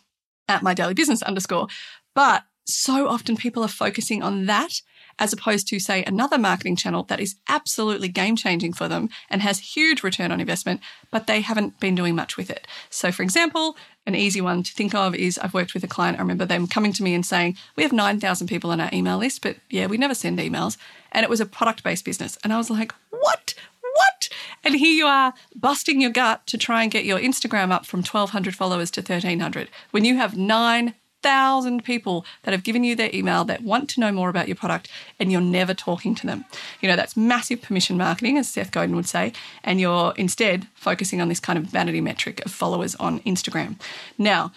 at 0.49 0.63
my 0.63 0.75
daily 0.75 0.95
business 0.95 1.23
underscore. 1.23 1.69
But 2.15 2.45
so 2.67 3.09
often 3.09 3.37
people 3.37 3.63
are 3.63 3.69
focusing 3.69 4.23
on 4.23 4.47
that 4.47 4.83
as 5.21 5.33
opposed 5.33 5.69
to, 5.69 5.79
say, 5.79 6.03
another 6.05 6.39
marketing 6.39 6.75
channel 6.75 7.05
that 7.05 7.21
is 7.21 7.37
absolutely 7.49 8.09
game 8.09 8.35
changing 8.35 8.73
for 8.73 8.89
them 8.89 9.11
and 9.29 9.43
has 9.43 9.59
huge 9.77 10.03
return 10.03 10.33
on 10.33 10.41
investment, 10.41 10.81
but 11.11 11.27
they 11.27 11.43
haven't 11.43 11.79
been 11.79 11.95
doing 11.95 12.17
much 12.17 12.37
with 12.39 12.51
it. 12.51 12.67
So, 12.89 13.13
for 13.13 13.23
example, 13.23 13.77
an 14.07 14.15
easy 14.15 14.41
one 14.41 14.63
to 14.63 14.73
think 14.73 14.95
of 14.95 15.15
is 15.15 15.39
I've 15.39 15.55
worked 15.55 15.75
with 15.75 15.85
a 15.85 15.89
client. 15.89 16.19
I 16.19 16.23
remember 16.23 16.47
them 16.47 16.67
coming 16.67 16.93
to 16.95 17.03
me 17.03 17.15
and 17.15 17.25
saying, 17.25 17.57
We 17.77 17.83
have 17.83 17.93
9,000 17.93 18.47
people 18.47 18.71
on 18.71 18.81
our 18.81 18.91
email 18.93 19.19
list, 19.19 19.43
but 19.43 19.57
yeah, 19.69 19.87
we 19.87 19.99
never 19.99 20.15
send 20.15 20.39
emails. 20.39 20.79
And 21.13 21.23
it 21.23 21.31
was 21.31 21.41
a 21.41 21.47
product 21.47 21.85
based 21.85 22.05
business. 22.05 22.39
And 22.43 22.53
I 22.53 22.57
was 22.57 22.71
like, 22.71 22.93
What? 23.11 23.55
What? 23.95 24.31
And 24.65 24.77
here 24.77 24.93
you 24.93 25.07
are 25.07 25.35
busting 25.55 26.01
your 26.01 26.11
gut 26.11 26.47
to 26.47 26.57
try 26.57 26.83
and 26.83 26.91
get 26.91 27.05
your 27.05 27.19
Instagram 27.19 27.71
up 27.71 27.85
from 27.85 28.01
1,200 28.01 28.55
followers 28.55 28.91
to 28.93 29.01
1,300 29.01 29.69
when 29.91 30.05
you 30.05 30.17
have 30.17 30.37
nine 30.37 30.95
thousand 31.23 31.85
people 31.85 32.25
that 32.43 32.53
have 32.53 32.63
given 32.63 32.85
you 32.85 32.95
their 32.97 33.11
email 33.15 33.45
that 33.45 33.63
want 33.63 33.89
to 33.91 34.01
know 34.01 34.13
more 34.13 34.29
about 34.29 34.49
your 34.49 34.57
product 34.57 34.89
and 35.19 35.31
you're 35.31 35.41
never 35.41 35.75
talking 35.75 36.15
to 36.15 36.27
them. 36.27 36.45
You 36.81 36.89
know, 36.89 36.97
that's 36.97 37.17
massive 37.17 37.63
permission 37.63 37.97
marketing, 37.97 38.39
as 38.39 38.49
Seth 38.49 38.71
Godin 38.71 38.97
would 38.97 39.07
say, 39.07 39.33
and 39.65 39.81
you're 39.81 40.15
instead 40.17 40.67
focusing 40.75 41.21
on 41.21 41.29
this 41.29 41.41
kind 41.41 41.59
of 41.59 41.65
vanity 41.65 42.01
metric 42.01 42.45
of 42.45 42.53
followers 42.53 42.95
on 42.97 43.21
Instagram. 43.21 43.81
Now, 44.19 44.53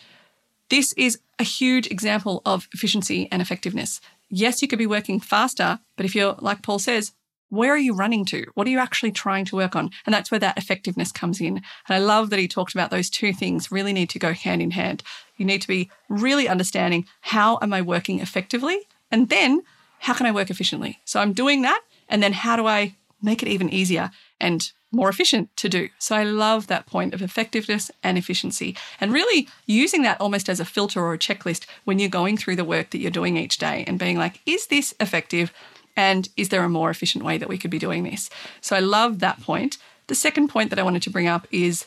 this 0.70 0.94
is 0.94 1.20
a 1.40 1.44
huge 1.44 1.88
example 1.88 2.42
of 2.46 2.68
efficiency 2.74 3.28
and 3.32 3.42
effectiveness. 3.42 4.02
Yes, 4.30 4.62
you 4.62 4.68
could 4.68 4.80
be 4.80 4.88
working 4.88 5.20
faster, 5.20 5.80
but 5.96 6.06
if 6.06 6.16
you're, 6.16 6.36
like 6.40 6.62
Paul 6.64 6.80
says, 6.80 7.12
where 7.54 7.72
are 7.72 7.78
you 7.78 7.94
running 7.94 8.26
to? 8.26 8.46
What 8.56 8.66
are 8.66 8.72
you 8.72 8.80
actually 8.80 9.12
trying 9.12 9.46
to 9.46 9.56
work 9.56 9.76
on? 9.76 9.92
And 10.06 10.14
that's 10.14 10.32
where 10.32 10.40
that 10.40 10.58
effectiveness 10.58 11.12
comes 11.12 11.40
in. 11.40 11.58
And 11.58 11.64
I 11.90 12.00
love 12.00 12.32
that 12.32 12.40
he 12.40 12.48
talked 12.48 12.74
about 12.74 12.90
those 12.90 13.12
two 13.12 13.32
things 13.32 13.72
really 13.72 13.94
need 13.94 14.10
to 14.10 14.20
go 14.20 14.34
hand 14.34 14.62
in 14.62 14.72
hand. 14.72 15.04
You 15.38 15.46
need 15.46 15.62
to 15.62 15.68
be 15.68 15.92
really 16.10 16.48
understanding 16.48 17.06
how 17.22 17.60
am 17.62 17.72
I 17.72 17.82
working 17.82 18.20
effectively? 18.20 18.80
And 19.12 19.30
then 19.30 19.62
how 20.00 20.14
can 20.14 20.26
I 20.26 20.32
work 20.32 20.50
efficiently? 20.50 21.00
So 21.06 21.20
I'm 21.20 21.34
doing 21.34 21.62
that. 21.62 21.82
And 22.10 22.24
then 22.24 22.34
how 22.34 22.56
do 22.56 22.66
I 22.66 22.96
make 23.22 23.44
it 23.44 23.48
even 23.48 23.70
easier 23.70 24.10
and 24.42 24.72
more 24.92 25.10
efficient 25.10 25.56
to 25.58 25.70
do? 25.70 25.90
So 26.00 26.16
I 26.16 26.24
love 26.24 26.66
that 26.68 26.88
point 26.88 27.14
of 27.14 27.22
effectiveness 27.22 27.92
and 28.02 28.18
efficiency 28.18 28.76
and 29.00 29.14
really 29.14 29.48
using 29.68 30.02
that 30.02 30.20
almost 30.20 30.50
as 30.50 30.60
a 30.60 30.66
filter 30.66 31.02
or 31.02 31.14
a 31.14 31.20
checklist 31.20 31.66
when 31.84 32.00
you're 32.00 32.10
going 32.10 32.36
through 32.36 32.56
the 32.56 32.66
work 32.66 32.90
that 32.90 32.98
you're 32.98 33.12
doing 33.12 33.38
each 33.38 33.60
day 33.60 33.84
and 33.86 34.00
being 34.00 34.18
like, 34.18 34.42
is 34.48 34.68
this 34.68 34.96
effective? 35.00 35.54
And 35.96 36.30
is 36.38 36.50
there 36.50 36.64
a 36.64 36.70
more 36.70 36.90
efficient 36.90 37.24
way 37.24 37.38
that 37.38 37.50
we 37.50 37.58
could 37.58 37.72
be 37.72 37.80
doing 37.80 38.04
this? 38.04 38.30
So 38.62 38.76
I 38.76 38.80
love 38.80 39.20
that 39.20 39.42
point. 39.42 39.78
The 40.08 40.16
second 40.16 40.50
point 40.50 40.70
that 40.70 40.80
I 40.80 40.84
wanted 40.84 41.04
to 41.04 41.10
bring 41.10 41.28
up 41.28 41.48
is 41.52 41.86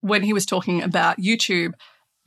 when 0.00 0.22
he 0.22 0.32
was 0.32 0.46
talking 0.46 0.82
about 0.82 1.18
YouTube, 1.18 1.72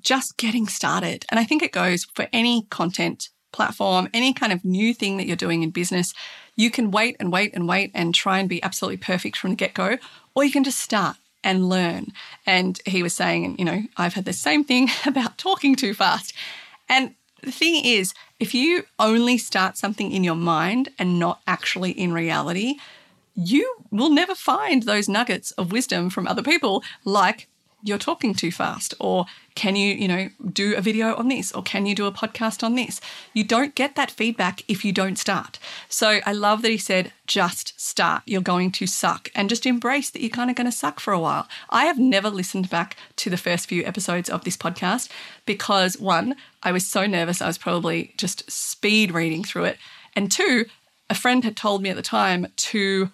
just 0.02 0.38
getting 0.38 0.68
started. 0.68 1.26
And 1.30 1.40
I 1.40 1.44
think 1.44 1.64
it 1.64 1.72
goes 1.72 2.06
for 2.06 2.28
any 2.34 2.64
content 2.70 3.30
platform, 3.54 4.10
any 4.14 4.34
kind 4.34 4.54
of 4.54 4.64
new 4.64 4.94
thing 4.94 5.18
that 5.18 5.28
you're 5.28 5.36
doing 5.36 5.64
in 5.64 5.72
business. 5.72 6.14
You 6.56 6.72
can 6.72 6.92
wait 6.92 7.16
and 7.20 7.32
wait 7.32 7.54
and 7.54 7.68
wait 7.68 7.92
and 7.94 8.14
try 8.14 8.40
and 8.40 8.50
be 8.50 8.62
absolutely 8.64 8.98
perfect 8.98 9.38
from 9.38 9.52
the 9.52 9.56
get 9.56 9.74
go, 9.74 9.98
or 10.36 10.44
you 10.44 10.52
can 10.52 10.64
just 10.64 10.80
start 10.80 11.18
and 11.44 11.70
learn. 11.70 12.08
And 12.46 12.80
he 12.86 13.04
was 13.04 13.14
saying, 13.14 13.58
you 13.58 13.66
know, 13.66 13.84
I've 13.98 14.14
had 14.14 14.26
the 14.26 14.34
same 14.34 14.64
thing 14.64 14.90
about 15.06 15.38
talking 15.38 15.76
too 15.76 15.94
fast. 15.94 16.34
And 16.88 17.16
the 17.44 17.52
thing 17.52 17.84
is, 17.84 18.14
if 18.40 18.54
you 18.54 18.84
only 19.00 19.38
start 19.38 19.78
something 19.78 20.12
in 20.12 20.24
your 20.24 20.36
mind 20.36 20.90
and 21.00 21.20
not 21.20 21.42
actually 21.48 21.92
in 21.92 22.14
reality, 22.14 22.76
you 23.36 23.76
will 23.92 24.10
never 24.10 24.36
find 24.36 24.84
those 24.84 25.10
nuggets 25.10 25.52
of 25.52 25.72
wisdom 25.72 26.10
from 26.10 26.28
other 26.28 26.44
people 26.44 26.84
like 27.06 27.48
you're 27.84 27.98
talking 27.98 28.34
too 28.34 28.52
fast 28.52 28.94
or 29.00 29.26
can 29.56 29.76
you 29.76 29.94
you 29.94 30.08
know 30.08 30.30
do 30.52 30.76
a 30.76 30.82
video 30.82 31.16
on 31.16 31.28
this 31.28 31.52
or 31.52 31.62
can 31.62 31.86
you 31.86 31.96
do 31.96 32.06
a 32.06 32.12
podcast 32.12 32.64
on 32.64 32.76
this? 32.76 33.02
You 33.34 33.44
don't 33.44 33.76
get 33.76 33.96
that 33.96 34.12
feedback 34.12 34.64
if 34.68 34.86
you 34.86 34.92
don't 34.92 35.18
start. 35.18 35.60
So 35.90 36.20
i 36.26 36.32
love 36.32 36.62
that 36.62 36.72
he 36.72 36.78
said 36.78 37.12
just 37.28 37.80
start. 37.80 38.24
You're 38.26 38.42
going 38.42 38.72
to 38.74 38.88
suck. 38.88 39.30
And 39.36 39.50
just 39.50 39.66
embrace 39.66 40.10
that 40.10 40.22
you're 40.22 40.30
kind 40.30 40.50
of 40.50 40.56
going 40.56 40.70
to 40.70 40.72
suck 40.72 41.00
for 41.00 41.14
a 41.14 41.20
while. 41.20 41.48
I 41.70 41.86
have 41.86 41.98
never 41.98 42.30
listened 42.30 42.70
back 42.70 42.98
to 43.18 43.30
the 43.30 43.38
first 43.38 43.68
few 43.68 43.86
episodes 43.86 44.30
of 44.30 44.44
this 44.44 44.58
podcast 44.58 45.10
because 45.46 45.98
one 45.98 46.36
i 46.64 46.72
was 46.72 46.86
so 46.86 47.06
nervous 47.06 47.42
i 47.42 47.48
was 47.48 47.58
probably 47.58 48.14
just 48.18 48.50
speed 48.52 49.12
reading 49.12 49.44
through 49.44 49.66
it. 49.66 49.78
And 50.16 50.32
two 50.32 50.66
a 51.10 51.14
friend 51.14 51.44
had 51.44 51.58
told 51.58 51.82
me 51.82 51.90
at 51.90 51.98
the 51.98 52.02
time 52.02 52.48
to 52.56 53.12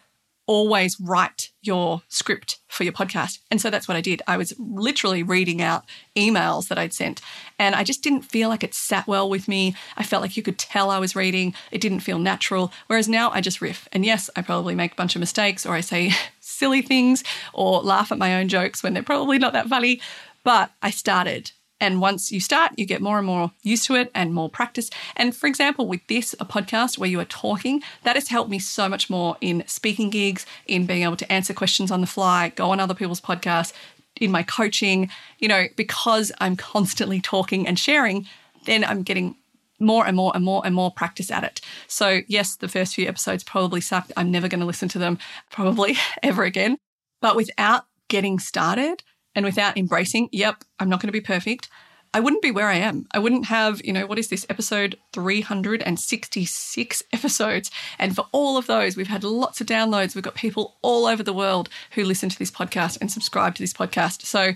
always 0.47 0.99
write 0.99 1.51
your 1.61 2.01
script 2.07 2.59
for 2.67 2.83
your 2.83 2.93
podcast. 2.93 3.39
And 3.51 3.61
so 3.61 3.69
that's 3.69 3.87
what 3.87 3.97
I 3.97 4.01
did. 4.01 4.21
I 4.27 4.37
was 4.37 4.53
literally 4.57 5.21
reading 5.21 5.61
out 5.61 5.85
emails 6.15 6.69
that 6.69 6.79
I'd 6.79 6.93
sent. 6.93 7.21
And 7.59 7.75
I 7.75 7.83
just 7.83 8.01
didn't 8.01 8.23
feel 8.23 8.49
like 8.49 8.63
it 8.63 8.73
sat 8.73 9.07
well 9.07 9.29
with 9.29 9.47
me. 9.47 9.75
I 9.97 10.03
felt 10.03 10.21
like 10.21 10.37
you 10.37 10.43
could 10.43 10.57
tell 10.57 10.89
I 10.89 10.99
was 10.99 11.15
reading. 11.15 11.53
It 11.71 11.81
didn't 11.81 11.99
feel 11.99 12.17
natural. 12.17 12.71
Whereas 12.87 13.09
now 13.09 13.29
I 13.31 13.41
just 13.41 13.61
riff. 13.61 13.87
And 13.91 14.05
yes, 14.05 14.29
I 14.35 14.41
probably 14.41 14.73
make 14.73 14.93
a 14.93 14.95
bunch 14.95 15.15
of 15.15 15.19
mistakes 15.19 15.65
or 15.65 15.73
I 15.73 15.81
say 15.81 16.13
silly 16.39 16.81
things 16.81 17.23
or 17.53 17.81
laugh 17.81 18.11
at 18.11 18.17
my 18.17 18.35
own 18.39 18.47
jokes 18.47 18.81
when 18.81 18.93
they're 18.93 19.03
probably 19.03 19.37
not 19.37 19.53
that 19.53 19.67
funny. 19.67 20.01
But 20.43 20.71
I 20.81 20.91
started 20.91 21.51
and 21.79 22.01
once 22.01 22.31
you 22.31 22.39
start, 22.39 22.71
you 22.77 22.85
get 22.85 23.01
more 23.01 23.17
and 23.17 23.27
more 23.27 23.51
used 23.61 23.85
to 23.85 23.95
it 23.95 24.11
and 24.15 24.33
more 24.33 24.49
practice. 24.49 24.89
And 25.15 25.35
for 25.35 25.47
example, 25.47 25.87
with 25.87 26.05
this, 26.07 26.33
a 26.39 26.45
podcast 26.45 26.97
where 26.97 27.09
you 27.09 27.19
are 27.19 27.25
talking, 27.25 27.83
that 28.03 28.15
has 28.15 28.29
helped 28.29 28.49
me 28.49 28.59
so 28.59 28.89
much 28.89 29.09
more 29.09 29.37
in 29.41 29.63
speaking 29.67 30.09
gigs, 30.09 30.45
in 30.65 30.85
being 30.85 31.03
able 31.03 31.17
to 31.17 31.31
answer 31.31 31.53
questions 31.53 31.91
on 31.91 32.01
the 32.01 32.07
fly, 32.07 32.49
go 32.55 32.71
on 32.71 32.79
other 32.79 32.95
people's 32.95 33.21
podcasts, 33.21 33.73
in 34.19 34.31
my 34.31 34.43
coaching, 34.43 35.09
you 35.39 35.47
know, 35.47 35.65
because 35.75 36.31
I'm 36.39 36.55
constantly 36.55 37.21
talking 37.21 37.67
and 37.67 37.77
sharing, 37.77 38.25
then 38.65 38.83
I'm 38.83 39.03
getting 39.03 39.35
more 39.79 40.07
and 40.07 40.17
more 40.17 40.31
and 40.33 40.43
more 40.43 40.63
and 40.65 40.73
more 40.73 40.91
practice 40.91 41.29
at 41.29 41.43
it. 41.43 41.61
So, 41.87 42.21
yes, 42.27 42.55
the 42.55 42.67
first 42.67 42.95
few 42.95 43.07
episodes 43.07 43.43
probably 43.43 43.81
sucked. 43.81 44.11
I'm 44.17 44.31
never 44.31 44.47
going 44.47 44.59
to 44.59 44.65
listen 44.65 44.89
to 44.89 44.99
them 44.99 45.19
probably 45.51 45.97
ever 46.23 46.43
again. 46.43 46.77
But 47.21 47.35
without 47.35 47.85
getting 48.07 48.39
started, 48.39 49.03
and 49.37 49.45
without 49.45 49.77
embracing, 49.77 50.27
yep, 50.31 50.63
I'm 50.79 50.89
not 50.89 50.99
going 50.99 51.09
to 51.09 51.13
be 51.13 51.21
perfect, 51.21 51.69
I 52.13 52.19
wouldn't 52.19 52.41
be 52.41 52.49
where 52.49 52.67
I 52.67 52.77
am. 52.77 53.05
I 53.13 53.19
wouldn't 53.19 53.45
have, 53.45 53.85
you 53.85 53.93
know, 53.93 54.07
what 54.07 54.17
is 54.17 54.29
this 54.29 54.45
episode 54.49 54.97
366 55.13 57.03
episodes. 57.13 57.69
And 57.99 58.15
for 58.15 58.25
all 58.31 58.57
of 58.57 58.65
those, 58.65 58.97
we've 58.97 59.07
had 59.07 59.23
lots 59.23 59.61
of 59.61 59.67
downloads. 59.67 60.15
We've 60.15 60.23
got 60.23 60.33
people 60.33 60.77
all 60.81 61.05
over 61.05 61.21
the 61.21 61.33
world 61.33 61.69
who 61.91 62.03
listen 62.03 62.29
to 62.29 62.39
this 62.39 62.49
podcast 62.49 62.99
and 62.99 63.11
subscribe 63.11 63.53
to 63.55 63.61
this 63.61 63.73
podcast. 63.73 64.23
So 64.23 64.53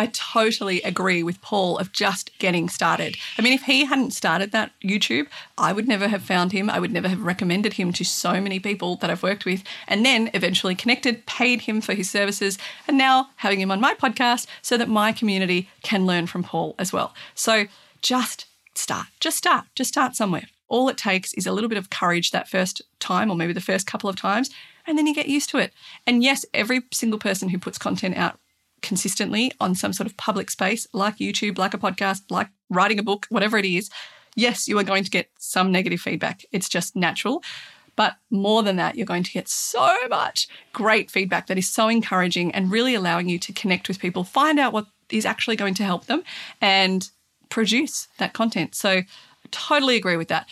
I 0.00 0.06
totally 0.06 0.80
agree 0.80 1.22
with 1.22 1.42
Paul 1.42 1.76
of 1.76 1.92
just 1.92 2.30
getting 2.38 2.70
started. 2.70 3.18
I 3.36 3.42
mean, 3.42 3.52
if 3.52 3.64
he 3.64 3.84
hadn't 3.84 4.12
started 4.12 4.50
that 4.52 4.72
YouTube, 4.82 5.26
I 5.58 5.74
would 5.74 5.86
never 5.86 6.08
have 6.08 6.22
found 6.22 6.52
him. 6.52 6.70
I 6.70 6.78
would 6.78 6.90
never 6.90 7.06
have 7.06 7.20
recommended 7.20 7.74
him 7.74 7.92
to 7.92 8.02
so 8.02 8.40
many 8.40 8.58
people 8.58 8.96
that 8.96 9.10
I've 9.10 9.22
worked 9.22 9.44
with, 9.44 9.62
and 9.86 10.02
then 10.02 10.30
eventually 10.32 10.74
connected, 10.74 11.26
paid 11.26 11.60
him 11.60 11.82
for 11.82 11.92
his 11.92 12.08
services, 12.08 12.56
and 12.88 12.96
now 12.96 13.28
having 13.36 13.60
him 13.60 13.70
on 13.70 13.78
my 13.78 13.92
podcast 13.92 14.46
so 14.62 14.78
that 14.78 14.88
my 14.88 15.12
community 15.12 15.68
can 15.82 16.06
learn 16.06 16.26
from 16.26 16.44
Paul 16.44 16.74
as 16.78 16.94
well. 16.94 17.12
So 17.34 17.66
just 18.00 18.46
start, 18.74 19.08
just 19.20 19.36
start, 19.36 19.66
just 19.74 19.90
start 19.90 20.16
somewhere. 20.16 20.46
All 20.68 20.88
it 20.88 20.96
takes 20.96 21.34
is 21.34 21.46
a 21.46 21.52
little 21.52 21.68
bit 21.68 21.76
of 21.76 21.90
courage 21.90 22.30
that 22.30 22.48
first 22.48 22.80
time, 23.00 23.30
or 23.30 23.36
maybe 23.36 23.52
the 23.52 23.60
first 23.60 23.86
couple 23.86 24.08
of 24.08 24.16
times, 24.16 24.48
and 24.86 24.96
then 24.96 25.06
you 25.06 25.14
get 25.14 25.28
used 25.28 25.50
to 25.50 25.58
it. 25.58 25.74
And 26.06 26.22
yes, 26.22 26.46
every 26.54 26.84
single 26.90 27.18
person 27.18 27.50
who 27.50 27.58
puts 27.58 27.76
content 27.76 28.16
out 28.16 28.38
consistently 28.82 29.52
on 29.60 29.74
some 29.74 29.92
sort 29.92 30.06
of 30.06 30.16
public 30.16 30.50
space, 30.50 30.86
like 30.92 31.16
YouTube, 31.16 31.58
like 31.58 31.74
a 31.74 31.78
podcast, 31.78 32.22
like 32.30 32.48
writing 32.68 32.98
a 32.98 33.02
book, 33.02 33.26
whatever 33.28 33.58
it 33.58 33.64
is, 33.64 33.90
yes, 34.36 34.68
you 34.68 34.78
are 34.78 34.84
going 34.84 35.04
to 35.04 35.10
get 35.10 35.30
some 35.38 35.72
negative 35.72 36.00
feedback. 36.00 36.44
It's 36.52 36.68
just 36.68 36.96
natural. 36.96 37.42
But 37.96 38.16
more 38.30 38.62
than 38.62 38.76
that, 38.76 38.94
you're 38.94 39.06
going 39.06 39.24
to 39.24 39.32
get 39.32 39.48
so 39.48 39.94
much 40.08 40.48
great 40.72 41.10
feedback 41.10 41.48
that 41.48 41.58
is 41.58 41.68
so 41.68 41.88
encouraging 41.88 42.52
and 42.52 42.70
really 42.70 42.94
allowing 42.94 43.28
you 43.28 43.38
to 43.40 43.52
connect 43.52 43.88
with 43.88 43.98
people, 43.98 44.24
find 44.24 44.58
out 44.58 44.72
what 44.72 44.86
is 45.10 45.26
actually 45.26 45.56
going 45.56 45.74
to 45.74 45.84
help 45.84 46.06
them, 46.06 46.22
and 46.60 47.10
produce 47.50 48.08
that 48.18 48.32
content. 48.32 48.74
So, 48.74 49.02
totally 49.50 49.96
agree 49.96 50.16
with 50.16 50.28
that. 50.28 50.48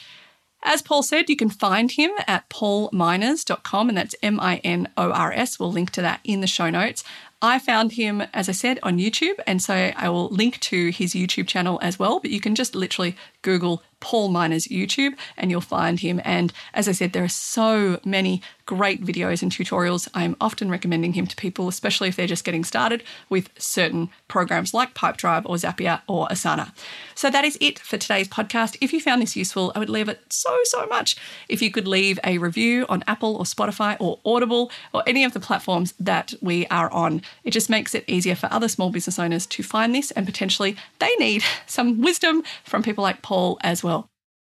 As 0.63 0.83
Paul 0.83 1.03
said, 1.03 1.31
you 1.31 1.37
can 1.37 1.51
find 1.51 1.91
him 1.91 2.11
at 2.27 2.51
paulminors.com, 2.51 3.89
and 3.89 3.97
that's 3.97 4.15
M 4.23 4.41
I 4.41 4.57
N 4.59 4.89
O 4.97 5.13
R 5.13 5.33
S. 5.33 5.59
We'll 5.59 5.73
link 5.73 5.91
to 5.91 6.03
that 6.03 6.21
in 6.25 6.41
the 6.41 6.47
show 6.47 6.69
notes. 6.69 7.05
I 7.41 7.59
found 7.59 7.93
him, 7.93 8.23
as 8.35 8.49
I 8.49 8.53
said, 8.53 8.81
on 8.83 8.99
YouTube, 8.99 9.39
and 9.47 9.63
so 9.63 9.93
I 9.95 10.09
will 10.09 10.29
link 10.29 10.59
to 10.61 10.91
his 10.91 11.15
YouTube 11.15 11.47
channel 11.47 11.79
as 11.83 11.99
well. 11.99 12.19
But 12.19 12.31
you 12.31 12.41
can 12.41 12.55
just 12.55 12.75
literally 12.75 13.17
Google 13.43 13.83
Paul 14.01 14.31
Minor's 14.31 14.69
YouTube 14.69 15.17
and 15.37 15.51
you'll 15.51 15.61
find 15.61 16.01
him. 16.01 16.21
And 16.25 16.53
as 16.75 16.89
I 16.89 16.93
said, 16.93 17.13
there 17.13 17.25
are 17.25 17.29
so 17.29 18.01
many 18.05 18.43
great 18.69 19.03
videos 19.03 19.43
and 19.43 19.51
tutorials. 19.51 20.09
I'm 20.13 20.37
often 20.43 20.71
recommending 20.71 21.15
him 21.15 21.27
to 21.27 21.35
people, 21.37 21.69
especially 21.69 22.09
if 22.09 22.17
they're 22.17 22.27
just 22.27 22.45
getting 22.45 22.65
started 22.65 23.03
with 23.31 23.49
certain 23.59 24.11
programs 24.29 24.75
like 24.75 24.93
Pipedrive 24.93 25.47
or 25.47 25.57
Zapier 25.57 26.03
or 26.07 26.29
Asana. 26.29 26.73
So 27.15 27.31
that 27.31 27.47
is 27.47 27.57
it 27.63 27.79
for 27.79 27.97
today's 27.97 28.29
podcast. 28.29 28.77
If 28.83 28.93
you 28.93 29.01
found 29.01 29.23
this 29.23 29.37
useful, 29.37 29.73
I 29.75 29.79
would 29.79 29.89
leave 29.89 30.11
it 30.11 30.21
so, 30.29 30.55
so 30.65 30.87
much 30.87 31.17
if 31.49 31.63
you 31.63 31.71
could 31.71 31.89
leave 31.89 32.21
a 32.25 32.37
review 32.37 32.85
on 32.91 33.03
Apple 33.07 33.37
or 33.37 33.45
Spotify 33.45 33.97
or 33.99 34.19
Audible 34.27 34.71
or 34.93 35.03
any 35.07 35.25
of 35.25 35.33
the 35.33 35.41
platforms 35.41 35.95
that 35.99 36.35
we 36.43 36.67
are 36.67 36.91
on. 36.93 37.23
It 37.45 37.53
just 37.53 37.71
makes 37.71 37.95
it 37.95 38.05
easier 38.07 38.35
for 38.35 38.53
other 38.53 38.69
small 38.69 38.91
business 38.91 39.19
owners 39.19 39.47
to 39.47 39.63
find 39.63 39.95
this 39.95 40.11
and 40.11 40.27
potentially 40.27 40.77
they 40.99 41.15
need 41.19 41.43
some 41.67 42.03
wisdom 42.03 42.43
from 42.65 42.83
people 42.83 43.03
like 43.03 43.23
Paul 43.23 43.59
as 43.63 43.83
well. 43.83 43.88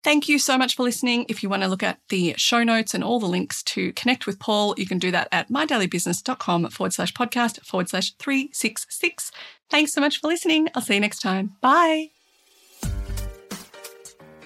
Thank 0.06 0.30
you 0.30 0.38
so 0.38 0.56
much 0.56 0.76
for 0.76 0.84
listening. 0.84 1.26
If 1.30 1.41
you 1.41 1.49
want 1.49 1.64
to 1.64 1.68
look 1.68 1.82
at 1.82 1.97
the 2.10 2.36
show 2.38 2.64
notes 2.64 2.93
and 2.93 3.03
all 3.03 3.20
the 3.20 3.26
links 3.26 3.64
to 3.64 3.91
connect 3.93 4.28
with 4.28 4.38
Paul, 4.38 4.76
you 4.78 4.86
can 4.86 4.99
do 4.99 5.10
that 5.10 5.28
at 5.32 5.49
mydailybusiness.com 5.49 6.70
forward 6.70 6.93
slash 6.93 7.12
podcast 7.12 7.60
forward 7.66 7.89
slash 7.89 8.14
366. 8.18 9.32
Thanks 9.72 9.93
so 9.93 10.01
much 10.01 10.22
for 10.22 10.28
listening. 10.28 10.70
I'll 10.76 10.84
see 10.84 10.93
you 10.93 10.99
next 10.99 11.22
time. 11.22 11.56
Bye. 11.60 12.12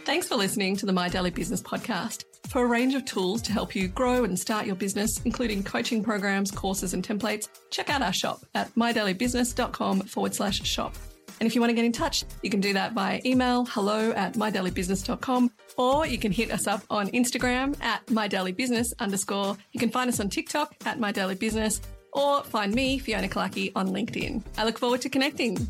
Thanks 0.06 0.30
for 0.30 0.38
listening 0.38 0.78
to 0.78 0.86
the 0.86 0.94
My 0.94 1.10
Daily 1.10 1.30
Business 1.30 1.62
podcast. 1.62 2.24
For 2.48 2.64
a 2.64 2.66
range 2.66 2.96
of 2.96 3.04
tools 3.04 3.42
to 3.42 3.52
help 3.52 3.76
you 3.76 3.90
grow 3.90 4.24
and 4.24 4.40
start 4.40 4.66
your 4.66 4.78
business, 4.78 5.20
including 5.26 5.64
coaching 5.64 6.02
programs, 6.02 6.52
courses, 6.52 6.94
and 6.94 7.06
templates, 7.06 7.50
check 7.70 7.90
out 7.90 8.02
our 8.02 8.14
shop 8.14 8.46
at 8.56 8.74
mydailybusiness.com 8.76 10.04
forward 10.04 10.34
slash 10.34 10.66
shop. 10.66 10.96
And 11.40 11.48
if 11.48 11.56
you 11.56 11.62
want 11.62 11.70
to 11.72 11.76
get 11.76 11.86
in 11.86 11.92
touch, 11.92 12.26
you 12.42 12.50
can 12.50 12.60
do 12.60 12.74
that 12.74 12.94
via 12.94 13.22
email 13.26 13.66
hello 13.66 14.12
at 14.12 14.34
mydailybusiness.com 14.34 15.52
or 15.78 16.06
you 16.06 16.18
can 16.18 16.32
hit 16.32 16.52
us 16.52 16.68
up 16.68 16.84
on 16.90 17.08
Instagram 17.10 17.80
at 17.82 18.06
mydailybusiness 18.08 18.94
underscore. 19.00 19.58
You 19.72 19.80
can 19.80 19.90
find 19.90 20.10
us 20.10 20.20
on 20.20 20.30
TikTok 20.30 20.76
at 20.86 21.00
mydailybusiness 21.00 21.82
or 22.14 22.44
find 22.44 22.74
me, 22.74 22.98
Fiona 22.98 23.28
Killackey, 23.28 23.72
on 23.76 23.90
LinkedIn. 23.90 24.44
I 24.58 24.66
look 24.66 24.80
forward 24.80 25.02
to 25.02 25.10
connecting. 25.10 25.70